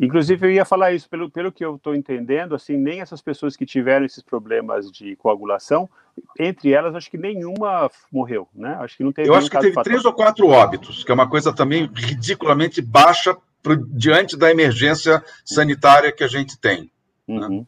Inclusive, 0.00 0.46
eu 0.46 0.50
ia 0.52 0.64
falar 0.64 0.92
isso, 0.92 1.08
pelo, 1.08 1.28
pelo 1.28 1.50
que 1.50 1.64
eu 1.64 1.74
estou 1.74 1.94
entendendo, 1.94 2.54
assim, 2.54 2.76
nem 2.76 3.00
essas 3.00 3.20
pessoas 3.20 3.56
que 3.56 3.66
tiveram 3.66 4.06
esses 4.06 4.22
problemas 4.22 4.92
de 4.92 5.16
coagulação, 5.16 5.88
entre 6.38 6.72
elas, 6.72 6.94
acho 6.94 7.10
que 7.10 7.18
nenhuma 7.18 7.90
morreu, 8.12 8.48
né? 8.54 8.76
Acho 8.80 8.96
que 8.96 9.02
não 9.02 9.12
teve 9.12 9.28
Eu 9.28 9.34
acho 9.34 9.50
que 9.50 9.58
teve 9.58 9.72
fatal. 9.72 9.84
três 9.84 10.04
ou 10.04 10.12
quatro 10.12 10.46
óbitos, 10.46 11.02
que 11.02 11.10
é 11.10 11.14
uma 11.14 11.28
coisa 11.28 11.52
também 11.52 11.90
ridiculamente 11.92 12.80
baixa 12.80 13.36
diante 13.90 14.36
da 14.36 14.50
emergência 14.50 15.22
sanitária 15.44 16.12
que 16.12 16.22
a 16.22 16.28
gente 16.28 16.58
tem. 16.58 16.90
Né? 17.26 17.46
Uhum. 17.46 17.58
Né? 17.58 17.66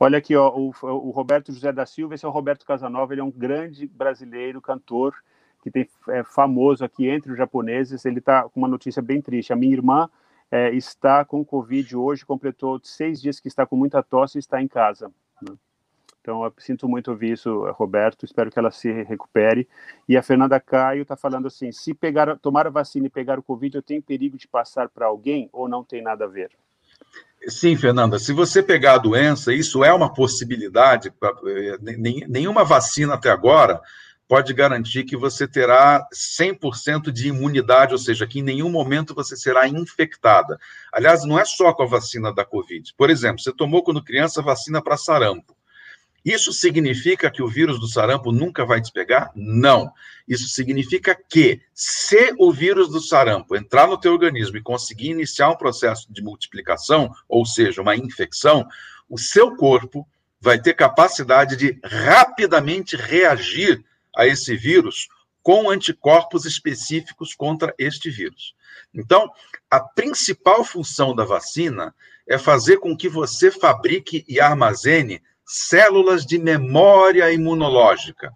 Olha 0.00 0.18
aqui, 0.18 0.36
ó, 0.36 0.48
o, 0.56 0.72
o, 0.80 1.10
Roberto 1.10 1.52
José 1.52 1.72
da 1.72 1.84
Silva, 1.84 2.14
esse 2.14 2.24
é 2.24 2.28
o 2.28 2.30
Roberto 2.32 2.64
Casanova, 2.64 3.12
ele 3.12 3.20
é 3.20 3.24
um 3.24 3.32
grande 3.32 3.84
brasileiro, 3.84 4.60
cantor, 4.60 5.12
que 5.60 5.72
tem, 5.72 5.88
é 6.10 6.22
famoso 6.22 6.84
aqui 6.84 7.08
entre 7.08 7.32
os 7.32 7.36
japoneses. 7.36 8.04
Ele 8.04 8.20
está 8.20 8.44
com 8.44 8.60
uma 8.60 8.68
notícia 8.68 9.02
bem 9.02 9.20
triste. 9.20 9.52
A 9.52 9.56
minha 9.56 9.72
irmã 9.72 10.08
é, 10.50 10.74
está 10.74 11.24
com 11.24 11.44
Covid 11.44 11.96
hoje, 11.96 12.24
completou 12.24 12.80
seis 12.82 13.20
dias 13.20 13.38
que 13.40 13.48
está 13.48 13.66
com 13.66 13.76
muita 13.76 14.02
tosse 14.02 14.38
e 14.38 14.40
está 14.40 14.60
em 14.60 14.68
casa. 14.68 15.10
Né? 15.42 15.54
Então, 16.20 16.44
eu 16.44 16.52
sinto 16.58 16.88
muito 16.88 17.10
ouvir 17.10 17.32
isso, 17.32 17.70
Roberto. 17.72 18.24
Espero 18.24 18.50
que 18.50 18.58
ela 18.58 18.70
se 18.70 18.90
recupere. 19.02 19.68
E 20.08 20.16
a 20.16 20.22
Fernanda 20.22 20.60
Caio 20.60 21.02
está 21.02 21.16
falando 21.16 21.46
assim: 21.46 21.72
se 21.72 21.94
pegar, 21.94 22.36
tomar 22.38 22.66
a 22.66 22.70
vacina 22.70 23.06
e 23.06 23.10
pegar 23.10 23.38
o 23.38 23.42
Covid, 23.42 23.76
eu 23.76 23.82
tenho 23.82 24.02
perigo 24.02 24.36
de 24.36 24.46
passar 24.46 24.88
para 24.88 25.06
alguém 25.06 25.48
ou 25.52 25.68
não 25.68 25.84
tem 25.84 26.02
nada 26.02 26.24
a 26.24 26.28
ver? 26.28 26.50
Sim, 27.46 27.76
Fernanda. 27.76 28.18
Se 28.18 28.32
você 28.32 28.62
pegar 28.62 28.94
a 28.94 28.98
doença, 28.98 29.54
isso 29.54 29.84
é 29.84 29.92
uma 29.92 30.12
possibilidade. 30.12 31.12
Eh, 31.46 31.78
nenhuma 32.28 32.64
vacina 32.64 33.14
até 33.14 33.30
agora 33.30 33.80
pode 34.28 34.52
garantir 34.52 35.04
que 35.04 35.16
você 35.16 35.48
terá 35.48 36.06
100% 36.14 37.10
de 37.10 37.28
imunidade, 37.28 37.94
ou 37.94 37.98
seja, 37.98 38.26
que 38.26 38.40
em 38.40 38.42
nenhum 38.42 38.70
momento 38.70 39.14
você 39.14 39.34
será 39.34 39.66
infectada. 39.66 40.60
Aliás, 40.92 41.24
não 41.24 41.38
é 41.38 41.46
só 41.46 41.72
com 41.72 41.82
a 41.82 41.86
vacina 41.86 42.32
da 42.32 42.44
Covid. 42.44 42.92
Por 42.94 43.08
exemplo, 43.08 43.40
você 43.40 43.52
tomou 43.52 43.82
quando 43.82 44.04
criança 44.04 44.42
vacina 44.42 44.82
para 44.82 44.98
sarampo. 44.98 45.56
Isso 46.22 46.52
significa 46.52 47.30
que 47.30 47.42
o 47.42 47.48
vírus 47.48 47.80
do 47.80 47.88
sarampo 47.88 48.30
nunca 48.30 48.66
vai 48.66 48.82
te 48.82 48.92
pegar? 48.92 49.30
Não. 49.34 49.90
Isso 50.28 50.46
significa 50.48 51.16
que, 51.16 51.62
se 51.72 52.34
o 52.38 52.52
vírus 52.52 52.90
do 52.90 53.00
sarampo 53.00 53.56
entrar 53.56 53.86
no 53.86 53.96
teu 53.96 54.12
organismo 54.12 54.58
e 54.58 54.62
conseguir 54.62 55.08
iniciar 55.08 55.48
um 55.48 55.56
processo 55.56 56.12
de 56.12 56.20
multiplicação, 56.20 57.10
ou 57.26 57.46
seja, 57.46 57.80
uma 57.80 57.96
infecção, 57.96 58.68
o 59.08 59.16
seu 59.16 59.56
corpo 59.56 60.06
vai 60.38 60.60
ter 60.60 60.74
capacidade 60.74 61.56
de 61.56 61.80
rapidamente 61.82 62.94
reagir 62.94 63.82
a 64.18 64.26
esse 64.26 64.56
vírus 64.56 65.08
com 65.42 65.70
anticorpos 65.70 66.44
específicos 66.44 67.32
contra 67.34 67.72
este 67.78 68.10
vírus. 68.10 68.54
Então, 68.92 69.30
a 69.70 69.80
principal 69.80 70.64
função 70.64 71.14
da 71.14 71.24
vacina 71.24 71.94
é 72.28 72.36
fazer 72.36 72.78
com 72.78 72.96
que 72.96 73.08
você 73.08 73.50
fabrique 73.50 74.24
e 74.28 74.40
armazene 74.40 75.22
células 75.46 76.26
de 76.26 76.38
memória 76.38 77.32
imunológica. 77.32 78.32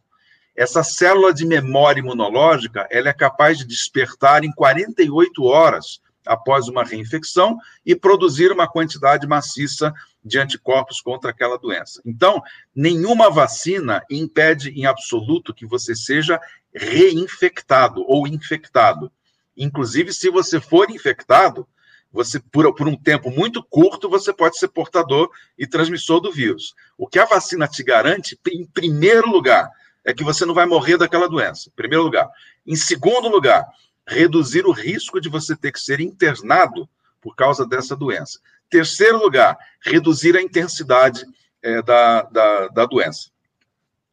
Essa 0.57 0.85
célula 0.85 1.35
de 1.35 1.45
memória 1.45 2.01
imunológica, 2.01 2.87
ela 2.91 3.09
é 3.09 3.13
capaz 3.13 3.59
de 3.59 3.67
despertar 3.67 4.45
em 4.45 4.53
48 4.53 5.45
horas 5.45 6.01
após 6.27 6.69
uma 6.69 6.85
reinfecção 6.85 7.59
e 7.85 7.95
produzir 7.95 8.53
uma 8.53 8.69
quantidade 8.69 9.27
maciça 9.27 9.93
de 10.25 10.39
anticorpos 10.39 11.01
contra 11.01 11.31
aquela 11.31 11.59
doença. 11.59 12.01
Então, 12.05 12.43
nenhuma 12.75 13.31
vacina 13.31 14.05
impede 14.11 14.71
em 14.71 14.87
absoluto 14.87 15.55
que 15.55 15.67
você 15.67 15.95
seja 15.95 16.41
reinfectado 16.75 18.05
ou 18.07 18.27
infectado. 18.27 19.11
Inclusive, 19.57 20.13
se 20.13 20.31
você 20.31 20.61
for 20.61 20.91
infectado, 20.91 21.67
você 22.11 22.39
por, 22.39 22.75
por 22.75 22.87
um 22.87 22.97
tempo 22.97 23.31
muito 23.31 23.63
curto 23.63 24.09
você 24.09 24.33
pode 24.33 24.59
ser 24.59 24.69
portador 24.69 25.31
e 25.59 25.67
transmissor 25.67 26.21
do 26.21 26.31
vírus. 26.31 26.75
O 26.97 27.09
que 27.09 27.19
a 27.19 27.25
vacina 27.25 27.67
te 27.67 27.83
garante, 27.83 28.39
em 28.51 28.67
primeiro 28.67 29.29
lugar, 29.31 29.71
é 30.05 30.13
que 30.13 30.25
você 30.25 30.45
não 30.45 30.55
vai 30.55 30.67
morrer 30.67 30.99
daquela 30.99 31.29
doença. 31.29 31.69
Em 31.69 31.73
primeiro 31.73 32.05
lugar. 32.05 32.29
Em 32.67 32.77
segundo 32.77 33.29
lugar, 33.29 33.67
reduzir 34.07 34.67
o 34.67 34.73
risco 34.73 35.21
de 35.21 35.29
você 35.29 35.57
ter 35.57 35.73
que 35.73 35.81
ser 35.81 36.01
internado 36.01 36.89
por 37.21 37.37
causa 37.37 37.67
dessa 37.67 37.95
doença. 37.95 38.41
Terceiro 38.69 39.19
lugar, 39.19 39.57
reduzir 39.81 40.37
a 40.37 40.43
intensidade 40.43 41.25
é, 41.63 41.81
da, 41.83 42.23
da, 42.23 42.69
da, 42.69 42.87
doença. 42.87 43.31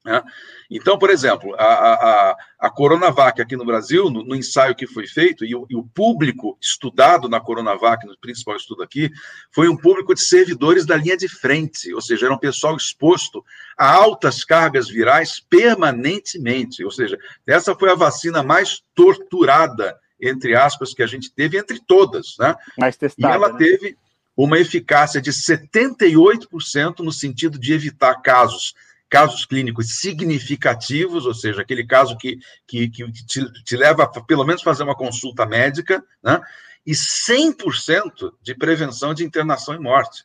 Né? 0.05 0.21
Então, 0.69 0.99
por 0.99 1.09
exemplo, 1.09 1.55
a, 1.55 1.63
a, 1.63 2.37
a 2.59 2.69
Coronavac 2.69 3.41
aqui 3.41 3.55
no 3.55 3.65
Brasil, 3.65 4.09
no, 4.09 4.23
no 4.23 4.35
ensaio 4.35 4.75
que 4.75 4.85
foi 4.85 5.07
feito, 5.07 5.43
e 5.43 5.55
o, 5.55 5.65
e 5.67 5.75
o, 5.75 5.83
público 5.83 6.55
estudado 6.61 7.27
na 7.27 7.39
Coronavac, 7.39 8.05
no 8.05 8.15
principal 8.19 8.55
estudo 8.55 8.83
aqui, 8.83 9.09
foi 9.51 9.67
um 9.67 9.75
público 9.75 10.13
de 10.13 10.21
servidores 10.21 10.85
da 10.85 10.95
linha 10.95 11.17
de 11.17 11.27
frente, 11.27 11.91
ou 11.91 12.01
seja, 12.01 12.27
era 12.27 12.35
um 12.35 12.39
pessoal 12.39 12.77
exposto 12.77 13.43
a 13.75 13.91
altas 13.91 14.43
cargas 14.43 14.87
virais 14.87 15.39
permanentemente, 15.49 16.83
ou 16.83 16.91
seja, 16.91 17.17
essa 17.47 17.73
foi 17.73 17.89
a 17.89 17.95
vacina 17.95 18.43
mais 18.43 18.83
torturada, 18.93 19.97
entre 20.21 20.55
aspas, 20.55 20.93
que 20.93 21.01
a 21.01 21.07
gente 21.07 21.31
teve 21.31 21.57
entre 21.57 21.79
todas, 21.79 22.35
né? 22.37 22.55
Mais 22.77 22.95
testada, 22.95 23.33
e 23.33 23.35
ela 23.35 23.51
né? 23.53 23.57
teve 23.57 23.97
uma 24.37 24.59
eficácia 24.59 25.19
de 25.19 25.31
78% 25.31 26.99
no 26.99 27.11
sentido 27.11 27.57
de 27.57 27.73
evitar 27.73 28.21
casos 28.21 28.73
casos 29.09 29.45
clínicos 29.45 29.99
significativos, 29.99 31.25
ou 31.25 31.33
seja, 31.33 31.61
aquele 31.61 31.85
caso 31.85 32.15
que, 32.15 32.37
que, 32.67 32.89
que 32.89 33.11
te, 33.25 33.63
te, 33.63 33.75
leva 33.75 34.03
a 34.03 34.21
pelo 34.21 34.45
menos 34.45 34.61
fazer 34.61 34.83
uma 34.83 34.95
consulta 34.95 35.45
médica, 35.45 36.03
né? 36.21 36.39
e 36.85 36.91
100% 36.91 38.33
de 38.41 38.55
prevenção 38.55 39.13
de 39.13 39.23
internação 39.23 39.73
e 39.73 39.79
morte. 39.79 40.23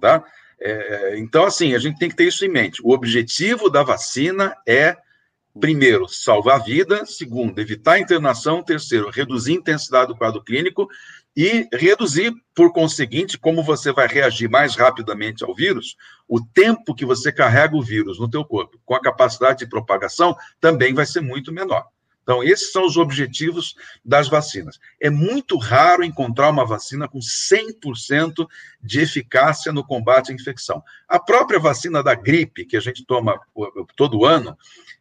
Tá? 0.00 0.24
É, 0.60 1.18
então, 1.18 1.44
assim, 1.44 1.74
a 1.74 1.78
gente 1.78 1.98
tem 1.98 2.08
que 2.08 2.16
ter 2.16 2.28
isso 2.28 2.44
em 2.44 2.48
mente. 2.48 2.80
O 2.82 2.92
objetivo 2.92 3.68
da 3.68 3.82
vacina 3.82 4.56
é, 4.66 4.96
primeiro, 5.58 6.08
salvar 6.08 6.60
a 6.60 6.64
vida, 6.64 7.04
segundo, 7.06 7.58
evitar 7.60 7.94
a 7.94 8.00
internação, 8.00 8.62
terceiro, 8.62 9.10
reduzir 9.10 9.52
a 9.52 9.56
intensidade 9.56 10.08
do 10.08 10.16
quadro 10.16 10.42
clínico 10.42 10.88
e 11.36 11.68
reduzir, 11.72 12.32
por 12.54 12.72
conseguinte, 12.72 13.36
como 13.36 13.62
você 13.62 13.92
vai 13.92 14.06
reagir 14.06 14.48
mais 14.48 14.76
rapidamente 14.76 15.44
ao 15.44 15.54
vírus, 15.54 15.96
o 16.28 16.40
tempo 16.40 16.94
que 16.94 17.04
você 17.04 17.32
carrega 17.32 17.76
o 17.76 17.82
vírus 17.82 18.20
no 18.20 18.30
teu 18.30 18.44
corpo, 18.44 18.78
com 18.84 18.94
a 18.94 19.00
capacidade 19.00 19.58
de 19.60 19.68
propagação, 19.68 20.36
também 20.60 20.94
vai 20.94 21.06
ser 21.06 21.20
muito 21.20 21.52
menor. 21.52 21.86
Então, 22.22 22.42
esses 22.42 22.72
são 22.72 22.86
os 22.86 22.96
objetivos 22.96 23.74
das 24.02 24.28
vacinas. 24.28 24.80
É 24.98 25.10
muito 25.10 25.58
raro 25.58 26.02
encontrar 26.02 26.48
uma 26.48 26.64
vacina 26.64 27.06
com 27.06 27.18
100% 27.18 28.46
de 28.82 29.00
eficácia 29.00 29.70
no 29.72 29.84
combate 29.84 30.32
à 30.32 30.34
infecção. 30.34 30.82
A 31.06 31.20
própria 31.20 31.60
vacina 31.60 32.02
da 32.02 32.14
gripe, 32.14 32.64
que 32.64 32.78
a 32.78 32.80
gente 32.80 33.04
toma 33.04 33.38
todo 33.94 34.24
ano, 34.24 34.56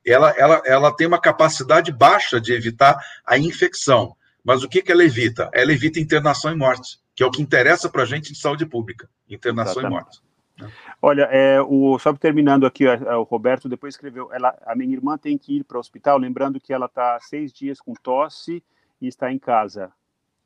ela, 0.05 0.31
ela, 0.31 0.61
ela 0.65 0.93
tem 0.93 1.07
uma 1.07 1.21
capacidade 1.21 1.93
baixa 1.93 2.41
de 2.41 2.51
evitar 2.51 2.97
a 3.25 3.37
infecção 3.37 4.17
mas 4.43 4.63
o 4.63 4.69
que, 4.69 4.81
que 4.81 4.91
ela 4.91 5.03
evita? 5.03 5.49
Ela 5.53 5.71
evita 5.71 5.99
internação 5.99 6.51
e 6.51 6.55
morte, 6.55 6.99
que 7.15 7.23
é 7.23 7.25
o 7.25 7.31
que 7.31 7.41
interessa 7.41 7.89
para 7.89 8.03
a 8.03 8.05
gente 8.05 8.33
de 8.33 8.39
saúde 8.39 8.65
pública, 8.65 9.09
internação 9.29 9.81
Exatamente. 9.81 9.91
e 9.91 10.03
morte. 10.03 10.21
Né? 10.59 10.71
Olha, 11.01 11.23
é, 11.31 11.61
o, 11.61 11.97
só 11.97 12.13
terminando 12.13 12.65
aqui, 12.65 12.85
é, 12.85 13.15
o 13.15 13.23
Roberto 13.23 13.69
depois 13.69 13.93
escreveu, 13.93 14.31
ela, 14.33 14.55
a 14.65 14.75
minha 14.75 14.93
irmã 14.93 15.17
tem 15.17 15.37
que 15.37 15.57
ir 15.57 15.63
para 15.63 15.77
o 15.77 15.79
hospital, 15.79 16.17
lembrando 16.17 16.59
que 16.59 16.73
ela 16.73 16.87
está 16.87 17.17
seis 17.21 17.53
dias 17.53 17.79
com 17.79 17.93
tosse 17.93 18.61
e 19.01 19.07
está 19.07 19.31
em 19.31 19.39
casa. 19.39 19.91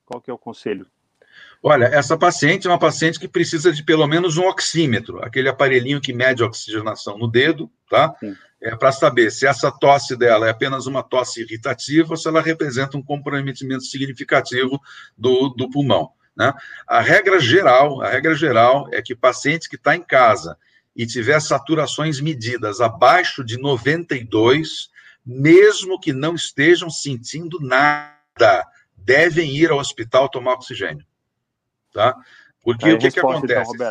Qual 0.05 0.21
que 0.21 0.29
é 0.29 0.33
o 0.33 0.37
conselho? 0.37 0.87
Olha, 1.61 1.85
essa 1.85 2.17
paciente 2.17 2.67
é 2.67 2.69
uma 2.69 2.79
paciente 2.79 3.19
que 3.19 3.27
precisa 3.27 3.71
de 3.71 3.83
pelo 3.83 4.07
menos 4.07 4.37
um 4.37 4.47
oxímetro, 4.47 5.23
aquele 5.23 5.49
aparelhinho 5.49 6.01
que 6.01 6.13
mede 6.13 6.41
a 6.41 6.47
oxigenação 6.47 7.17
no 7.17 7.27
dedo, 7.27 7.69
tá? 7.89 8.15
Sim 8.19 8.35
é, 8.61 8.75
para 8.75 8.91
saber 8.91 9.31
se 9.31 9.45
essa 9.45 9.71
tosse 9.71 10.15
dela 10.15 10.47
é 10.47 10.49
apenas 10.49 10.87
uma 10.87 11.03
tosse 11.03 11.41
irritativa 11.41 12.11
ou 12.11 12.17
se 12.17 12.27
ela 12.27 12.41
representa 12.41 12.97
um 12.97 13.03
comprometimento 13.03 13.83
significativo 13.83 14.81
do, 15.17 15.49
do 15.49 15.69
pulmão. 15.69 16.11
Né? 16.35 16.53
A 16.87 16.99
regra 16.99 17.39
geral, 17.39 18.01
a 18.01 18.09
regra 18.09 18.35
geral 18.35 18.87
é 18.91 19.01
que 19.01 19.15
paciente 19.15 19.69
que 19.69 19.75
está 19.75 19.95
em 19.95 20.03
casa 20.03 20.57
e 20.95 21.05
tiver 21.05 21.39
saturações 21.39 22.19
medidas 22.19 22.81
abaixo 22.81 23.43
de 23.43 23.57
92, 23.57 24.89
mesmo 25.23 25.99
que 25.99 26.11
não 26.11 26.33
estejam 26.33 26.89
sentindo 26.89 27.59
nada, 27.59 28.65
devem 28.95 29.55
ir 29.55 29.69
ao 29.69 29.77
hospital 29.77 30.27
tomar 30.29 30.53
oxigênio. 30.53 31.05
Tá? 31.93 32.15
Porque 32.63 32.91
o 32.91 32.97
que, 32.97 33.11
que 33.11 33.19
então, 33.19 33.31
acontece? 33.31 33.71
Então, 33.73 33.87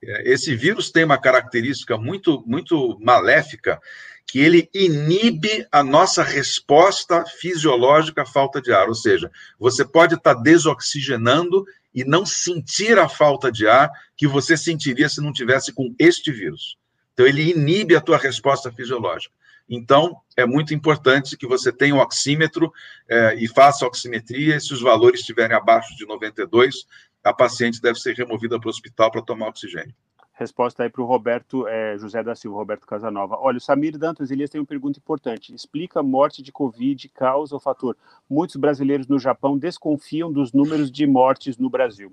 esse 0.00 0.54
vírus 0.54 0.90
tem 0.90 1.04
uma 1.04 1.18
característica 1.18 1.96
muito, 1.96 2.42
muito 2.46 2.98
maléfica, 3.00 3.80
que 4.26 4.40
ele 4.40 4.68
inibe 4.74 5.66
a 5.72 5.82
nossa 5.82 6.22
resposta 6.22 7.24
fisiológica 7.24 8.22
à 8.22 8.26
falta 8.26 8.60
de 8.60 8.72
ar. 8.72 8.88
Ou 8.88 8.94
seja, 8.94 9.30
você 9.58 9.84
pode 9.84 10.14
estar 10.14 10.34
desoxigenando 10.34 11.64
e 11.94 12.04
não 12.04 12.26
sentir 12.26 12.98
a 12.98 13.08
falta 13.08 13.50
de 13.50 13.66
ar 13.66 13.90
que 14.16 14.26
você 14.26 14.56
sentiria 14.56 15.08
se 15.08 15.22
não 15.22 15.32
tivesse 15.32 15.72
com 15.72 15.94
este 15.98 16.30
vírus. 16.30 16.76
Então, 17.14 17.26
ele 17.26 17.50
inibe 17.50 17.96
a 17.96 18.00
tua 18.00 18.18
resposta 18.18 18.70
fisiológica. 18.70 19.34
Então, 19.68 20.16
é 20.36 20.46
muito 20.46 20.72
importante 20.72 21.36
que 21.36 21.46
você 21.46 21.70
tenha 21.70 21.94
um 21.94 21.98
oxímetro 21.98 22.72
é, 23.08 23.34
e 23.34 23.46
faça 23.48 23.86
oximetria. 23.86 24.60
Se 24.60 24.72
os 24.72 24.80
valores 24.80 25.20
estiverem 25.20 25.56
abaixo 25.56 25.94
de 25.96 26.06
92, 26.06 26.86
a 27.28 27.32
paciente 27.32 27.80
deve 27.80 27.98
ser 27.98 28.14
removida 28.14 28.58
para 28.58 28.68
o 28.68 28.70
hospital 28.70 29.10
para 29.10 29.22
tomar 29.22 29.48
oxigênio. 29.48 29.94
Resposta 30.32 30.84
aí 30.84 30.88
para 30.88 31.02
o 31.02 31.04
Roberto 31.04 31.66
é, 31.66 31.98
José 31.98 32.22
da 32.22 32.34
Silva, 32.34 32.58
Roberto 32.58 32.86
Casanova. 32.86 33.36
Olha, 33.40 33.58
o 33.58 33.60
Samir 33.60 33.98
Dantas 33.98 34.30
Elias 34.30 34.48
tem 34.48 34.60
uma 34.60 34.66
pergunta 34.66 34.98
importante. 34.98 35.52
Explica 35.52 36.00
morte 36.00 36.42
de 36.42 36.52
Covid, 36.52 37.08
causa 37.08 37.56
ou 37.56 37.60
fator? 37.60 37.96
Muitos 38.30 38.54
brasileiros 38.54 39.08
no 39.08 39.18
Japão 39.18 39.58
desconfiam 39.58 40.32
dos 40.32 40.52
números 40.52 40.92
de 40.92 41.06
mortes 41.08 41.58
no 41.58 41.68
Brasil. 41.68 42.12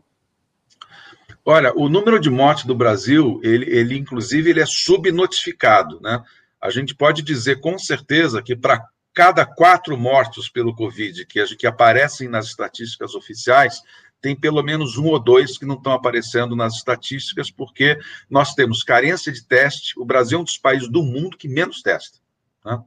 Olha, 1.45 1.71
o 1.75 1.87
número 1.87 2.19
de 2.19 2.31
mortes 2.31 2.65
do 2.65 2.73
Brasil, 2.73 3.39
ele, 3.43 3.69
ele 3.69 3.95
inclusive, 3.95 4.49
ele 4.49 4.59
é 4.59 4.65
subnotificado, 4.65 6.01
né? 6.01 6.23
A 6.59 6.71
gente 6.71 6.95
pode 6.95 7.21
dizer 7.21 7.61
com 7.61 7.77
certeza 7.77 8.41
que 8.41 8.55
para 8.55 8.83
cada 9.13 9.45
quatro 9.45 9.97
mortos 9.97 10.49
pelo 10.49 10.75
Covid 10.75 11.25
que, 11.25 11.45
que 11.55 11.65
aparecem 11.65 12.27
nas 12.27 12.47
estatísticas 12.47 13.15
oficiais, 13.15 13.81
tem 14.21 14.35
pelo 14.35 14.63
menos 14.63 14.97
um 14.97 15.07
ou 15.07 15.19
dois 15.19 15.57
que 15.57 15.65
não 15.65 15.75
estão 15.75 15.93
aparecendo 15.93 16.55
nas 16.55 16.75
estatísticas, 16.75 17.51
porque 17.51 17.99
nós 18.29 18.53
temos 18.53 18.83
carência 18.83 19.31
de 19.31 19.45
teste. 19.45 19.99
O 19.99 20.05
Brasil 20.05 20.37
é 20.37 20.41
um 20.41 20.45
dos 20.45 20.57
países 20.57 20.89
do 20.89 21.03
mundo 21.03 21.37
que 21.37 21.47
menos 21.47 21.81
testa. 21.81 22.17
Né? 22.65 22.81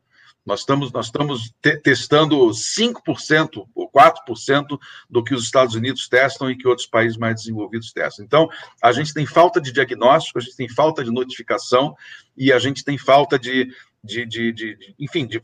Nós 0.49 0.61
estamos, 0.61 0.91
nós 0.91 1.07
estamos 1.07 1.53
te 1.61 1.77
testando 1.77 2.39
5% 2.49 3.67
ou 3.75 3.91
4% 3.91 4.79
do 5.09 5.23
que 5.23 5.35
os 5.35 5.45
Estados 5.45 5.75
Unidos 5.75 6.09
testam 6.09 6.51
e 6.51 6.57
que 6.57 6.67
outros 6.67 6.87
países 6.87 7.19
mais 7.19 7.35
desenvolvidos 7.37 7.93
testam. 7.93 8.25
Então, 8.25 8.49
a 8.83 8.91
gente 8.91 9.13
tem 9.13 9.27
falta 9.27 9.61
de 9.61 9.71
diagnóstico, 9.71 10.39
a 10.39 10.43
gente 10.43 10.57
tem 10.57 10.69
falta 10.69 11.05
de 11.05 11.11
notificação 11.11 11.95
e 12.35 12.51
a 12.51 12.59
gente 12.59 12.83
tem 12.83 12.97
falta 12.97 13.39
de, 13.39 13.71
de, 14.03 14.25
de, 14.25 14.53
de, 14.53 14.75
de 14.75 14.95
enfim, 14.99 15.27
de, 15.27 15.43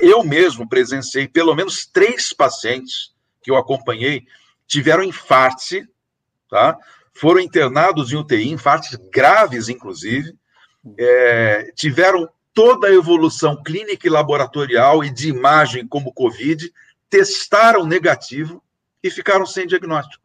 eu 0.00 0.24
mesmo 0.24 0.66
presenciei 0.66 1.28
pelo 1.28 1.54
menos 1.54 1.84
três 1.84 2.32
pacientes 2.32 3.12
que 3.42 3.50
eu 3.50 3.56
acompanhei 3.56 4.24
tiveram 4.70 5.02
infarte, 5.02 5.84
tá? 6.48 6.78
foram 7.12 7.40
internados 7.40 8.12
em 8.12 8.16
UTI, 8.16 8.50
infartes 8.50 8.96
graves, 9.12 9.68
inclusive, 9.68 10.32
é, 10.96 11.72
tiveram 11.74 12.28
toda 12.54 12.86
a 12.86 12.94
evolução 12.94 13.60
clínica 13.62 14.06
e 14.06 14.10
laboratorial 14.10 15.04
e 15.04 15.10
de 15.10 15.28
imagem 15.28 15.86
como 15.86 16.14
Covid, 16.14 16.72
testaram 17.10 17.84
negativo 17.84 18.62
e 19.02 19.10
ficaram 19.10 19.44
sem 19.44 19.66
diagnóstico. 19.66 20.22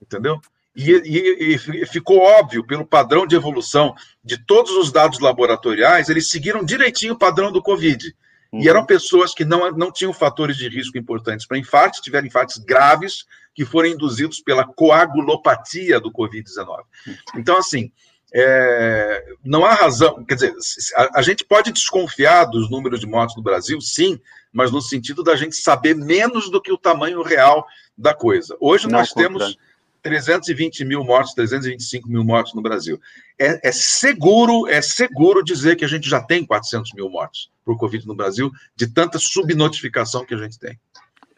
Entendeu? 0.00 0.40
E, 0.74 0.90
e, 0.90 1.54
e, 1.54 1.86
ficou 1.86 2.18
óbvio, 2.18 2.64
pelo 2.64 2.86
padrão 2.86 3.26
de 3.26 3.34
evolução 3.34 3.94
de 4.24 4.38
todos 4.38 4.72
os 4.72 4.92
dados 4.92 5.18
laboratoriais, 5.18 6.08
eles 6.08 6.30
seguiram 6.30 6.64
direitinho 6.64 7.14
o 7.14 7.18
padrão 7.18 7.52
do 7.52 7.62
Covid. 7.62 8.14
Uhum. 8.52 8.60
E 8.60 8.68
eram 8.68 8.84
pessoas 8.84 9.34
que 9.34 9.44
não, 9.44 9.70
não 9.72 9.90
tinham 9.90 10.12
fatores 10.12 10.56
de 10.56 10.68
risco 10.68 10.98
importantes 10.98 11.46
para 11.46 11.58
infarto, 11.58 12.02
tiveram 12.02 12.26
infartos 12.26 12.58
graves 12.58 13.24
que 13.54 13.64
foram 13.64 13.88
induzidos 13.88 14.40
pela 14.40 14.64
coagulopatia 14.64 15.98
do 15.98 16.12
Covid-19. 16.12 16.80
Uhum. 17.06 17.14
Então, 17.36 17.56
assim, 17.56 17.90
é, 18.34 19.24
não 19.44 19.64
há 19.64 19.74
razão, 19.74 20.24
quer 20.24 20.34
dizer, 20.34 20.54
a, 20.96 21.18
a, 21.18 21.22
gente 21.22 21.44
pode 21.44 21.70
desconfiar 21.70 22.46
dos 22.46 22.70
números 22.70 23.00
de 23.00 23.06
mortes 23.06 23.36
no 23.36 23.42
Brasil, 23.42 23.78
sim, 23.80 24.18
mas 24.50 24.70
no 24.70 24.80
sentido 24.80 25.22
da 25.22 25.36
gente 25.36 25.56
saber 25.56 25.94
menos 25.94 26.50
do 26.50 26.60
que 26.60 26.72
o 26.72 26.78
tamanho 26.78 27.22
real 27.22 27.66
da 27.96 28.14
coisa. 28.14 28.56
Hoje 28.58 28.88
não 28.88 28.98
nós 28.98 29.12
temos 29.12 29.56
320 30.02 30.84
mil 30.84 31.04
mortos, 31.04 31.32
325 31.34 32.08
mil 32.08 32.24
mortos 32.24 32.54
no 32.54 32.60
Brasil. 32.60 33.00
É, 33.38 33.68
é, 33.68 33.72
seguro, 33.72 34.68
é 34.68 34.82
seguro 34.82 35.42
dizer 35.42 35.76
que 35.76 35.84
a 35.84 35.88
gente 35.88 36.08
já 36.08 36.20
tem 36.20 36.44
400 36.44 36.92
mil 36.94 37.08
mortos 37.08 37.50
por 37.64 37.78
Covid 37.78 38.06
no 38.06 38.14
Brasil, 38.14 38.50
de 38.74 38.92
tanta 38.92 39.18
subnotificação 39.18 40.24
que 40.24 40.34
a 40.34 40.38
gente 40.38 40.58
tem. 40.58 40.78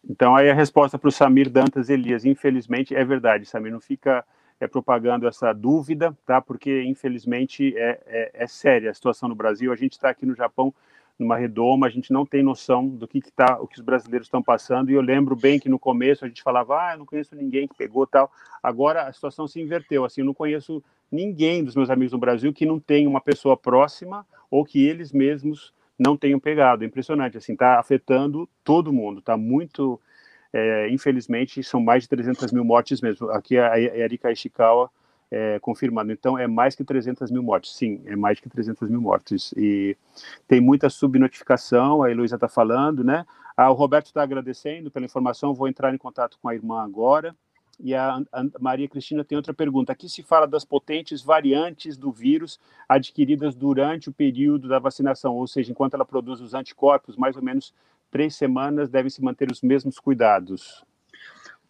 Então, 0.09 0.35
aí 0.35 0.51
a 0.51 0.55
resposta 0.55 0.99
para 0.99 1.09
o 1.09 1.13
Samir 1.13 1.49
Dantas 1.49 1.89
Elias, 1.89 2.25
infelizmente, 2.25 2.95
é 2.95 3.05
verdade, 3.05 3.47
Samir, 3.47 3.73
não 3.73 3.81
fica 3.81 4.25
é, 4.61 4.67
propagando 4.67 5.27
essa 5.27 5.53
dúvida, 5.53 6.17
tá? 6.27 6.41
Porque, 6.41 6.83
infelizmente, 6.83 7.75
é, 7.77 8.01
é, 8.07 8.31
é 8.35 8.47
séria 8.47 8.91
a 8.91 8.95
situação 8.95 9.29
no 9.29 9.35
Brasil. 9.35 9.73
A 9.73 9.77
gente 9.77 9.93
está 9.93 10.11
aqui 10.11 10.27
no 10.27 10.35
Japão 10.35 10.75
numa 11.19 11.37
redoma, 11.37 11.87
a 11.87 11.91
gente 11.91 12.13
não 12.13 12.27
tem 12.27 12.43
noção 12.43 12.89
do 12.89 13.07
que, 13.07 13.21
que 13.21 13.31
tá, 13.31 13.59
o 13.61 13.67
que 13.67 13.79
os 13.79 13.85
brasileiros 13.85 14.27
estão 14.27 14.43
passando. 14.43 14.91
E 14.91 14.95
eu 14.95 15.01
lembro 15.01 15.37
bem 15.37 15.61
que 15.61 15.69
no 15.69 15.79
começo 15.79 16.25
a 16.25 16.29
gente 16.29 16.43
falava, 16.43 16.75
ah, 16.77 16.95
eu 16.95 16.99
não 16.99 17.07
conheço 17.07 17.37
ninguém 17.37 17.69
que 17.69 17.75
pegou 17.75 18.07
tal. 18.07 18.31
Agora 18.63 19.03
a 19.03 19.13
situação 19.13 19.47
se 19.47 19.61
inverteu. 19.61 20.05
Assim, 20.05 20.23
eu 20.23 20.27
não 20.27 20.35
conheço 20.35 20.83
ninguém 21.11 21.63
dos 21.63 21.77
meus 21.77 21.89
amigos 21.89 22.13
no 22.13 22.19
Brasil 22.19 22.53
que 22.53 22.67
não 22.67 22.81
tem 22.81 23.07
uma 23.07 23.21
pessoa 23.21 23.57
próxima 23.57 24.27
ou 24.51 24.65
que 24.65 24.85
eles 24.85 25.13
mesmos 25.13 25.73
não 25.97 26.17
tenham 26.17 26.41
pegado. 26.41 26.83
É 26.83 26.87
impressionante, 26.87 27.39
assim, 27.39 27.53
está 27.53 27.79
afetando 27.79 28.49
todo 28.65 28.93
mundo. 28.93 29.21
Está 29.21 29.37
muito, 29.37 30.01
é, 30.53 30.91
infelizmente, 30.91 31.63
são 31.63 31.81
mais 31.81 32.03
de 32.03 32.09
300 32.09 32.51
mil 32.53 32.65
mortes 32.65 33.01
mesmo. 33.01 33.31
Aqui 33.31 33.57
a 33.57 33.79
Erika 33.79 34.33
Ishikawa 34.33 34.91
é, 35.31 35.59
confirmando. 35.59 36.13
Então, 36.13 36.39
é 36.39 36.47
mais 36.47 36.75
que 36.75 36.85
300 36.85 37.31
mil 37.31 37.43
mortes. 37.43 37.77
Sim, 37.77 38.03
é 38.07 38.17
mais 38.17 38.41
que 38.41 38.49
300 38.49 38.89
mil 38.89 39.01
mortes. 39.01 39.53
E 39.57 39.97
tem 40.47 40.61
muita 40.61 40.89
subnotificação, 40.89 42.03
a 42.03 42.11
Heloísa 42.11 42.37
está 42.37 42.49
falando, 42.49 43.03
né? 43.03 43.25
Ah, 43.57 43.71
o 43.71 43.75
Roberto 43.75 44.07
está 44.07 44.23
agradecendo 44.23 44.91
pela 44.91 45.05
informação, 45.05 45.55
vou 45.55 45.69
entrar 45.69 45.95
em 45.95 45.99
contato 45.99 46.39
com 46.41 46.49
a 46.49 46.55
irmã 46.55 46.83
agora. 46.83 47.35
E 47.79 47.95
a, 47.95 48.21
a, 48.33 48.45
Maria 48.61 48.89
Cristina 48.89 49.25
tem 49.25 49.37
outra 49.37 49.55
pergunta. 49.55 49.93
Aqui 49.93 50.09
se 50.09 50.23
fala 50.23 50.47
das 50.47 50.65
potentes 50.65 51.23
variantes 51.23 51.97
do 51.97 52.13
vírus 52.13 52.61
adquiridas 52.89 53.55
durante 53.55 54.09
o 54.09 54.13
período 54.13 54.69
da 54.69 54.79
vacinação, 54.79 55.37
ou 55.37 55.47
seja, 55.47 55.71
enquanto 55.73 55.95
ela 55.95 56.05
produz 56.05 56.41
os 56.41 56.55
anticorpos, 56.55 57.17
mais 57.17 57.37
ou 57.37 57.43
menos 57.43 57.75
três 58.11 58.35
semanas, 58.37 58.89
devem 58.89 59.11
se 59.11 59.23
manter 59.23 59.51
os 59.51 59.63
mesmos 59.63 59.99
cuidados. 59.99 60.85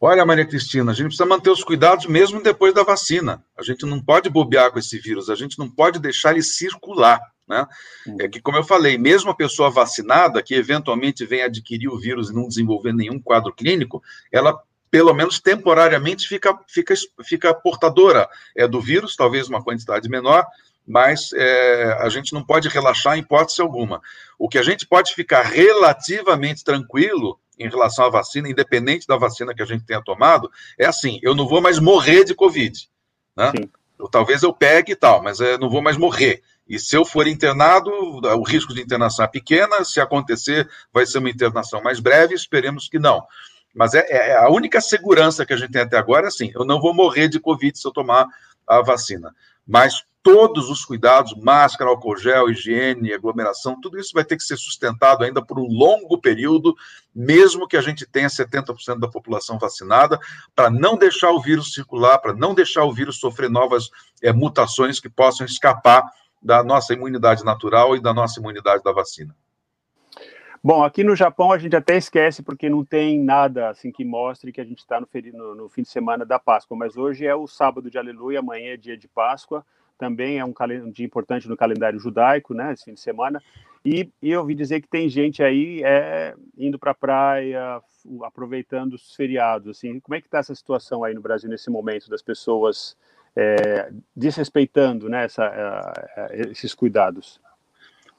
Olha, 0.01 0.27
Maria 0.27 0.45
Cristina, 0.45 0.93
a 0.93 0.95
gente 0.95 1.07
precisa 1.07 1.27
manter 1.27 1.51
os 1.51 1.65
cuidados 1.65 2.07
mesmo 2.07 2.43
depois 2.43 2.75
da 2.75 2.83
vacina. 2.83 3.43
A 3.57 3.63
gente 3.63 3.87
não 3.87 4.01
pode 4.01 4.29
bobear 4.29 4.71
com 4.71 4.79
esse 4.79 4.99
vírus, 4.99 5.31
a 5.31 5.35
gente 5.35 5.59
não 5.59 5.71
pode 5.71 5.99
deixar 5.99 6.33
ele 6.33 6.43
circular. 6.43 7.21
Né? 7.49 7.67
Hum. 8.07 8.17
É 8.21 8.29
que, 8.29 8.41
como 8.41 8.57
eu 8.57 8.65
falei, 8.65 8.99
mesmo 8.99 9.31
a 9.31 9.35
pessoa 9.35 9.71
vacinada, 9.71 10.43
que 10.43 10.55
eventualmente 10.55 11.25
vem 11.25 11.43
adquirir 11.43 11.89
o 11.89 11.99
vírus 11.99 12.31
e 12.31 12.35
não 12.35 12.49
desenvolver 12.49 12.93
nenhum 12.93 13.21
quadro 13.21 13.55
clínico, 13.55 14.03
ela, 14.33 14.59
pelo 14.91 15.13
menos 15.15 15.41
temporariamente, 15.41 16.27
fica, 16.27 16.59
fica, 16.67 16.95
fica 17.23 17.55
portadora 17.55 18.29
é, 18.57 18.67
do 18.67 18.81
vírus, 18.81 19.17
talvez 19.17 19.49
uma 19.49 19.63
quantidade 19.63 20.09
menor, 20.09 20.47
mas 20.87 21.33
é, 21.35 21.99
a 22.01 22.09
gente 22.09 22.33
não 22.33 22.45
pode 22.45 22.69
relaxar 22.69 23.17
em 23.17 23.21
hipótese 23.21 23.61
alguma. 23.61 24.03
O 24.39 24.49
que 24.49 24.59
a 24.59 24.63
gente 24.63 24.87
pode 24.87 25.15
ficar 25.15 25.43
relativamente 25.43 26.63
tranquilo 26.63 27.39
em 27.59 27.69
relação 27.69 28.05
à 28.05 28.11
vacina, 28.11 28.49
independente 28.49 29.07
da 29.07 29.17
vacina 29.17 29.55
que 29.55 29.63
a 29.63 29.67
gente 29.67 29.85
tenha 29.85 30.03
tomado, 30.03 30.51
é 30.79 30.87
assim: 30.87 31.19
eu 31.23 31.35
não 31.35 31.47
vou 31.47 31.61
mais 31.61 31.79
morrer 31.79 32.25
de 32.25 32.35
Covid. 32.35 32.89
Né? 33.37 33.53
Eu, 33.99 34.09
talvez 34.09 34.43
eu 34.43 34.53
pegue 34.53 34.93
e 34.93 34.97
tal, 34.97 35.23
mas 35.23 35.41
eu 35.41 35.59
não 35.59 35.71
vou 35.71 35.83
mais 35.83 35.97
morrer. 35.97 36.43
E 36.67 36.79
se 36.79 36.97
eu 36.97 37.05
for 37.05 37.27
internado, 37.27 37.91
o 37.91 38.43
risco 38.43 38.73
de 38.73 38.81
internação 38.81 39.25
é 39.25 39.29
pequena, 39.29 39.85
se 39.85 40.01
acontecer, 40.01 40.69
vai 40.93 41.05
ser 41.05 41.19
uma 41.19 41.29
internação 41.29 41.83
mais 41.83 42.01
breve, 42.01 42.35
esperemos 42.35 42.89
que 42.89 42.99
não. 42.99 43.23
Mas 43.75 43.93
é, 43.93 44.07
é 44.09 44.37
a 44.37 44.49
única 44.49 44.81
segurança 44.81 45.45
que 45.45 45.53
a 45.53 45.57
gente 45.57 45.73
tem 45.73 45.83
até 45.83 45.99
agora, 45.99 46.27
é 46.27 46.29
assim, 46.29 46.51
eu 46.55 46.65
não 46.65 46.81
vou 46.81 46.95
morrer 46.95 47.29
de 47.29 47.41
Covid 47.41 47.79
se 47.79 47.87
eu 47.87 47.93
tomar 47.93 48.27
a 48.67 48.81
vacina. 48.81 49.35
Mas 49.67 50.05
todos 50.25 50.71
os 50.71 50.87
cuidados, 50.87 51.35
máscara, 51.37 51.91
álcool 51.91 52.17
gel, 52.17 52.49
higiene, 52.49 53.13
aglomeração, 53.13 53.79
tudo 53.79 53.99
isso 54.01 54.13
vai 54.15 54.25
ter 54.25 54.39
que 54.39 54.43
ser 54.43 54.57
sustentado 54.57 55.23
ainda 55.23 55.45
por 55.45 55.59
um 55.59 55.67
longo 55.67 56.19
período, 56.19 56.75
mesmo 57.15 57.69
que 57.69 57.77
a 57.77 57.83
gente 57.83 58.07
tenha 58.07 58.29
70% 58.29 58.99
da 58.99 59.07
população 59.07 59.59
vacinada, 59.59 60.19
para 60.57 60.71
não 60.71 60.97
deixar 60.97 61.31
o 61.31 61.43
vírus 61.43 61.75
circular, 61.75 62.19
para 62.19 62.33
não 62.33 62.55
deixar 62.55 62.85
o 62.85 62.93
vírus 62.93 63.21
sofrer 63.21 63.51
novas 63.51 63.91
é, 64.23 64.33
mutações 64.33 64.99
que 64.99 65.11
possam 65.11 65.45
escapar 65.45 66.03
da 66.43 66.65
nossa 66.65 66.95
imunidade 66.95 67.45
natural 67.45 67.95
e 67.95 68.01
da 68.01 68.15
nossa 68.15 68.41
imunidade 68.41 68.83
da 68.83 68.93
vacina. 68.93 69.37
Bom, 70.63 70.83
aqui 70.83 71.05
no 71.05 71.15
Japão 71.15 71.53
a 71.53 71.59
gente 71.59 71.77
até 71.77 71.99
esquece 71.99 72.43
porque 72.43 72.71
não 72.71 72.83
tem 72.83 73.21
nada 73.21 73.69
assim 73.69 73.93
que 73.93 74.07
mostre 74.07 74.51
que 74.51 74.61
a 74.63 74.65
gente 74.65 74.79
está 74.79 74.99
no, 74.99 75.07
no, 75.35 75.55
no, 75.55 75.69
fim 75.69 75.83
de 75.83 75.91
semana 75.91 76.25
da 76.25 76.39
Páscoa, 76.39 76.75
mas 76.75 76.97
hoje 76.97 77.27
é 77.27 77.35
o 77.35 77.47
sábado 77.47 77.91
de 77.91 77.99
Aleluia, 77.99 78.39
amanhã 78.39 78.73
é 78.73 78.77
dia 78.79 78.97
de 78.97 79.07
Páscoa 79.07 79.63
também 79.99 80.39
é 80.39 80.45
um, 80.45 80.55
um 80.85 80.91
dia 80.91 81.07
importante 81.07 81.49
no 81.49 81.57
calendário 81.57 81.99
judaico, 81.99 82.55
né, 82.55 82.73
esse 82.73 82.85
fim 82.85 82.95
de 82.95 83.01
semana. 83.01 83.43
E, 83.85 84.09
e 84.23 84.31
eu 84.31 84.41
ouvi 84.41 84.55
dizer 84.55 84.81
que 84.81 84.89
tem 84.89 85.09
gente 85.09 85.43
aí 85.43 85.83
é, 85.85 86.35
indo 86.57 86.79
para 86.79 86.93
a 86.93 86.95
praia, 86.95 87.81
aproveitando 88.23 88.95
os 88.95 89.15
feriados. 89.15 89.77
Assim, 89.77 90.01
como 90.01 90.15
é 90.15 90.21
que 90.21 90.27
está 90.27 90.39
essa 90.39 90.55
situação 90.55 91.05
aí 91.05 91.15
no 91.15 91.21
Brasil 91.21 91.51
nesse 91.51 91.71
momento 91.71 92.09
das 92.09 92.23
pessoas 92.23 92.97
é, 93.37 93.91
desrespeitando 94.17 95.09
né, 95.09 95.25
essa, 95.25 95.45
é, 95.45 96.51
esses 96.51 96.75
cuidados? 96.75 97.41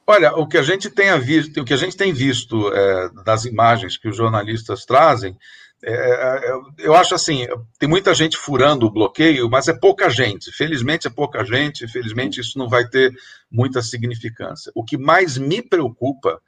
Olha, 0.08 0.36
o 0.36 0.48
que 0.48 0.58
a 0.58 0.62
gente 0.62 0.90
tem 0.90 1.20
visto, 1.20 1.62
o 1.62 1.66
que 1.66 1.74
a 1.74 1.78
gente 1.78 1.98
tem 1.98 2.14
visto 2.14 2.72
é, 2.72 3.10
das 3.24 3.46
imagens 3.46 3.98
que 3.98 4.08
os 4.08 4.16
jornalistas 4.16 4.86
trazem 4.86 5.36
é, 5.84 5.92
é, 5.92 6.52
é, 6.52 6.58
eu 6.80 6.96
acho 6.96 7.14
assim, 7.14 7.46
tem 7.80 7.88
muita 7.88 8.14
gente 8.14 8.38
furando 8.38 8.86
o 8.86 8.92
bloqueio, 8.92 9.50
mas 9.50 9.68
é 9.68 9.74
pouca 9.74 10.10
gente. 10.10 10.52
Felizmente 10.52 11.08
é 11.08 11.10
pouca 11.10 11.44
gente, 11.44 11.88
felizmente 11.88 12.40
isso 12.40 12.58
não 12.58 12.68
vai 12.68 12.88
ter 12.88 13.14
muita 13.52 13.82
significância. 13.82 14.72
O 14.74 14.84
que 14.84 14.98
mais 14.98 15.38
me 15.38 15.62
preocupa 15.62 16.42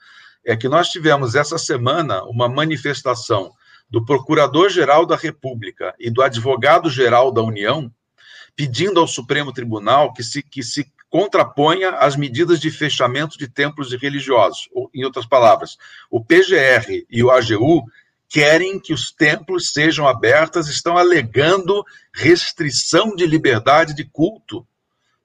é 0.45 0.55
que 0.55 0.69
nós 0.69 0.89
tivemos 0.89 1.35
essa 1.35 1.57
semana 1.57 2.23
uma 2.23 2.47
manifestação 2.47 3.51
do 3.89 4.03
Procurador-Geral 4.03 5.05
da 5.05 5.15
República 5.15 5.93
e 5.99 6.09
do 6.09 6.21
Advogado-Geral 6.21 7.31
da 7.31 7.41
União 7.41 7.91
pedindo 8.55 8.99
ao 8.99 9.07
Supremo 9.07 9.53
Tribunal 9.53 10.11
que 10.13 10.23
se, 10.23 10.41
que 10.41 10.63
se 10.63 10.91
contraponha 11.09 11.91
às 11.91 12.15
medidas 12.15 12.59
de 12.59 12.71
fechamento 12.71 13.37
de 13.37 13.47
templos 13.47 13.93
religiosos. 13.93 14.67
Ou, 14.73 14.89
em 14.93 15.05
outras 15.05 15.25
palavras, 15.25 15.77
o 16.09 16.23
PGR 16.23 17.05
e 17.09 17.23
o 17.23 17.29
AGU 17.29 17.83
querem 18.29 18.79
que 18.79 18.93
os 18.93 19.11
templos 19.11 19.71
sejam 19.71 20.07
abertos, 20.07 20.67
estão 20.67 20.97
alegando 20.97 21.83
restrição 22.13 23.15
de 23.15 23.25
liberdade 23.25 23.93
de 23.93 24.03
culto 24.03 24.67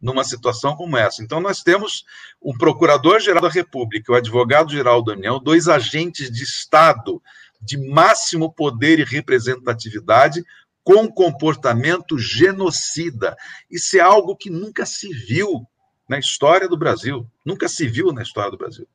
numa 0.00 0.24
situação 0.24 0.74
como 0.76 0.96
essa. 0.96 1.22
Então, 1.22 1.40
nós 1.40 1.62
temos 1.62 2.04
o 2.40 2.56
Procurador-Geral 2.56 3.42
da 3.42 3.48
República, 3.48 4.12
o 4.12 4.16
Advogado-Geral 4.16 5.02
da 5.02 5.12
União, 5.12 5.40
dois 5.40 5.68
agentes 5.68 6.30
de 6.30 6.42
Estado 6.42 7.22
de 7.60 7.78
máximo 7.78 8.52
poder 8.52 8.98
e 8.98 9.04
representatividade 9.04 10.44
com 10.82 11.08
comportamento 11.08 12.18
genocida. 12.18 13.36
Isso 13.70 13.96
é 13.96 14.00
algo 14.00 14.36
que 14.36 14.50
nunca 14.50 14.84
se 14.84 15.08
viu 15.12 15.64
na 16.08 16.18
história 16.18 16.68
do 16.68 16.76
Brasil. 16.76 17.24
Nunca 17.44 17.68
se 17.68 17.86
viu 17.86 18.12
na 18.12 18.22
história 18.22 18.50
do 18.50 18.58
Brasil. 18.58 18.88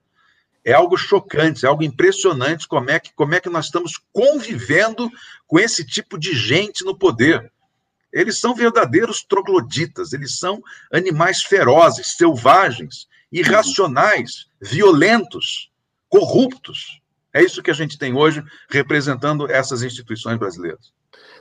É 0.68 0.74
algo 0.74 0.98
chocante, 0.98 1.66
é 1.66 1.70
algo 1.70 1.82
impressionante 1.82 2.68
como 2.68 2.92
é 2.92 3.00
que, 3.00 3.14
como 3.14 3.34
é 3.34 3.40
que 3.40 3.48
nós 3.48 3.68
estamos 3.68 3.94
convivendo 4.12 5.10
com 5.48 5.58
esse 5.58 5.86
tipo 5.86 6.20
de 6.20 6.36
gente 6.36 6.84
no 6.84 6.94
poder. 6.94 7.50
Eles 8.12 8.38
são 8.38 8.54
verdadeiros 8.54 9.24
trogloditas, 9.24 10.12
eles 10.12 10.38
são 10.38 10.62
animais 10.92 11.42
ferozes, 11.42 12.18
selvagens, 12.18 13.08
irracionais, 13.32 14.48
violentos, 14.62 15.72
corruptos. 16.10 17.02
É 17.34 17.42
isso 17.42 17.64
que 17.64 17.72
a 17.72 17.74
gente 17.74 17.98
tem 17.98 18.14
hoje 18.14 18.44
representando 18.70 19.50
essas 19.50 19.84
instituições 19.84 20.38
brasileiras. 20.38 20.92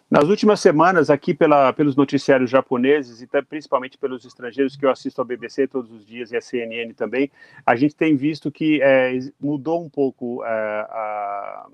Nas 0.09 0.25
últimas 0.29 0.61
semanas, 0.61 1.11
aqui 1.11 1.35
pela, 1.35 1.73
pelos 1.73 1.97
noticiários 1.97 2.49
japoneses 2.49 3.21
e 3.21 3.43
principalmente 3.43 3.99
pelos 3.99 4.25
estrangeiros 4.25 4.77
que 4.77 4.87
eu 4.87 4.91
assisto 4.91 5.21
à 5.21 5.25
BBC 5.25 5.67
todos 5.67 5.91
os 5.91 6.07
dias 6.07 6.31
e 6.31 6.37
à 6.37 6.41
CNN 6.41 6.93
também, 6.95 7.31
a 7.65 7.75
gente 7.75 7.97
tem 7.97 8.15
visto 8.15 8.51
que 8.51 8.81
é, 8.81 9.19
mudou 9.41 9.85
um 9.85 9.91
pouco 9.91 10.45
é, 10.45 10.49
a, 10.49 11.67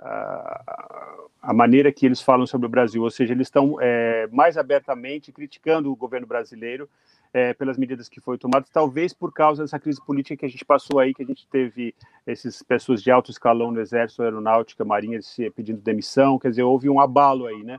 a, 0.00 1.16
a, 1.42 1.54
maneira 1.54 1.92
que 1.92 2.04
eles 2.04 2.20
falam 2.20 2.46
sobre 2.46 2.66
o 2.66 2.70
Brasil, 2.70 3.02
ou 3.02 3.10
seja, 3.10 3.32
eles 3.32 3.46
estão 3.46 3.76
é, 3.80 4.26
mais 4.32 4.58
abertamente 4.58 5.30
criticando 5.30 5.92
o 5.92 5.96
governo 5.96 6.26
brasileiro 6.26 6.88
é, 7.32 7.54
pelas 7.54 7.78
medidas 7.78 8.08
que 8.08 8.20
foram 8.20 8.38
tomadas, 8.38 8.68
talvez 8.70 9.12
por 9.12 9.32
causa 9.32 9.62
dessa 9.62 9.78
crise 9.78 10.04
política 10.04 10.36
que 10.36 10.46
a 10.46 10.48
gente 10.48 10.64
passou 10.64 10.98
aí, 10.98 11.14
que 11.14 11.22
a 11.22 11.26
gente 11.26 11.46
teve 11.46 11.94
essas 12.26 12.62
pessoas 12.62 13.02
de 13.02 13.10
alto 13.10 13.30
escalão 13.30 13.70
no 13.70 13.80
Exército, 13.80 14.22
Aeronáutica, 14.22 14.84
Marinha 14.84 15.20
pedindo 15.54 15.80
demissão, 15.80 16.38
quer 16.38 16.50
dizer, 16.50 16.62
houve 16.62 16.88
um 16.88 17.00
abalo 17.00 17.46
aí, 17.46 17.62
né? 17.62 17.78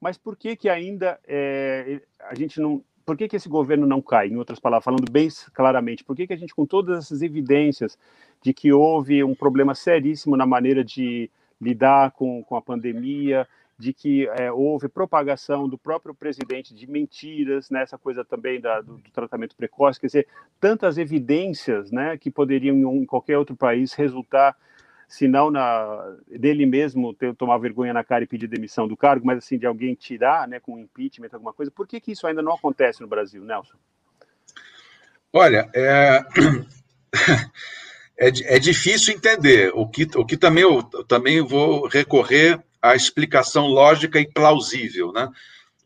Mas 0.00 0.16
por 0.16 0.36
que 0.36 0.56
que 0.56 0.68
ainda 0.68 1.18
é, 1.26 2.00
a 2.20 2.34
gente 2.34 2.60
não... 2.60 2.82
Por 3.04 3.16
que, 3.16 3.28
que 3.28 3.36
esse 3.36 3.48
governo 3.48 3.86
não 3.86 4.02
cai? 4.02 4.26
Em 4.26 4.36
outras 4.36 4.58
palavras, 4.58 4.84
falando 4.84 5.10
bem 5.10 5.28
claramente, 5.54 6.02
por 6.02 6.16
que, 6.16 6.26
que 6.26 6.32
a 6.32 6.36
gente, 6.36 6.52
com 6.52 6.66
todas 6.66 7.04
essas 7.04 7.22
evidências 7.22 7.96
de 8.42 8.52
que 8.52 8.72
houve 8.72 9.22
um 9.22 9.34
problema 9.34 9.76
seríssimo 9.76 10.36
na 10.36 10.44
maneira 10.44 10.82
de 10.82 11.30
lidar 11.60 12.10
com, 12.10 12.42
com 12.42 12.56
a 12.56 12.62
pandemia, 12.62 13.46
de 13.78 13.92
que 13.92 14.26
é, 14.28 14.50
houve 14.50 14.88
propagação 14.88 15.68
do 15.68 15.76
próprio 15.76 16.14
presidente 16.14 16.74
de 16.74 16.86
mentiras, 16.86 17.68
nessa 17.68 17.96
né, 17.96 18.00
coisa 18.02 18.24
também 18.24 18.60
da, 18.60 18.80
do, 18.80 18.96
do, 18.96 19.10
tratamento 19.10 19.54
precoce, 19.54 20.00
quer 20.00 20.06
dizer, 20.06 20.28
tantas 20.58 20.96
evidências 20.96 21.90
né, 21.90 22.16
que 22.16 22.30
poderiam 22.30 22.76
em, 22.76 23.02
em 23.02 23.06
qualquer 23.06 23.36
outro 23.36 23.54
país 23.54 23.92
resultar, 23.92 24.56
se 25.06 25.28
não 25.28 25.50
na, 25.50 26.16
dele 26.26 26.64
mesmo 26.64 27.12
ter, 27.12 27.34
tomar 27.34 27.58
vergonha 27.58 27.92
na 27.92 28.02
cara 28.02 28.24
e 28.24 28.26
pedir 28.26 28.46
demissão 28.46 28.88
do 28.88 28.96
cargo, 28.96 29.26
mas 29.26 29.38
assim, 29.38 29.58
de 29.58 29.66
alguém 29.66 29.94
tirar 29.94 30.48
né, 30.48 30.58
com 30.58 30.78
impeachment, 30.78 31.28
alguma 31.32 31.52
coisa. 31.52 31.70
Por 31.70 31.86
que, 31.86 32.00
que 32.00 32.12
isso 32.12 32.26
ainda 32.26 32.42
não 32.42 32.54
acontece 32.54 33.02
no 33.02 33.06
Brasil, 33.06 33.44
Nelson? 33.44 33.76
Olha, 35.32 35.68
é... 35.74 36.24
é, 38.18 38.28
é 38.56 38.58
difícil 38.58 39.14
entender. 39.14 39.70
O 39.74 39.86
que, 39.86 40.08
o 40.16 40.24
que 40.24 40.36
também 40.36 40.62
eu 40.62 40.82
também 40.82 41.42
vou 41.42 41.86
recorrer 41.86 42.58
à 42.90 42.96
explicação 42.96 43.66
lógica 43.66 44.20
e 44.20 44.30
plausível, 44.30 45.12
né? 45.12 45.28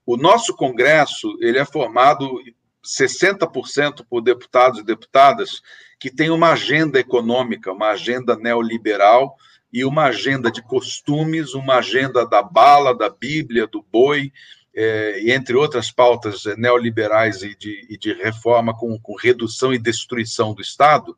O 0.06 0.16
nosso 0.16 0.54
Congresso 0.56 1.36
ele 1.40 1.58
é 1.58 1.64
formado 1.64 2.40
60% 2.84 4.04
por 4.08 4.20
deputados 4.20 4.80
e 4.80 4.84
deputadas 4.84 5.60
que 5.98 6.10
têm 6.10 6.30
uma 6.30 6.52
agenda 6.52 6.98
econômica, 6.98 7.72
uma 7.72 7.90
agenda 7.90 8.34
neoliberal 8.36 9.36
e 9.72 9.84
uma 9.84 10.04
agenda 10.04 10.50
de 10.50 10.62
costumes, 10.62 11.54
uma 11.54 11.76
agenda 11.76 12.26
da 12.26 12.42
bala, 12.42 12.96
da 12.96 13.08
Bíblia, 13.08 13.66
do 13.66 13.82
boi, 13.82 14.32
é, 14.74 15.32
entre 15.32 15.54
outras 15.54 15.90
pautas 15.90 16.44
neoliberais 16.56 17.42
e 17.42 17.54
de, 17.56 17.86
e 17.88 17.98
de 17.98 18.12
reforma 18.12 18.76
com, 18.76 18.98
com 18.98 19.14
redução 19.14 19.72
e 19.72 19.78
destruição 19.78 20.54
do 20.54 20.62
Estado, 20.62 21.16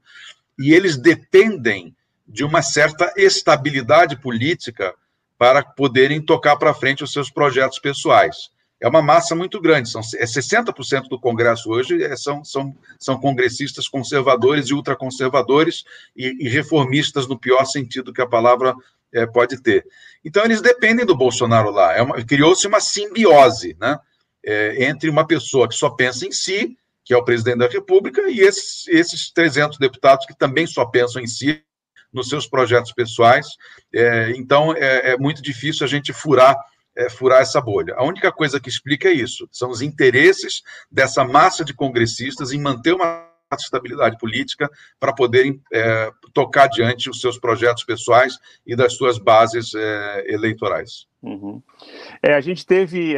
e 0.58 0.74
eles 0.74 0.96
dependem 0.96 1.94
de 2.26 2.44
uma 2.44 2.62
certa 2.62 3.12
estabilidade 3.16 4.16
política 4.16 4.94
para 5.42 5.64
poderem 5.64 6.20
tocar 6.20 6.54
para 6.54 6.72
frente 6.72 7.02
os 7.02 7.12
seus 7.12 7.28
projetos 7.28 7.80
pessoais. 7.80 8.48
É 8.80 8.86
uma 8.86 9.02
massa 9.02 9.34
muito 9.34 9.60
grande, 9.60 9.90
são, 9.90 10.00
é 10.14 10.24
60% 10.24 11.08
do 11.08 11.18
Congresso 11.18 11.68
hoje 11.68 12.00
é, 12.00 12.14
são, 12.14 12.44
são, 12.44 12.72
são 12.96 13.18
congressistas 13.18 13.88
conservadores 13.88 14.68
e 14.68 14.72
ultraconservadores 14.74 15.82
e, 16.16 16.46
e 16.46 16.48
reformistas 16.48 17.26
no 17.26 17.36
pior 17.36 17.64
sentido 17.64 18.12
que 18.12 18.22
a 18.22 18.26
palavra 18.26 18.72
é, 19.12 19.26
pode 19.26 19.60
ter. 19.60 19.84
Então, 20.24 20.44
eles 20.44 20.60
dependem 20.60 21.04
do 21.04 21.16
Bolsonaro 21.16 21.72
lá. 21.72 21.92
É 21.92 22.04
Criou-se 22.22 22.64
uma 22.68 22.78
simbiose 22.78 23.76
né, 23.80 23.98
é, 24.46 24.84
entre 24.84 25.10
uma 25.10 25.26
pessoa 25.26 25.68
que 25.68 25.74
só 25.74 25.90
pensa 25.90 26.24
em 26.24 26.30
si 26.30 26.78
que 27.04 27.12
é 27.12 27.16
o 27.16 27.24
presidente 27.24 27.58
da 27.58 27.66
República, 27.66 28.30
e 28.30 28.38
esses, 28.38 28.86
esses 28.86 29.32
300 29.32 29.76
deputados 29.76 30.24
que 30.24 30.38
também 30.38 30.68
só 30.68 30.84
pensam 30.84 31.20
em 31.20 31.26
si, 31.26 31.60
nos 32.12 32.28
seus 32.28 32.46
projetos 32.46 32.92
pessoais. 32.92 33.46
É, 33.94 34.32
então, 34.36 34.74
é, 34.76 35.12
é, 35.12 35.16
muito 35.16 35.42
difícil 35.42 35.84
a 35.84 35.88
gente 35.88 36.12
furar, 36.12 36.56
é, 36.96 37.08
furar 37.08 37.40
essa 37.40 37.60
bolha. 37.60 37.94
A 37.96 38.04
única 38.04 38.30
coisa 38.30 38.60
que 38.60 38.68
explica 38.68 39.08
é 39.08 39.12
isso: 39.12 39.48
são 39.50 39.70
os 39.70 39.80
interesses 39.80 40.62
dessa 40.90 41.24
massa 41.24 41.64
de 41.64 41.74
congressistas 41.74 42.52
em 42.52 42.60
manter 42.60 42.92
uma 42.94 43.30
estabilidade 43.58 44.16
política 44.16 44.70
para 44.98 45.12
poderem 45.12 45.60
é, 45.72 46.10
tocar 46.32 46.64
adiante 46.64 47.10
os 47.10 47.20
seus 47.20 47.38
projetos 47.38 47.84
pessoais 47.84 48.38
e 48.66 48.74
das 48.74 48.94
suas 48.94 49.18
bases 49.18 49.74
é, 49.74 50.24
eleitorais. 50.32 51.06
Uhum. 51.22 51.62
A 52.22 52.40
gente 52.40 52.64
teve 52.64 53.14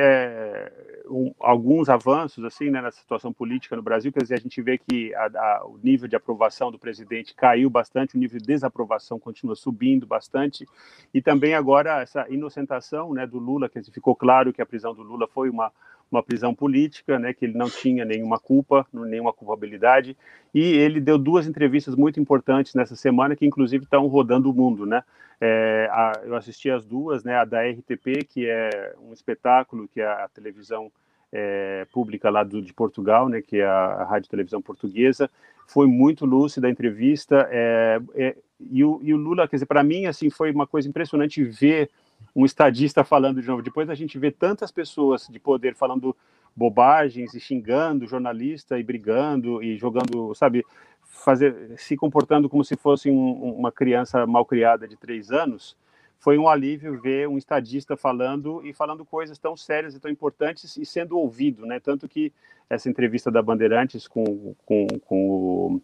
um, 1.08 1.34
alguns 1.38 1.88
avanços 1.88 2.44
assim 2.44 2.70
né, 2.70 2.80
na 2.80 2.90
situação 2.90 3.32
política 3.32 3.76
no 3.76 3.82
Brasil, 3.82 4.12
quer 4.12 4.22
dizer, 4.22 4.34
a 4.34 4.40
gente 4.40 4.60
vê 4.62 4.78
que 4.78 5.14
a, 5.14 5.26
a, 5.26 5.66
o 5.66 5.78
nível 5.82 6.08
de 6.08 6.16
aprovação 6.16 6.70
do 6.70 6.78
presidente 6.78 7.34
caiu 7.34 7.68
bastante, 7.68 8.16
o 8.16 8.18
nível 8.18 8.38
de 8.38 8.46
desaprovação 8.46 9.18
continua 9.18 9.54
subindo 9.54 10.06
bastante, 10.06 10.66
e 11.12 11.20
também 11.20 11.54
agora 11.54 12.00
essa 12.02 12.26
inocentação 12.28 13.12
né, 13.12 13.26
do 13.26 13.38
Lula, 13.38 13.68
que 13.68 13.82
ficou 13.90 14.14
claro 14.14 14.52
que 14.52 14.62
a 14.62 14.66
prisão 14.66 14.94
do 14.94 15.02
Lula 15.02 15.26
foi 15.26 15.50
uma, 15.50 15.72
uma 16.14 16.22
prisão 16.22 16.54
política, 16.54 17.18
né, 17.18 17.32
que 17.32 17.44
ele 17.44 17.56
não 17.56 17.68
tinha 17.68 18.04
nenhuma 18.04 18.38
culpa, 18.38 18.86
nenhuma 18.92 19.32
culpabilidade, 19.32 20.16
e 20.54 20.60
ele 20.60 21.00
deu 21.00 21.18
duas 21.18 21.46
entrevistas 21.46 21.94
muito 21.94 22.20
importantes 22.20 22.74
nessa 22.74 22.96
semana, 22.96 23.34
que 23.36 23.46
inclusive 23.46 23.84
estão 23.84 24.06
rodando 24.06 24.50
o 24.50 24.54
mundo, 24.54 24.86
né, 24.86 25.02
é, 25.40 25.88
a, 25.90 26.20
eu 26.24 26.36
assisti 26.36 26.70
as 26.70 26.84
duas, 26.84 27.24
né, 27.24 27.36
a 27.36 27.44
da 27.44 27.62
RTP, 27.62 28.24
que 28.28 28.48
é 28.48 28.94
um 29.02 29.12
espetáculo 29.12 29.88
que 29.88 30.00
é 30.00 30.06
a 30.06 30.28
televisão 30.32 30.90
é, 31.32 31.86
pública 31.92 32.30
lá 32.30 32.44
do, 32.44 32.62
de 32.62 32.72
Portugal, 32.72 33.28
né, 33.28 33.42
que 33.42 33.58
é 33.58 33.66
a, 33.66 33.86
a 34.00 34.04
rádio 34.04 34.30
televisão 34.30 34.62
portuguesa, 34.62 35.28
foi 35.66 35.86
muito 35.86 36.24
lúcida 36.24 36.68
a 36.68 36.70
entrevista, 36.70 37.48
é, 37.50 38.00
é, 38.14 38.36
e, 38.60 38.84
o, 38.84 39.00
e 39.02 39.12
o 39.12 39.16
Lula, 39.16 39.48
quer 39.48 39.56
dizer, 39.56 39.66
para 39.66 39.82
mim, 39.82 40.06
assim, 40.06 40.30
foi 40.30 40.50
uma 40.50 40.66
coisa 40.66 40.88
impressionante 40.88 41.42
ver 41.42 41.90
um 42.34 42.44
estadista 42.44 43.04
falando 43.04 43.40
de 43.40 43.48
novo. 43.48 43.62
Depois 43.62 43.88
a 43.88 43.94
gente 43.94 44.18
vê 44.18 44.30
tantas 44.30 44.70
pessoas 44.70 45.28
de 45.28 45.38
poder 45.38 45.74
falando 45.74 46.16
bobagens 46.54 47.34
e 47.34 47.40
xingando 47.40 48.06
jornalista 48.06 48.78
e 48.78 48.82
brigando 48.82 49.62
e 49.62 49.76
jogando, 49.76 50.34
sabe, 50.34 50.64
fazer, 51.02 51.74
se 51.76 51.96
comportando 51.96 52.48
como 52.48 52.64
se 52.64 52.76
fosse 52.76 53.10
um, 53.10 53.54
uma 53.56 53.72
criança 53.72 54.26
mal 54.26 54.44
criada 54.44 54.86
de 54.86 54.96
três 54.96 55.30
anos, 55.30 55.76
foi 56.18 56.38
um 56.38 56.48
alívio 56.48 57.00
ver 57.00 57.28
um 57.28 57.36
estadista 57.36 57.96
falando 57.96 58.64
e 58.64 58.72
falando 58.72 59.04
coisas 59.04 59.38
tão 59.38 59.56
sérias 59.56 59.94
e 59.94 60.00
tão 60.00 60.10
importantes 60.10 60.76
e 60.76 60.86
sendo 60.86 61.18
ouvido, 61.18 61.66
né? 61.66 61.78
Tanto 61.80 62.08
que 62.08 62.32
essa 62.70 62.88
entrevista 62.88 63.30
da 63.30 63.42
Bandeirantes 63.42 64.08
com, 64.08 64.54
com, 64.64 64.86
com 65.04 65.30
o 65.30 65.82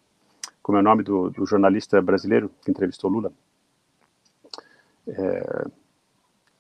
como 0.63 0.79
é 0.79 0.81
o 0.81 0.85
nome 0.85 1.03
do, 1.03 1.31
do 1.31 1.47
jornalista 1.47 2.01
brasileiro 2.01 2.51
que 2.63 2.71
entrevistou 2.71 3.11
Lula, 3.11 3.33
é, 5.09 5.67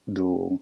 do 0.06 0.60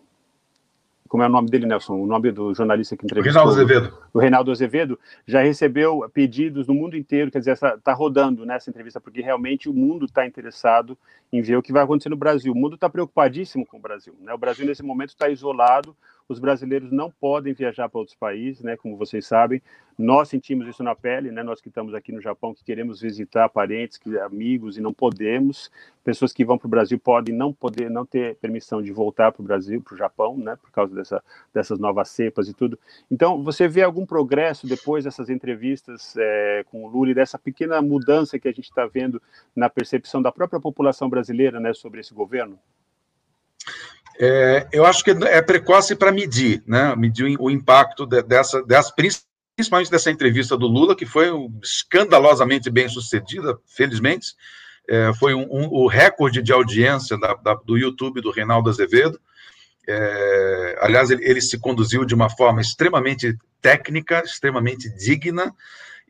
como 1.09 1.23
é 1.23 1.27
o 1.27 1.31
nome 1.31 1.49
dele, 1.49 1.67
Nelson? 1.67 1.95
O 1.95 2.07
nome 2.07 2.31
do 2.31 2.55
jornalista 2.55 2.97
que 2.97 3.07
entrevistou. 3.07 3.43
Reinaldo 3.43 3.61
Azevedo. 3.61 3.99
O 4.13 4.19
Reinaldo 4.19 4.51
Azevedo 4.51 5.01
já 5.27 5.41
recebeu 5.43 6.09
pedidos 6.13 6.69
no 6.69 6.75
mundo 6.75 6.97
inteiro, 6.97 7.31
quer 7.31 7.39
dizer, 7.39 7.53
está 7.53 7.95
rodando 7.95 8.45
nessa 8.45 8.69
entrevista, 8.69 9.01
porque 9.01 9.23
realmente 9.23 9.69
o 9.69 9.73
mundo 9.73 10.05
está 10.05 10.27
interessado 10.27 10.97
em 11.33 11.41
ver 11.41 11.57
o 11.57 11.63
que 11.63 11.73
vai 11.73 11.83
acontecer 11.83 12.11
no 12.11 12.17
Brasil. 12.17 12.53
O 12.53 12.57
mundo 12.57 12.75
está 12.75 12.91
preocupadíssimo 12.91 13.65
com 13.65 13.79
o 13.79 13.81
Brasil. 13.81 14.15
Né? 14.21 14.33
O 14.35 14.39
Brasil, 14.39 14.67
nesse 14.67 14.83
momento, 14.83 15.11
está 15.11 15.31
isolado, 15.31 15.97
os 16.29 16.39
brasileiros 16.39 16.93
não 16.93 17.11
podem 17.11 17.55
viajar 17.55 17.89
para 17.89 17.99
outros 17.99 18.17
países, 18.17 18.63
né, 18.63 18.77
como 18.77 18.97
vocês 18.97 19.27
sabem. 19.27 19.63
Nós 19.97 20.29
sentimos 20.29 20.69
isso 20.69 20.83
na 20.85 20.95
pele, 20.95 21.33
né, 21.33 21.43
nós 21.43 21.61
que 21.61 21.69
estamos 21.69 21.95
aqui 21.95 22.13
no 22.13 22.21
Japão, 22.21 22.55
que 22.55 22.63
queremos 22.63 23.01
visitar 23.01 23.49
parentes, 23.49 23.99
amigos 24.23 24.77
e 24.77 24.81
não 24.81 24.93
podemos. 24.93 25.71
Pessoas 26.05 26.33
que 26.33 26.45
vão 26.45 26.59
para 26.59 26.67
o 26.67 26.71
Brasil 26.71 26.99
podem 26.99 27.35
não 27.35 27.53
poder, 27.53 27.91
não 27.91 28.05
ter 28.05 28.37
permissão 28.37 28.83
de 28.83 28.93
voltar 28.93 29.33
para 29.33 29.41
o 29.41 29.45
Brasil, 29.45 29.83
para 29.83 29.95
o 29.95 29.97
Japão, 29.97 30.37
né, 30.37 30.57
por 30.57 30.71
causa 30.71 30.95
dessa, 30.95 31.25
dessas 31.53 31.79
novas 31.79 32.11
cepas 32.11 32.49
e 32.49 32.55
tudo. 32.55 32.79
Então, 33.11 33.43
você 33.43 33.67
vê 33.67 33.83
algum 33.83 34.05
progresso 34.05 34.67
depois 34.67 35.05
dessas 35.05 35.31
entrevistas 35.31 36.15
é, 36.17 36.65
com 36.71 36.85
o 36.85 36.89
Lula 36.89 37.11
e 37.11 37.15
dessa 37.15 37.39
pequena 37.39 37.81
mudança 37.81 38.39
que 38.39 38.49
a 38.49 38.53
gente 38.53 38.69
está 38.69 38.87
vendo 38.87 39.21
na 39.57 39.71
percepção 39.71 40.21
da 40.21 40.31
própria 40.31 40.61
população 40.61 41.09
brasileira, 41.09 41.59
né, 41.59 41.73
sobre 41.73 42.01
esse 42.01 42.13
governo? 42.13 42.59
É, 44.21 44.67
eu 44.73 44.85
acho 44.85 45.05
que 45.05 45.11
é 45.11 45.41
precoce 45.41 45.95
para 45.95 46.11
medir, 46.11 46.63
né? 46.67 46.95
Medir 46.97 47.37
o 47.39 47.49
impacto 47.49 48.05
dessa, 48.05 48.63
dessa, 48.65 48.93
principalmente 49.57 49.91
dessa 49.91 50.11
entrevista 50.11 50.57
do 50.57 50.67
Lula, 50.67 50.97
que 50.97 51.07
foi 51.07 51.31
escandalosamente 51.63 52.69
bem 52.69 52.89
sucedida, 52.89 53.57
felizmente. 53.67 54.35
É, 54.89 55.13
foi 55.15 55.35
um, 55.35 55.47
um, 55.51 55.69
o 55.71 55.87
recorde 55.87 56.43
de 56.43 56.53
audiência 56.53 57.17
da, 57.19 57.35
da, 57.35 57.55
do 57.55 57.77
YouTube 57.77 58.21
do 58.21 58.33
Reinaldo 58.33 58.71
Azevedo. 58.71 59.21
É, 59.87 60.79
aliás, 60.81 61.11
ele, 61.11 61.25
ele, 61.25 61.41
se 61.41 61.59
conduziu 61.59 62.05
de 62.05 62.15
uma 62.15 62.29
forma 62.29 62.61
extremamente 62.61 63.37
técnica, 63.63 64.23
extremamente 64.25 64.89
digna, 64.97 65.55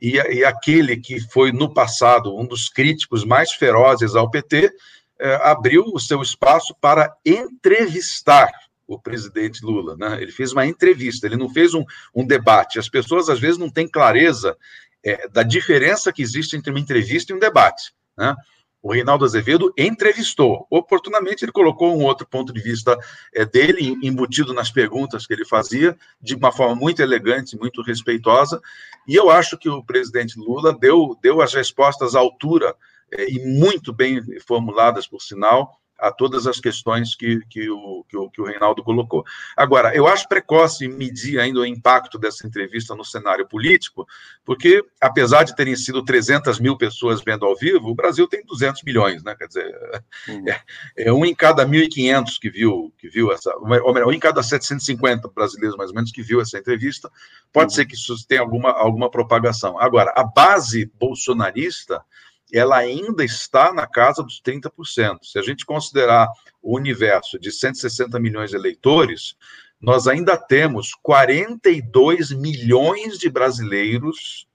e, 0.01 0.13
e 0.17 0.45
aquele 0.45 0.97
que 0.97 1.21
foi 1.21 1.53
no 1.53 1.73
passado 1.75 2.37
um 2.37 2.47
dos 2.47 2.69
críticos 2.69 3.25
mais 3.25 3.53
ferozes 3.53 4.15
ao 4.15 4.31
PT 4.31 4.73
é, 5.21 5.35
abriu 5.43 5.85
o 5.93 5.99
seu 5.99 6.23
espaço 6.23 6.75
para 6.81 7.15
entrevistar 7.25 8.51
o 8.87 8.99
presidente 8.99 9.65
Lula. 9.65 9.97
Né? 9.97 10.23
Ele 10.23 10.33
fez 10.33 10.53
uma 10.53 10.67
entrevista, 10.67 11.27
ele 11.27 11.37
não 11.37 11.51
fez 11.51 11.75
um, 11.75 11.85
um 12.15 12.27
debate. 12.27 12.79
As 12.79 12.89
pessoas, 12.89 13.29
às 13.29 13.39
vezes, 13.39 13.59
não 13.59 13.71
têm 13.71 13.87
clareza 13.87 14.57
é, 15.05 15.29
da 15.29 15.43
diferença 15.43 16.13
que 16.13 16.23
existe 16.23 16.57
entre 16.57 16.71
uma 16.71 16.81
entrevista 16.81 17.33
e 17.33 17.37
um 17.37 17.39
debate. 17.39 17.93
Né? 18.17 18.35
O 18.81 18.93
Reinaldo 18.93 19.25
Azevedo 19.25 19.73
entrevistou. 19.77 20.67
Oportunamente, 20.71 21.45
ele 21.45 21.53
colocou 21.53 21.97
um 21.97 22.05
outro 22.05 22.27
ponto 22.27 22.53
de 22.53 22.61
vista 22.61 22.97
é, 23.35 23.45
dele, 23.45 23.97
embutido 24.03 24.55
nas 24.55 24.71
perguntas 24.71 25.27
que 25.27 25.35
ele 25.35 25.45
fazia, 25.45 25.97
de 26.21 26.35
uma 26.37 26.53
forma 26.53 26.77
muito 26.77 27.03
elegante, 27.03 27.59
muito 27.59 27.83
respeitosa. 27.83 28.61
E 29.07 29.17
eu 29.17 29.31
acho 29.31 29.59
que 29.59 29.69
o 29.69 29.85
presidente 29.85 30.39
Lula 30.39 30.73
deu, 30.79 31.19
deu 31.21 31.43
as 31.43 31.53
respostas 31.53 32.15
à 32.15 32.21
altura 32.21 32.75
e 33.13 33.39
muito 33.61 33.93
bem 33.93 34.23
formuladas, 34.41 35.07
por 35.07 35.21
sinal, 35.21 35.79
a 35.99 36.13
todas 36.13 36.47
as 36.47 36.61
questões 36.61 37.15
que, 37.17 37.41
que, 37.51 37.69
o, 37.69 38.05
que, 38.09 38.17
o, 38.17 38.31
que 38.31 38.41
o 38.41 38.45
Reinaldo 38.45 38.85
colocou. 38.85 39.25
Agora, 39.57 39.95
eu 39.95 40.07
acho 40.07 40.29
precoce 40.29 40.87
medir 40.87 41.41
ainda 41.41 41.59
o 41.61 41.67
impacto 41.67 42.19
dessa 42.19 42.47
entrevista 42.47 42.95
no 42.95 43.05
cenário 43.05 43.49
político, 43.49 44.07
porque, 44.45 44.85
apesar 45.01 45.43
de 45.43 45.57
terem 45.57 45.75
sido 45.75 46.05
300 46.05 46.61
mil 46.61 46.77
pessoas 46.77 47.21
vendo 47.21 47.45
ao 47.45 47.57
vivo, 47.57 47.89
o 47.89 47.95
Brasil 47.95 48.29
tem 48.29 48.45
200 48.45 48.85
milhões, 48.85 49.25
né? 49.25 49.35
Quer 49.35 49.49
dizer, 49.49 50.03
uhum. 50.29 50.45
é, 50.49 50.63
é, 50.97 51.13
um 51.13 51.25
em 51.25 51.35
cada 51.35 51.67
1.500 51.67 52.39
que 52.41 52.49
viu, 52.49 52.93
que 52.97 53.09
viu 53.09 53.33
essa, 53.33 53.53
ou 53.57 53.93
melhor, 53.93 54.09
um 54.09 54.13
em 54.13 54.21
cada 54.21 54.43
750 54.43 55.29
brasileiros, 55.29 55.77
mais 55.77 55.91
ou 55.91 55.97
menos, 55.97 56.13
que 56.13 56.23
viu 56.23 56.41
essa 56.41 56.59
entrevista. 56.59 57.11
Pode 57.53 57.73
uhum. 57.73 57.77
ser 57.77 57.87
que 57.87 57.95
isso 57.95 58.15
tenha 58.29 58.41
alguma, 58.41 58.71
alguma 58.71 59.11
propagação. 59.11 59.79
Agora, 59.81 60.13
a 60.17 60.23
base 60.23 60.91
bolsonarista 60.97 62.05
ela 62.53 62.77
ainda 62.77 63.25
está 63.25 63.73
na 63.73 63.87
casa 63.87 64.23
dos 64.23 64.41
30%. 64.41 65.19
Se 65.23 65.39
a 65.39 65.43
gente 65.43 65.67
considerar 65.67 66.29
o 66.63 66.77
universo 66.77 67.39
de 67.39 67.53
160 67.53 68.19
milhões 68.19 68.51
de 68.51 68.57
eleitores, 68.57 69.37
nós 69.81 70.09
ainda 70.09 70.37
temos 70.37 70.95
42 71.03 72.31
milhões 72.33 73.19
de 73.19 73.29
brasileiros 73.29 74.47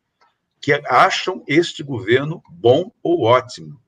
que 0.60 0.74
acham 0.86 1.44
este 1.48 1.84
governo 1.84 2.42
bom 2.50 2.92
ou 3.02 3.24
ótimo. 3.24 3.82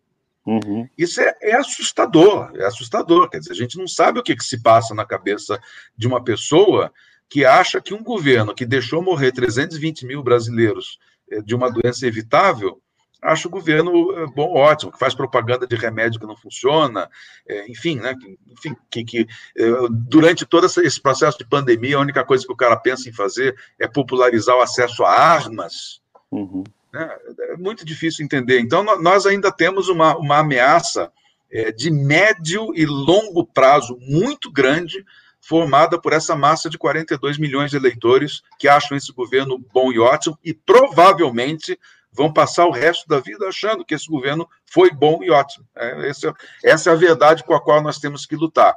Uhum. 0.45 0.87
Isso 0.97 1.19
é, 1.21 1.33
é, 1.41 1.55
assustador, 1.55 2.51
é 2.55 2.65
assustador. 2.65 3.29
Quer 3.29 3.39
dizer, 3.39 3.53
a 3.53 3.55
gente 3.55 3.77
não 3.77 3.87
sabe 3.87 4.19
o 4.19 4.23
que, 4.23 4.35
que 4.35 4.43
se 4.43 4.61
passa 4.61 4.93
na 4.93 5.05
cabeça 5.05 5.59
de 5.97 6.05
uma 6.05 6.23
pessoa 6.23 6.93
que 7.27 7.43
acha 7.43 7.81
que 7.81 7.93
um 7.93 8.03
governo 8.03 8.53
que 8.53 8.65
deixou 8.65 9.01
morrer 9.01 9.31
320 9.31 10.05
mil 10.05 10.21
brasileiros 10.21 10.99
eh, 11.31 11.41
de 11.41 11.55
uma 11.55 11.71
doença 11.71 12.05
evitável 12.05 12.79
acho 13.21 13.47
o 13.47 13.51
governo 13.51 14.11
eh, 14.13 14.27
bom, 14.35 14.53
ótimo, 14.53 14.91
que 14.91 14.99
faz 14.99 15.13
propaganda 15.13 15.65
de 15.67 15.75
remédio 15.75 16.19
que 16.19 16.25
não 16.25 16.35
funciona, 16.35 17.09
é, 17.47 17.69
enfim, 17.69 17.95
né? 17.97 18.15
Enfim, 18.47 18.75
que, 18.89 19.03
que 19.03 19.27
é, 19.57 19.65
durante 19.89 20.45
todo 20.45 20.65
esse 20.65 21.01
processo 21.01 21.37
de 21.37 21.45
pandemia, 21.45 21.97
a 21.97 22.01
única 22.01 22.23
coisa 22.23 22.45
que 22.45 22.53
o 22.53 22.57
cara 22.57 22.77
pensa 22.77 23.09
em 23.09 23.13
fazer 23.13 23.55
é 23.79 23.87
popularizar 23.87 24.55
o 24.55 24.61
acesso 24.61 25.03
a 25.03 25.11
armas. 25.11 26.01
Uhum. 26.31 26.63
Né? 26.93 27.17
É 27.49 27.57
muito 27.57 27.85
difícil 27.85 28.23
entender. 28.23 28.59
Então, 28.59 28.83
nós 29.01 29.25
ainda 29.25 29.51
temos 29.51 29.89
uma, 29.89 30.15
uma 30.17 30.39
ameaça 30.39 31.11
é, 31.51 31.71
de 31.71 31.91
médio 31.91 32.73
e 32.75 32.85
longo 32.85 33.45
prazo 33.45 33.97
muito 34.01 34.51
grande 34.51 35.05
formada 35.45 36.01
por 36.01 36.11
essa 36.11 36.35
massa 36.35 36.69
de 36.69 36.77
42 36.77 37.37
milhões 37.37 37.69
de 37.69 37.77
eleitores 37.77 38.41
que 38.57 38.67
acham 38.67 38.97
esse 38.97 39.13
governo 39.13 39.59
bom 39.71 39.91
e 39.91 39.99
ótimo 39.99 40.37
e 40.43 40.53
provavelmente 40.53 41.79
vão 42.15 42.31
passar 42.31 42.65
o 42.65 42.71
resto 42.71 43.07
da 43.07 43.19
vida 43.19 43.47
achando 43.47 43.83
que 43.83 43.93
esse 43.93 44.07
governo 44.07 44.47
foi 44.65 44.89
bom 44.91 45.21
e 45.21 45.29
ótimo. 45.29 45.67
É, 45.75 46.09
essa, 46.09 46.33
essa 46.63 46.89
é 46.89 46.93
a 46.93 46.97
verdade 46.97 47.43
com 47.43 47.53
a 47.53 47.61
qual 47.61 47.81
nós 47.81 47.99
temos 47.99 48.25
que 48.25 48.35
lutar. 48.35 48.73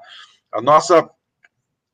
A 0.52 0.60
nossa, 0.60 1.08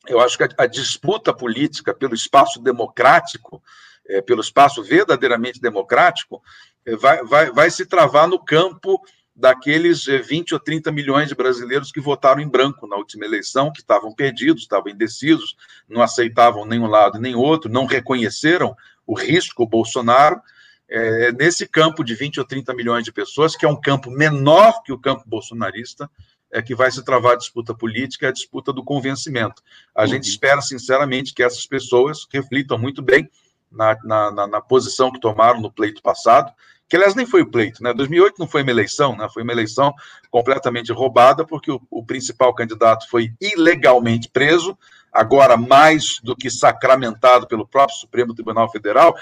eu 0.08 0.20
acho 0.20 0.38
que 0.38 0.44
a, 0.44 0.48
a 0.58 0.66
disputa 0.66 1.34
política 1.34 1.92
pelo 1.92 2.14
espaço 2.14 2.60
democrático, 2.60 3.62
é, 4.08 4.22
pelo 4.22 4.40
espaço 4.40 4.82
verdadeiramente 4.82 5.60
democrático, 5.60 6.42
é, 6.86 6.96
vai, 6.96 7.22
vai, 7.24 7.50
vai 7.50 7.70
se 7.70 7.84
travar 7.84 8.26
no 8.26 8.38
campo 8.38 9.00
daqueles 9.36 10.04
20 10.04 10.52
é, 10.52 10.54
ou 10.54 10.60
30 10.60 10.92
milhões 10.92 11.28
de 11.28 11.34
brasileiros 11.34 11.90
que 11.90 12.00
votaram 12.00 12.40
em 12.40 12.48
branco 12.48 12.86
na 12.86 12.96
última 12.96 13.24
eleição, 13.24 13.72
que 13.72 13.80
estavam 13.80 14.14
perdidos, 14.14 14.62
estavam 14.62 14.92
indecisos, 14.92 15.56
não 15.88 16.00
aceitavam 16.00 16.64
nem 16.64 16.78
um 16.78 16.86
lado 16.86 17.18
nem 17.18 17.34
outro, 17.34 17.70
não 17.70 17.84
reconheceram 17.84 18.74
o 19.06 19.14
risco 19.14 19.66
Bolsonaro 19.66 20.40
é, 20.88 21.32
nesse 21.32 21.66
campo 21.66 22.04
de 22.04 22.14
20 22.14 22.40
ou 22.40 22.46
30 22.46 22.74
milhões 22.74 23.04
de 23.04 23.12
pessoas, 23.12 23.56
que 23.56 23.64
é 23.64 23.68
um 23.68 23.80
campo 23.80 24.10
menor 24.10 24.82
que 24.82 24.92
o 24.92 24.98
campo 24.98 25.24
bolsonarista, 25.26 26.08
é 26.54 26.62
que 26.62 26.74
vai 26.74 26.90
se 26.90 27.04
travar 27.04 27.32
a 27.32 27.38
disputa 27.38 27.74
política, 27.74 28.28
a 28.28 28.32
disputa 28.32 28.72
do 28.72 28.84
convencimento. 28.84 29.60
A 29.94 30.02
uhum. 30.02 30.08
gente 30.08 30.28
espera, 30.28 30.60
sinceramente, 30.60 31.34
que 31.34 31.42
essas 31.42 31.66
pessoas 31.66 32.26
reflitam 32.32 32.78
muito 32.78 33.02
bem 33.02 33.28
na, 33.72 33.98
na, 34.04 34.46
na, 34.46 34.60
posição 34.60 35.10
que 35.10 35.18
tomaram 35.18 35.60
no 35.60 35.72
pleito 35.72 36.00
passado, 36.00 36.52
que 36.88 36.94
aliás 36.94 37.16
nem 37.16 37.26
foi 37.26 37.42
o 37.42 37.50
pleito, 37.50 37.82
né? 37.82 37.92
2008 37.92 38.36
não 38.38 38.46
foi 38.46 38.62
uma 38.62 38.70
eleição, 38.70 39.16
né? 39.16 39.28
Foi 39.32 39.42
uma 39.42 39.52
eleição 39.52 39.92
completamente 40.30 40.92
roubada, 40.92 41.44
porque 41.44 41.72
o, 41.72 41.80
o 41.90 42.04
principal 42.04 42.54
candidato 42.54 43.08
foi 43.08 43.32
ilegalmente 43.40 44.28
preso, 44.28 44.78
agora 45.12 45.56
mais 45.56 46.20
do 46.22 46.36
que 46.36 46.48
sacramentado 46.50 47.48
pelo 47.48 47.66
próprio 47.66 47.98
Supremo 47.98 48.34
Tribunal 48.34 48.70
Federal, 48.70 49.16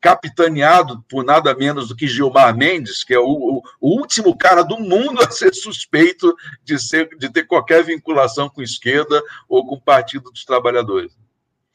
capitaneado 0.00 1.02
por 1.08 1.24
nada 1.24 1.54
menos 1.54 1.88
do 1.88 1.96
que 1.96 2.06
Gilmar 2.06 2.56
Mendes, 2.56 3.02
que 3.02 3.14
é 3.14 3.18
o, 3.18 3.62
o, 3.80 3.88
último 4.00 4.36
cara 4.36 4.62
do 4.62 4.78
mundo 4.78 5.20
a 5.22 5.30
ser 5.30 5.54
suspeito 5.54 6.34
de, 6.62 6.78
ser, 6.78 7.08
de 7.16 7.30
ter 7.30 7.44
qualquer 7.44 7.82
vinculação 7.84 8.48
com 8.48 8.62
esquerda 8.62 9.22
ou 9.48 9.66
com 9.66 9.74
o 9.74 9.80
Partido 9.80 10.30
dos 10.30 10.44
Trabalhadores. 10.44 11.16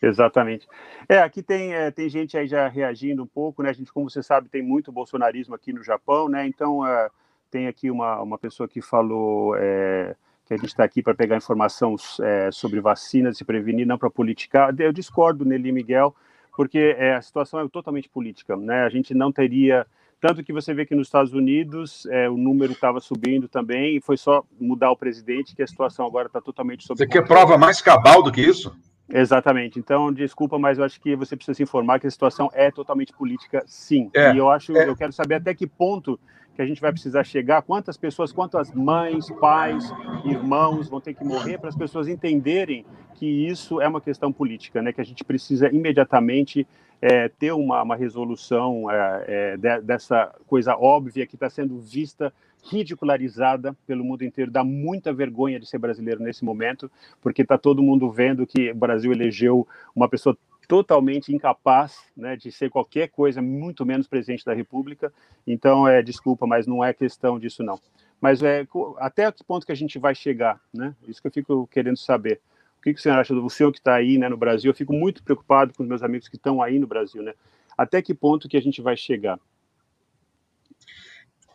Exatamente. 0.01 0.67
É, 1.07 1.19
aqui 1.19 1.41
tem, 1.41 1.73
é, 1.73 1.89
tem 1.89 2.09
gente 2.09 2.37
aí 2.37 2.45
já 2.45 2.67
reagindo 2.67 3.23
um 3.23 3.27
pouco, 3.27 3.63
né? 3.63 3.69
A 3.69 3.73
gente, 3.73 3.91
como 3.91 4.09
você 4.09 4.21
sabe, 4.21 4.49
tem 4.49 4.61
muito 4.61 4.91
bolsonarismo 4.91 5.55
aqui 5.55 5.71
no 5.71 5.81
Japão, 5.81 6.27
né? 6.27 6.45
Então, 6.45 6.85
é, 6.85 7.09
tem 7.49 7.67
aqui 7.67 7.89
uma, 7.89 8.21
uma 8.21 8.37
pessoa 8.37 8.67
que 8.67 8.81
falou 8.81 9.55
é, 9.55 10.13
que 10.45 10.53
a 10.53 10.57
gente 10.57 10.67
está 10.67 10.83
aqui 10.83 11.01
para 11.01 11.15
pegar 11.15 11.37
informação 11.37 11.95
é, 12.21 12.51
sobre 12.51 12.81
vacinas 12.81 13.39
e 13.39 13.45
prevenir, 13.45 13.87
não 13.87 13.97
para 13.97 14.09
politicar. 14.09 14.75
Eu 14.77 14.91
discordo 14.91 15.45
nele, 15.45 15.71
Miguel 15.71 16.13
porque 16.55 16.95
é, 16.97 17.15
a 17.15 17.21
situação 17.21 17.59
é 17.59 17.67
totalmente 17.67 18.09
política, 18.09 18.55
né? 18.55 18.83
A 18.83 18.89
gente 18.89 19.13
não 19.13 19.31
teria 19.31 19.85
tanto 20.23 20.41
que 20.41 20.53
você 20.53 20.73
vê 20.73 20.85
que 20.85 20.95
nos 20.95 21.07
Estados 21.07 21.33
Unidos 21.33 22.05
é, 22.05 22.29
o 22.29 22.37
número 22.37 22.71
estava 22.71 23.01
subindo 23.01 23.49
também 23.49 23.97
e 23.97 23.99
foi 24.01 24.15
só 24.15 24.41
mudar 24.57 24.89
o 24.89 24.95
presidente 24.95 25.53
que 25.53 25.61
a 25.61 25.67
situação 25.67 26.05
agora 26.05 26.27
está 26.27 26.39
totalmente 26.39 26.85
sob. 26.85 26.97
Você 26.97 27.05
quer 27.05 27.27
prova 27.27 27.57
mais 27.57 27.81
cabal 27.81 28.23
do 28.23 28.31
que 28.31 28.39
isso? 28.39 28.73
Exatamente. 29.09 29.79
Então, 29.79 30.13
desculpa, 30.13 30.57
mas 30.57 30.77
eu 30.77 30.85
acho 30.85 31.01
que 31.01 31.13
você 31.13 31.35
precisa 31.35 31.55
se 31.55 31.63
informar 31.63 31.99
que 31.99 32.07
a 32.07 32.11
situação 32.11 32.49
é 32.53 32.71
totalmente 32.71 33.11
política, 33.11 33.63
sim. 33.67 34.09
É, 34.13 34.33
e 34.33 34.37
eu 34.37 34.49
acho, 34.49 34.75
é... 34.77 34.87
eu 34.87 34.95
quero 34.95 35.11
saber 35.11 35.35
até 35.35 35.53
que 35.53 35.67
ponto 35.67 36.17
que 36.55 36.61
a 36.61 36.65
gente 36.65 36.81
vai 36.81 36.91
precisar 36.91 37.23
chegar, 37.23 37.61
quantas 37.61 37.97
pessoas, 37.97 38.31
quantas 38.31 38.71
mães, 38.71 39.29
pais, 39.39 39.91
irmãos 40.23 40.87
vão 40.87 41.01
ter 41.01 41.13
que 41.13 41.23
morrer 41.23 41.57
para 41.57 41.69
as 41.69 41.75
pessoas 41.75 42.07
entenderem 42.07 42.85
que 43.15 43.25
isso 43.25 43.81
é 43.81 43.87
uma 43.87 44.01
questão 44.01 44.31
política, 44.31 44.81
né? 44.81 44.91
Que 44.93 45.01
a 45.01 45.05
gente 45.05 45.23
precisa 45.23 45.67
imediatamente 45.69 46.67
é, 47.01 47.27
ter 47.27 47.51
uma, 47.51 47.81
uma 47.81 47.95
resolução 47.95 48.89
é, 48.89 49.25
é, 49.27 49.57
de, 49.57 49.81
dessa 49.81 50.33
coisa 50.47 50.75
óbvia 50.75 51.25
que 51.27 51.35
está 51.35 51.49
sendo 51.49 51.79
vista 51.79 52.33
ridicularizada 52.63 53.75
pelo 53.85 54.05
mundo 54.05 54.23
inteiro, 54.23 54.49
dá 54.49 54.63
muita 54.63 55.11
vergonha 55.11 55.59
de 55.59 55.65
ser 55.65 55.77
brasileiro 55.77 56.23
nesse 56.23 56.45
momento, 56.45 56.89
porque 57.21 57.41
está 57.41 57.57
todo 57.57 57.83
mundo 57.83 58.09
vendo 58.09 58.47
que 58.47 58.71
o 58.71 58.75
Brasil 58.75 59.11
elegeu 59.11 59.67
uma 59.93 60.07
pessoa 60.07 60.37
totalmente 60.67 61.33
incapaz 61.33 61.97
né, 62.15 62.35
de 62.35 62.51
ser 62.51 62.69
qualquer 62.69 63.09
coisa, 63.09 63.41
muito 63.41 63.85
menos 63.85 64.07
presidente 64.07 64.45
da 64.45 64.53
República. 64.53 65.11
Então, 65.45 65.87
é 65.87 66.01
desculpa, 66.01 66.47
mas 66.47 66.65
não 66.65 66.83
é 66.83 66.93
questão 66.93 67.39
disso 67.39 67.63
não. 67.63 67.79
Mas 68.19 68.41
é 68.41 68.65
até 68.97 69.29
que 69.31 69.43
ponto 69.43 69.65
que 69.65 69.71
a 69.71 69.75
gente 69.75 69.99
vai 69.99 70.15
chegar, 70.15 70.59
né? 70.73 70.95
Isso 71.07 71.21
que 71.21 71.27
eu 71.27 71.31
fico 71.31 71.67
querendo 71.67 71.97
saber. 71.97 72.39
O 72.79 72.81
que, 72.83 72.93
que 72.93 72.99
o 72.99 73.01
senhor 73.01 73.17
acha 73.17 73.33
do 73.33 73.49
senhor 73.49 73.71
que 73.71 73.79
está 73.79 73.95
aí, 73.95 74.17
né, 74.17 74.29
no 74.29 74.37
Brasil? 74.37 74.71
Eu 74.71 74.75
fico 74.75 74.93
muito 74.93 75.23
preocupado 75.23 75.73
com 75.73 75.83
os 75.83 75.89
meus 75.89 76.01
amigos 76.01 76.27
que 76.27 76.37
estão 76.37 76.61
aí 76.61 76.79
no 76.79 76.87
Brasil, 76.87 77.21
né? 77.21 77.33
Até 77.77 78.01
que 78.01 78.13
ponto 78.13 78.47
que 78.47 78.57
a 78.57 78.61
gente 78.61 78.81
vai 78.81 78.95
chegar? 78.95 79.39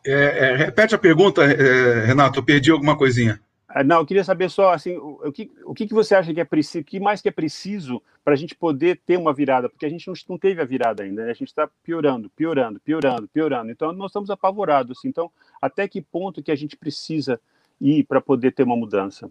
É, 0.05 0.53
é, 0.53 0.57
repete 0.57 0.95
a 0.95 0.99
pergunta, 0.99 1.43
é, 1.45 2.05
Renato. 2.05 2.39
Eu 2.39 2.43
perdi 2.43 2.71
alguma 2.71 2.97
coisinha. 2.97 3.41
Ah, 3.69 3.85
não, 3.85 3.99
eu 3.99 4.07
queria 4.07 4.25
saber 4.25 4.49
só 4.49 4.73
assim, 4.73 4.97
o, 4.97 5.21
o 5.27 5.33
que, 5.33 5.51
o 5.63 5.75
que 5.75 5.87
você 5.93 6.15
acha 6.15 6.33
que 6.33 6.41
é 6.41 6.45
preciso, 6.45 6.85
que 6.85 6.99
mais 6.99 7.21
que 7.21 7.29
é 7.29 7.33
preciso 7.33 8.03
para 8.25 8.33
a 8.33 8.37
gente 8.37 8.55
poder 8.55 9.01
ter 9.07 9.19
uma 9.19 9.35
virada, 9.35 9.69
porque 9.69 9.85
a 9.85 9.91
gente 9.91 10.09
não, 10.09 10.15
não 10.31 10.39
teve 10.39 10.63
a 10.63 10.65
virada 10.65 11.03
ainda, 11.03 11.25
né? 11.27 11.31
a 11.31 11.35
gente 11.35 11.49
está 11.49 11.69
piorando, 11.85 12.31
piorando, 12.31 12.81
piorando, 12.81 13.29
piorando. 13.29 13.71
Então 13.71 13.93
nós 13.93 14.11
estamos 14.11 14.31
apavorados. 14.31 14.99
Assim, 14.99 15.09
então, 15.09 15.31
até 15.61 15.87
que 15.87 16.01
ponto 16.01 16.43
que 16.43 16.51
a 16.51 16.57
gente 16.57 16.79
precisa 16.79 17.39
ir 17.79 18.05
para 18.05 18.23
poder 18.23 18.53
ter 18.53 18.63
uma 18.63 18.77
mudança? 18.77 19.31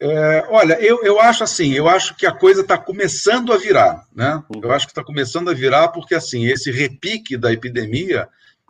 É, 0.00 0.46
olha, 0.48 0.80
eu, 0.80 1.02
eu 1.02 1.20
acho 1.20 1.42
assim, 1.42 1.72
eu 1.72 1.88
acho 1.88 2.16
que 2.16 2.24
a 2.24 2.32
coisa 2.32 2.62
está 2.62 2.78
começando 2.78 3.52
a 3.52 3.58
virar, 3.58 4.06
né? 4.14 4.42
Uhum. 4.48 4.60
Eu 4.62 4.72
acho 4.72 4.86
que 4.86 4.92
está 4.92 5.02
começando 5.02 5.50
a 5.50 5.54
virar 5.54 5.88
porque 5.88 6.14
assim 6.14 6.46
esse 6.46 6.70
repique 6.70 7.36
da 7.36 7.52
epidemia, 7.52 8.28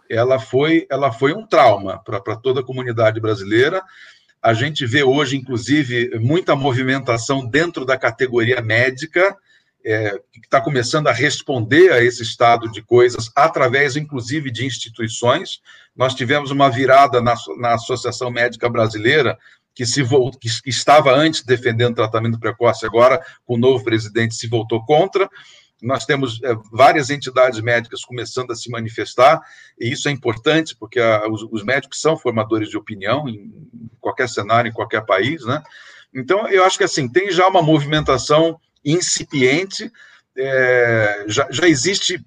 ela 0.08 0.38
foi, 0.38 0.86
ela 0.90 1.12
foi 1.12 1.32
um 1.32 1.46
trauma 1.46 2.02
para 2.04 2.36
toda 2.36 2.60
a 2.60 2.64
comunidade 2.64 3.20
brasileira. 3.20 3.82
A 4.42 4.54
gente 4.54 4.86
vê 4.86 5.02
hoje, 5.02 5.36
inclusive, 5.36 6.18
muita 6.18 6.54
movimentação 6.54 7.46
dentro 7.46 7.84
da 7.84 7.96
categoria 7.96 8.62
médica, 8.62 9.36
é, 9.84 10.10
que 10.32 10.40
está 10.40 10.60
começando 10.60 11.06
a 11.06 11.12
responder 11.12 11.92
a 11.92 12.02
esse 12.02 12.22
estado 12.22 12.70
de 12.70 12.82
coisas 12.82 13.30
através, 13.34 13.96
inclusive, 13.96 14.50
de 14.50 14.66
instituições. 14.66 15.60
Nós 15.96 16.14
tivemos 16.14 16.50
uma 16.50 16.68
virada 16.68 17.20
na, 17.20 17.34
na 17.58 17.74
Associação 17.74 18.30
Médica 18.30 18.68
Brasileira 18.68 19.38
que, 19.74 19.86
se, 19.86 20.02
que 20.40 20.68
estava 20.68 21.14
antes 21.14 21.44
defendendo 21.44 21.94
tratamento 21.94 22.38
precoce, 22.38 22.84
agora, 22.84 23.22
com 23.44 23.54
o 23.54 23.58
novo 23.58 23.84
presidente, 23.84 24.34
se 24.34 24.48
voltou 24.48 24.84
contra. 24.84 25.30
Nós 25.82 26.04
temos 26.04 26.40
é, 26.42 26.54
várias 26.72 27.08
entidades 27.10 27.60
médicas 27.60 28.04
começando 28.04 28.50
a 28.50 28.54
se 28.54 28.70
manifestar, 28.70 29.40
e 29.78 29.92
isso 29.92 30.08
é 30.08 30.12
importante, 30.12 30.76
porque 30.76 30.98
a, 30.98 31.28
os, 31.28 31.42
os, 31.50 31.64
médicos 31.64 32.00
são 32.00 32.16
formadores 32.16 32.68
de 32.68 32.76
opinião 32.76 33.28
em 33.28 33.52
qualquer 34.00 34.28
cenário, 34.28 34.68
em 34.68 34.74
qualquer 34.74 35.04
país, 35.04 35.44
né? 35.44 35.62
Então, 36.12 36.48
eu 36.48 36.64
acho 36.64 36.78
que, 36.78 36.84
assim, 36.84 37.08
tem 37.08 37.30
já 37.30 37.46
uma 37.46 37.62
movimentação 37.62 38.58
incipiente, 38.84 39.90
é, 40.36 41.24
já, 41.28 41.46
já 41.50 41.68
existe 41.68 42.24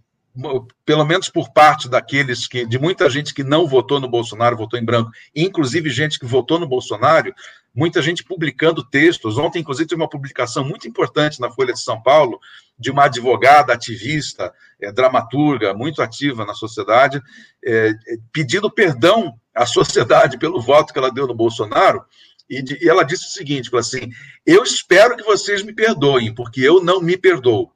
pelo 0.86 1.04
menos 1.04 1.28
por 1.28 1.52
parte 1.52 1.90
daqueles 1.90 2.48
que, 2.48 2.66
de 2.66 2.80
muita 2.80 3.10
gente 3.10 3.34
que 3.34 3.44
não 3.44 3.68
votou 3.68 4.00
no 4.00 4.08
Bolsonaro, 4.08 4.56
votou 4.56 4.80
em 4.80 4.86
branco, 4.86 5.12
inclusive 5.36 5.90
gente 5.90 6.18
que 6.18 6.26
votou 6.26 6.58
no 6.58 6.68
Bolsonaro, 6.68 7.34
muita 7.74 8.02
gente 8.02 8.24
publicando 8.24 8.84
textos. 8.84 9.38
Ontem, 9.38 9.60
inclusive, 9.60 9.88
teve 9.88 10.02
uma 10.02 10.10
publicação 10.10 10.64
muito 10.64 10.88
importante 10.88 11.40
na 11.40 11.50
Folha 11.52 11.74
de 11.74 11.82
São 11.82 12.02
Paulo 12.02 12.40
de 12.78 12.90
uma 12.90 13.06
advogada 13.06 13.74
ativista, 13.74 14.52
é, 14.82 14.92
dramaturga, 14.92 15.74
muito 15.74 16.02
ativa 16.02 16.46
na 16.46 16.54
sociedade, 16.54 17.22
é, 17.64 17.94
pedindo 18.34 18.72
perdão 18.72 19.40
à 19.54 19.66
sociedade 19.66 20.38
pelo 20.38 20.62
voto 20.62 20.92
que 20.92 21.00
ela 21.00 21.12
deu 21.12 21.28
no 21.28 21.36
Bolsonaro. 21.36 22.04
E, 22.50 22.62
de, 22.62 22.84
e 22.84 22.90
ela 22.90 23.04
disse 23.04 23.28
o 23.28 23.32
seguinte: 23.32 23.70
assim, 23.78 24.10
eu 24.46 24.64
espero 24.64 25.16
que 25.16 25.24
vocês 25.24 25.64
me 25.64 25.74
perdoem, 25.74 26.34
porque 26.34 26.62
eu 26.62 26.84
não 26.84 27.00
me 27.00 27.16
perdoo. 27.16 27.72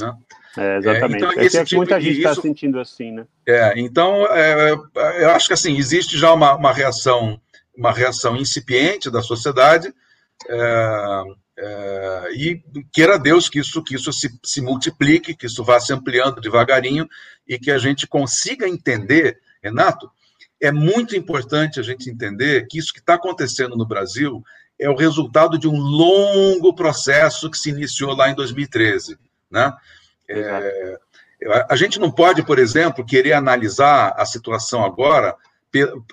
Né? 0.00 0.16
É, 0.56 0.78
exatamente. 0.78 1.24
É, 1.24 1.28
então, 1.46 1.60
é 1.60 1.64
tipo, 1.64 1.76
muita 1.76 2.00
gente 2.00 2.16
está 2.18 2.34
sentindo 2.34 2.80
assim, 2.80 3.12
né? 3.12 3.26
É, 3.46 3.78
então, 3.78 4.26
é, 4.26 4.72
eu 5.20 5.30
acho 5.30 5.48
que 5.48 5.54
assim, 5.54 5.76
existe 5.76 6.16
já 6.16 6.32
uma, 6.32 6.54
uma 6.54 6.72
reação, 6.72 7.40
uma 7.78 7.92
reação 7.92 8.36
incipiente 8.36 9.08
da 9.08 9.22
sociedade, 9.22 9.94
é, 10.48 11.22
é, 11.56 12.28
e 12.34 12.62
queira 12.92 13.18
Deus 13.18 13.48
que 13.48 13.60
isso, 13.60 13.82
que 13.82 13.94
isso 13.94 14.12
se, 14.12 14.28
se 14.44 14.60
multiplique, 14.60 15.34
que 15.34 15.46
isso 15.46 15.62
vá 15.62 15.78
se 15.78 15.92
ampliando 15.92 16.40
devagarinho 16.40 17.08
e 17.46 17.58
que 17.58 17.70
a 17.70 17.78
gente 17.78 18.06
consiga 18.06 18.68
entender, 18.68 19.38
Renato, 19.62 20.10
é 20.60 20.72
muito 20.72 21.14
importante 21.16 21.78
a 21.78 21.82
gente 21.82 22.10
entender 22.10 22.66
que 22.68 22.78
isso 22.78 22.92
que 22.92 22.98
está 22.98 23.14
acontecendo 23.14 23.76
no 23.76 23.86
Brasil 23.86 24.42
é 24.78 24.90
o 24.90 24.96
resultado 24.96 25.56
de 25.56 25.68
um 25.68 25.78
longo 25.78 26.74
processo 26.74 27.48
que 27.48 27.58
se 27.58 27.70
iniciou 27.70 28.14
lá 28.14 28.28
em 28.28 28.34
2013, 28.34 29.16
né? 29.50 29.72
É, 30.28 30.98
a 31.68 31.76
gente 31.76 32.00
não 32.00 32.10
pode, 32.10 32.42
por 32.42 32.58
exemplo, 32.58 33.06
querer 33.06 33.32
analisar 33.32 34.14
a 34.16 34.26
situação 34.26 34.84
agora 34.84 35.36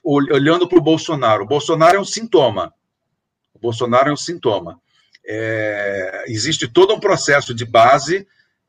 olhando 0.04 0.68
para 0.68 0.78
o 0.78 0.82
Bolsonaro. 0.82 1.44
O 1.44 1.48
Bolsonaro 1.48 1.98
é 1.98 2.00
um 2.00 2.06
sintoma. 2.06 2.74
O 3.54 3.60
Bolsonaro 3.60 4.10
é 4.10 4.14
um 4.14 4.18
sintoma. 4.18 4.80
É, 5.26 6.26
existe 6.28 6.68
todo 6.68 6.94
um 6.94 7.00
processo 7.00 7.54
de 7.54 7.66
base 7.66 8.28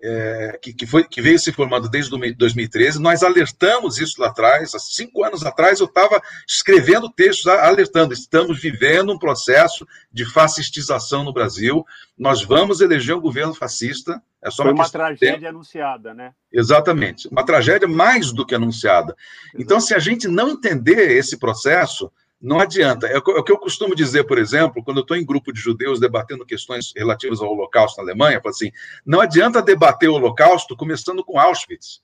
é, 0.09 0.59
que, 0.62 0.72
que, 0.72 0.86
foi, 0.86 1.02
que 1.02 1.20
veio 1.20 1.36
se 1.36 1.50
formando 1.50 1.88
desde 1.88 2.11
2013. 2.36 3.00
Nós 3.00 3.24
alertamos 3.24 3.98
isso 3.98 4.20
lá 4.20 4.28
atrás, 4.28 4.72
há 4.72 4.78
cinco 4.78 5.24
anos 5.24 5.44
atrás, 5.44 5.80
eu 5.80 5.86
estava 5.86 6.22
escrevendo 6.46 7.11
textos 7.11 7.48
alertando: 7.48 8.14
estamos 8.14 8.61
vivendo 8.61 9.12
um 9.12 9.18
processo 9.18 9.86
de 10.12 10.24
fascistização 10.24 11.24
no 11.24 11.32
Brasil. 11.32 11.84
Nós 12.16 12.42
vamos 12.42 12.80
eleger 12.80 13.16
um 13.16 13.20
governo 13.20 13.52
fascista. 13.52 14.22
É 14.40 14.48
só 14.48 14.62
foi 14.62 14.72
uma, 14.72 14.84
uma 14.84 14.90
tragédia 14.90 15.48
anunciada, 15.48 16.14
né? 16.14 16.32
Exatamente, 16.52 17.26
uma 17.28 17.44
tragédia 17.44 17.88
mais 17.88 18.30
do 18.30 18.46
que 18.46 18.54
anunciada. 18.54 19.16
Exatamente. 19.16 19.64
Então, 19.64 19.80
se 19.80 19.92
a 19.92 19.98
gente 19.98 20.28
não 20.28 20.50
entender 20.50 21.11
esse 21.11 21.36
processo, 21.36 22.12
não 22.47 22.61
adianta. 22.61 23.09
É 23.09 23.18
o 23.18 23.42
que 23.42 23.51
eu 23.51 23.59
costumo 23.59 23.92
dizer, 23.92 24.22
por 24.24 24.38
exemplo, 24.38 24.82
quando 24.82 24.99
eu 24.99 25.03
estou 25.03 25.16
em 25.16 25.26
grupo 25.26 25.53
de 25.53 25.59
judeus 25.59 25.99
debatendo 25.99 26.47
questões 26.47 26.92
relativas 26.94 27.40
ao 27.40 27.51
Holocausto 27.51 27.97
na 27.99 28.05
Alemanha, 28.05 28.40
assim, 28.47 28.70
não 29.05 29.20
adianta 29.20 29.61
debater 29.61 30.09
o 30.09 30.14
Holocausto 30.14 30.76
começando 30.76 31.24
com 31.24 31.40
Auschwitz. 31.40 32.01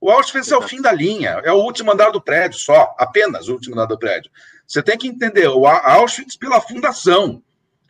O 0.00 0.10
Auschwitz 0.10 0.50
é 0.50 0.56
o 0.56 0.62
fim 0.62 0.80
da 0.80 0.90
linha, 0.90 1.42
é 1.44 1.52
o 1.52 1.58
último 1.58 1.92
andar 1.92 2.10
do 2.10 2.22
prédio 2.22 2.58
só, 2.58 2.94
apenas 2.98 3.48
o 3.48 3.52
último 3.52 3.74
andar 3.74 3.84
do 3.84 3.98
prédio. 3.98 4.30
Você 4.66 4.82
tem 4.82 4.96
que 4.96 5.06
entender 5.06 5.46
o 5.48 5.66
Auschwitz 5.66 6.36
pela 6.36 6.58
fundação, 6.58 7.42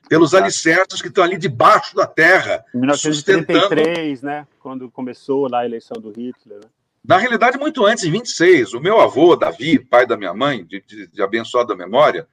pelos 0.09 0.35
alicerces 0.35 1.01
que 1.01 1.07
estão 1.07 1.23
ali 1.23 1.39
debaixo 1.39 1.95
da 1.95 2.07
terra. 2.07 2.65
Em 2.75 2.79
1933, 2.79 3.87
sustentando... 3.87 4.27
né, 4.27 4.47
quando 4.59 4.91
começou 4.91 5.49
lá 5.49 5.61
a 5.61 5.65
eleição 5.65 6.03
do 6.03 6.11
Hitler. 6.11 6.59
Né? 6.59 6.69
Na 7.05 7.17
realidade, 7.17 7.59
muito 7.59 7.85
antes, 7.85 8.05
em 8.05 8.11
26, 8.13 8.75
o 8.75 8.81
meu 8.81 9.01
avô, 9.01 9.35
Davi, 9.35 9.79
pai 9.79 10.07
da 10.07 10.17
minha 10.17 10.33
mãe, 10.33 10.65
de, 10.65 10.81
de, 10.81 11.09
de 11.09 11.23
abençoada 11.23 11.75
memória, 11.75 12.29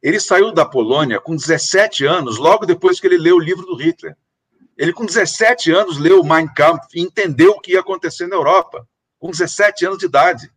ele 0.00 0.20
saiu 0.20 0.52
da 0.52 0.64
Polônia 0.64 1.20
com 1.20 1.34
17 1.34 2.04
anos, 2.04 2.38
logo 2.38 2.64
depois 2.64 3.00
que 3.00 3.06
ele 3.06 3.18
leu 3.18 3.36
o 3.36 3.40
livro 3.40 3.66
do 3.66 3.74
Hitler. 3.74 4.16
Ele, 4.76 4.92
com 4.92 5.04
17 5.04 5.72
anos, 5.72 5.98
leu 5.98 6.22
Mein 6.24 6.46
Kampf 6.46 6.86
e 6.94 7.00
entendeu 7.00 7.52
o 7.52 7.60
que 7.60 7.72
ia 7.72 7.80
acontecer 7.80 8.26
na 8.26 8.36
Europa, 8.36 8.86
com 9.18 9.30
17 9.30 9.86
anos 9.86 9.98
de 9.98 10.06
idade. 10.06 10.50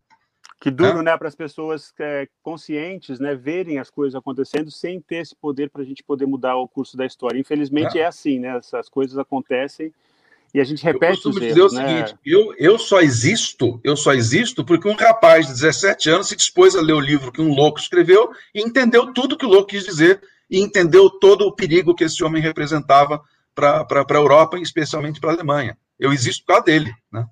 Que 0.59 0.72
duro, 0.72 0.97
né, 0.97 1.11
né 1.11 1.18
para 1.18 1.28
as 1.28 1.36
pessoas 1.36 1.93
é, 1.99 2.28
conscientes, 2.41 3.20
né, 3.20 3.36
verem 3.36 3.78
as 3.78 3.89
coisas 3.89 4.16
acontecendo 4.16 4.72
sem 4.72 5.01
ter 5.01 5.18
esse 5.18 5.36
poder 5.36 5.70
para 5.70 5.82
a 5.82 5.86
gente 5.86 6.03
poder 6.03 6.26
mudar 6.26 6.55
o 6.55 6.68
curso 6.68 6.95
da 6.95 7.05
história. 7.05 7.39
Infelizmente 7.39 7.99
é, 7.99 8.01
é 8.01 8.05
assim, 8.05 8.39
né, 8.39 8.57
essas 8.57 8.89
coisas 8.89 9.18
acontecem 9.18 9.93
e 10.56 10.62
a 10.62 10.64
gente 10.64 10.82
repete 10.86 11.26
eu 11.26 11.32
os 11.32 11.38
dizer 11.38 11.62
o 11.62 11.70
né? 11.70 11.86
seguinte, 11.86 12.20
eu, 12.26 12.56
eu 12.58 12.80
só 12.80 13.01
existo, 13.01 13.78
eu 13.84 13.97
só 13.97 14.14
existo 14.14 14.64
porque 14.64 14.88
um 14.88 14.95
rapaz 14.95 15.47
de 15.47 15.51
17 15.51 16.10
anos 16.10 16.30
se 16.30 16.36
dispôs 16.38 16.78
a 16.78 16.82
ler 16.82 16.93
o 16.93 16.99
livro 17.01 17.30
que 17.30 17.41
um 17.41 17.53
louco 17.53 17.78
escreveu 17.78 18.30
e 18.53 18.62
entendeu 18.62 19.12
tudo 19.12 19.38
que 19.38 19.45
o 19.45 19.49
louco 19.49 19.68
quis 19.68 19.84
dizer 19.84 20.22
e 20.49 20.62
entendeu 20.62 21.10
todo 21.10 21.41
o 21.41 21.53
perigo 21.53 21.93
que 21.93 22.06
esse 22.06 22.24
homem 22.24 22.41
representava 22.41 23.22
para 23.53 23.86
a 23.91 24.14
Europa 24.14 24.58
e 24.58 24.62
especialmente 24.62 25.20
para 25.20 25.32
a 25.32 25.34
Alemanha. 25.34 25.78
Eu 25.99 26.14
existo 26.14 26.45
por 26.45 26.53
causa 26.53 26.64
dele, 26.64 26.93
né? 27.12 27.26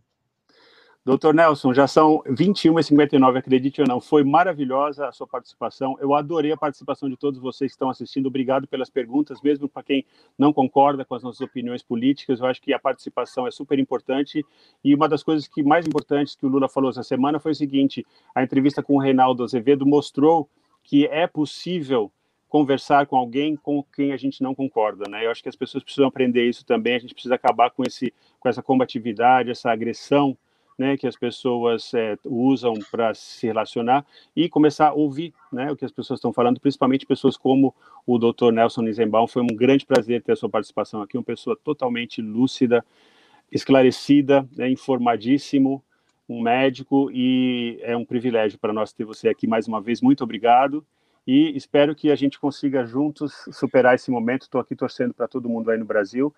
Doutor 1.06 1.34
Nelson, 1.34 1.74
já 1.74 1.86
são 1.86 2.24
21h59, 2.28 3.38
acredite 3.38 3.82
ou 3.82 3.88
não. 3.88 4.00
Foi 4.00 4.24
maravilhosa 4.24 5.06
a 5.06 5.12
sua 5.12 5.28
participação. 5.28 5.98
Eu 6.00 6.16
adorei 6.16 6.54
a 6.54 6.58
participação 6.58 7.10
de 7.10 7.18
todos 7.18 7.42
vocês 7.42 7.72
que 7.72 7.76
estão 7.76 7.90
assistindo. 7.90 8.28
Obrigado 8.28 8.66
pelas 8.70 8.90
perguntas, 8.90 9.42
mesmo 9.42 9.68
para 9.68 9.84
quem 9.84 10.06
não 10.38 10.54
concorda 10.54 11.04
com 11.04 11.14
as 11.14 11.22
nossas 11.22 11.42
opiniões 11.42 11.84
políticas. 11.84 12.40
Eu 12.40 12.46
acho 12.46 12.62
que 12.62 12.74
a 12.74 12.80
participação 12.80 13.46
é 13.46 13.52
super 13.52 13.78
importante. 13.80 14.46
E 14.82 14.96
uma 14.96 15.10
das 15.10 15.22
coisas 15.22 15.46
que 15.46 15.62
mais 15.62 15.86
importantes 15.86 16.36
que 16.36 16.46
o 16.46 16.50
Lula 16.50 16.70
falou 16.70 16.90
essa 16.90 17.04
semana 17.04 17.38
foi 17.38 17.52
o 17.52 17.56
seguinte: 17.56 18.06
a 18.34 18.42
entrevista 18.42 18.82
com 18.82 18.96
o 18.96 19.00
Reinaldo 19.00 19.44
Azevedo 19.44 19.86
mostrou 19.86 20.50
que 20.86 21.06
é 21.08 21.28
possível 21.28 22.14
conversar 22.48 23.08
com 23.08 23.18
alguém 23.18 23.58
com 23.58 23.84
quem 23.94 24.14
a 24.14 24.18
gente 24.18 24.42
não 24.42 24.56
concorda, 24.56 25.10
né? 25.10 25.26
Eu 25.26 25.32
acho 25.32 25.44
que 25.44 25.50
as 25.50 25.56
pessoas 25.56 25.84
precisam 25.84 26.08
aprender 26.08 26.48
isso 26.48 26.66
também. 26.66 26.96
A 26.96 27.00
gente 27.00 27.14
precisa 27.14 27.36
acabar 27.36 27.72
com 27.72 27.84
esse, 27.84 28.14
com 28.40 28.48
essa 28.48 28.64
combatividade, 28.64 29.52
essa 29.52 29.70
agressão, 29.70 30.38
né, 30.78 30.98
que 30.98 31.08
as 31.08 31.16
pessoas 31.16 31.94
é, 31.94 32.18
usam 32.26 32.74
para 32.92 33.14
se 33.14 33.48
relacionar 33.48 34.06
e 34.36 34.50
começar 34.50 34.90
a 34.90 34.94
ouvir, 34.94 35.34
né, 35.52 35.72
o 35.72 35.76
que 35.76 35.86
as 35.86 35.92
pessoas 35.92 36.18
estão 36.18 36.34
falando, 36.34 36.60
principalmente 36.60 37.06
pessoas 37.06 37.38
como 37.38 37.74
o 38.06 38.18
Dr. 38.18 38.52
Nelson 38.52 38.82
Nisenbaum. 38.82 39.28
Foi 39.28 39.42
um 39.42 39.48
grande 39.48 39.86
prazer 39.86 40.22
ter 40.22 40.34
a 40.34 40.36
sua 40.36 40.50
participação 40.50 41.02
aqui, 41.02 41.18
uma 41.18 41.24
pessoa 41.24 41.58
totalmente 41.64 42.22
lúcida, 42.22 42.84
esclarecida, 43.52 44.48
né, 44.56 44.70
informadíssimo, 44.70 45.84
um 46.28 46.42
médico 46.42 47.12
e 47.12 47.78
é 47.82 47.96
um 47.96 48.06
privilégio 48.06 48.58
para 48.58 48.74
nós 48.74 48.94
ter 48.94 49.04
você 49.04 49.30
aqui 49.30 49.46
mais 49.46 49.68
uma 49.68 49.82
vez. 49.82 50.02
Muito 50.02 50.24
obrigado 50.24 50.86
e 51.28 51.56
espero 51.56 51.94
que 51.96 52.12
a 52.12 52.16
gente 52.16 52.40
consiga 52.40 52.86
juntos 52.86 53.34
superar 53.52 53.96
esse 53.96 54.10
momento. 54.10 54.44
Estou 54.44 54.60
aqui 54.60 54.76
torcendo 54.76 55.14
para 55.14 55.28
todo 55.28 55.50
mundo 55.50 55.70
aí 55.70 55.78
no 55.78 55.86
Brasil 55.86 56.34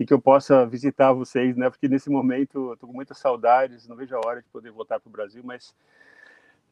e 0.00 0.06
que 0.06 0.14
eu 0.14 0.18
possa 0.18 0.64
visitar 0.64 1.12
vocês, 1.12 1.54
né? 1.58 1.68
Porque 1.68 1.86
nesse 1.86 2.08
momento 2.08 2.72
estou 2.72 2.88
com 2.88 2.94
muitas 2.94 3.18
saudades, 3.18 3.86
não 3.86 3.94
vejo 3.94 4.16
a 4.16 4.26
hora 4.26 4.40
de 4.40 4.48
poder 4.48 4.72
voltar 4.72 4.98
para 4.98 5.10
o 5.10 5.12
Brasil, 5.12 5.42
mas 5.44 5.74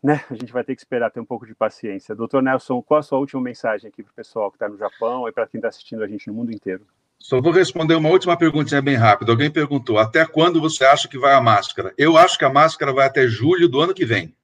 né, 0.03 0.25
a 0.31 0.35
gente 0.35 0.51
vai 0.51 0.65
ter 0.65 0.75
que 0.75 0.81
esperar 0.81 1.11
ter 1.11 1.21
um 1.21 1.27
pouco 1.27 1.47
de 1.47 1.55
paciência. 1.55 2.15
Doutor 2.15 2.43
Nelson, 2.43 2.81
qual 2.81 3.01
a 3.01 3.03
sua 3.03 3.19
última 3.19 3.43
mensagem 3.43 3.87
aqui 3.87 4.03
para 4.03 4.11
o 4.11 4.15
pessoal 4.15 4.51
que 4.51 4.57
está 4.57 4.67
no 4.67 4.79
Japão 4.79 5.29
e 5.29 5.33
para 5.33 5.47
quem 5.47 5.59
está 5.59 5.69
assistindo 5.69 6.03
a 6.03 6.09
gente 6.09 6.27
no 6.29 6.33
mundo 6.33 6.53
inteiro? 6.53 6.87
Só 7.19 7.39
vou 7.39 7.53
responder 7.53 7.97
uma 7.97 8.09
última 8.09 8.35
perguntinha 8.35 8.81
bem 8.81 8.97
rápida. 8.97 9.31
Alguém 9.31 9.51
perguntou: 9.51 9.99
até 9.99 10.25
quando 10.25 10.59
você 10.59 10.87
acha 10.87 11.07
que 11.07 11.19
vai 11.19 11.35
a 11.35 11.41
máscara? 11.41 11.93
Eu 11.99 12.17
acho 12.17 12.39
que 12.39 12.47
a 12.47 12.51
máscara 12.51 12.95
vai 12.95 13.07
até 13.07 13.27
julho 13.27 13.69
do 13.69 13.79
ano 13.79 13.93
que 13.93 14.07
vem 14.07 14.35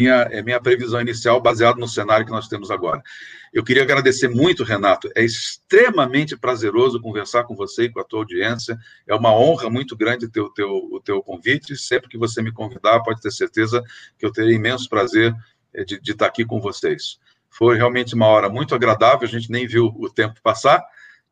minha, 0.00 0.28
é 0.30 0.42
minha 0.42 0.58
previsão 0.58 0.98
inicial 0.98 1.40
baseada 1.42 1.78
no 1.78 1.86
cenário 1.86 2.24
que 2.24 2.32
nós 2.32 2.48
temos 2.48 2.70
agora. 2.70 3.02
Eu 3.52 3.62
queria 3.62 3.82
agradecer 3.82 4.28
muito, 4.28 4.64
Renato. 4.64 5.10
É 5.14 5.22
extremamente 5.22 6.36
prazeroso 6.36 7.00
conversar 7.00 7.44
com 7.44 7.54
você 7.54 7.84
e 7.84 7.90
com 7.90 8.00
a 8.00 8.04
tua 8.04 8.20
audiência. 8.20 8.78
É 9.06 9.14
uma 9.14 9.34
honra 9.34 9.68
muito 9.68 9.94
grande 9.94 10.30
ter 10.30 10.40
o 10.40 10.48
teu, 10.48 10.70
o 10.70 11.00
teu 11.00 11.22
convite. 11.22 11.76
Sempre 11.76 12.08
que 12.08 12.16
você 12.16 12.40
me 12.40 12.50
convidar, 12.50 13.00
pode 13.00 13.20
ter 13.20 13.30
certeza 13.30 13.82
que 14.18 14.24
eu 14.24 14.32
terei 14.32 14.54
imenso 14.54 14.88
prazer 14.88 15.34
eh, 15.74 15.84
de, 15.84 16.00
de 16.00 16.12
estar 16.12 16.26
aqui 16.26 16.46
com 16.46 16.60
vocês. 16.60 17.18
Foi 17.50 17.76
realmente 17.76 18.14
uma 18.14 18.26
hora 18.26 18.48
muito 18.48 18.74
agradável, 18.74 19.28
a 19.28 19.30
gente 19.30 19.50
nem 19.50 19.66
viu 19.66 19.86
o 19.98 20.08
tempo 20.08 20.40
passar. 20.42 20.82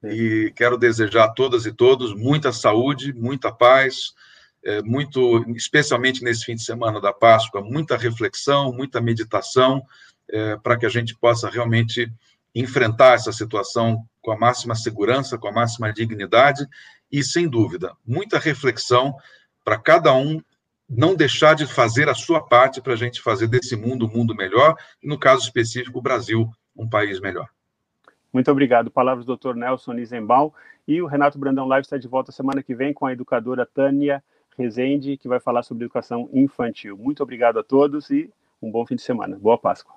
E 0.05 0.53
quero 0.55 0.77
desejar 0.77 1.25
a 1.25 1.33
todas 1.33 1.65
e 1.65 1.73
todos 1.73 2.15
muita 2.15 2.53
saúde, 2.53 3.15
muita 3.15 3.51
paz, 3.51 4.13
é, 4.65 4.83
muito, 4.83 5.45
especialmente 5.57 6.23
nesse 6.23 6.45
fim 6.45 6.55
de 6.55 6.63
semana 6.63 7.01
da 7.01 7.13
Páscoa, 7.13 7.61
muita 7.61 7.97
reflexão, 7.97 8.73
muita 8.73 9.01
meditação, 9.01 9.83
é, 10.29 10.57
para 10.57 10.77
que 10.77 10.87
a 10.87 10.91
gente 10.91 11.17
possa 11.17 11.49
realmente 11.49 12.11
enfrentar 12.55 13.15
essa 13.15 13.33
situação 13.33 14.05
com 14.21 14.33
a 14.33 14.39
máxima 14.39 14.75
segurança, 14.75 15.39
com 15.39 15.49
a 15.49 15.53
máxima 15.53 15.93
dignidade 15.93 16.67
e, 17.11 17.23
sem 17.23 17.49
dúvida, 17.49 17.95
muita 18.07 18.39
reflexão 18.39 19.15
para 19.65 19.79
cada 19.79 20.15
um 20.15 20.43
não 20.89 21.15
deixar 21.15 21.55
de 21.55 21.67
fazer 21.67 22.09
a 22.09 22.15
sua 22.15 22.41
parte 22.41 22.81
para 22.81 22.95
a 22.95 22.97
gente 22.97 23.21
fazer 23.21 23.47
desse 23.47 23.77
mundo 23.77 24.07
um 24.07 24.11
mundo 24.11 24.35
melhor, 24.35 24.75
e 25.03 25.07
no 25.07 25.19
caso 25.19 25.43
específico, 25.43 25.99
o 25.99 26.03
Brasil 26.03 26.51
um 26.75 26.89
país 26.89 27.21
melhor. 27.21 27.49
Muito 28.33 28.51
obrigado. 28.51 28.91
Palavras 28.91 29.27
do 29.27 29.37
Dr. 29.37 29.55
Nelson 29.55 29.95
Isenbaum. 29.95 30.53
E 30.87 31.03
o 31.03 31.07
Renato 31.07 31.39
Brandão 31.39 31.67
Live 31.67 31.85
está 31.85 31.99
de 31.99 32.09
volta 32.09 32.33
semana 32.33 32.63
que 32.63 32.75
vem 32.75 32.95
com 32.95 33.05
a 33.05 33.13
educadora 33.13 33.67
Tânia 33.67 34.23
Rezende, 34.59 35.17
que 35.17 35.29
vai 35.29 35.39
falar 35.39 35.63
sobre 35.63 35.85
educação 35.85 36.29
infantil. 36.33 36.99
Muito 36.99 37.23
obrigado 37.23 37.61
a 37.61 37.63
todos 37.63 38.11
e 38.11 38.29
um 38.61 38.71
bom 38.71 38.85
fim 38.85 38.97
de 38.97 39.03
semana. 39.03 39.39
Boa 39.39 39.57
Páscoa. 39.57 39.95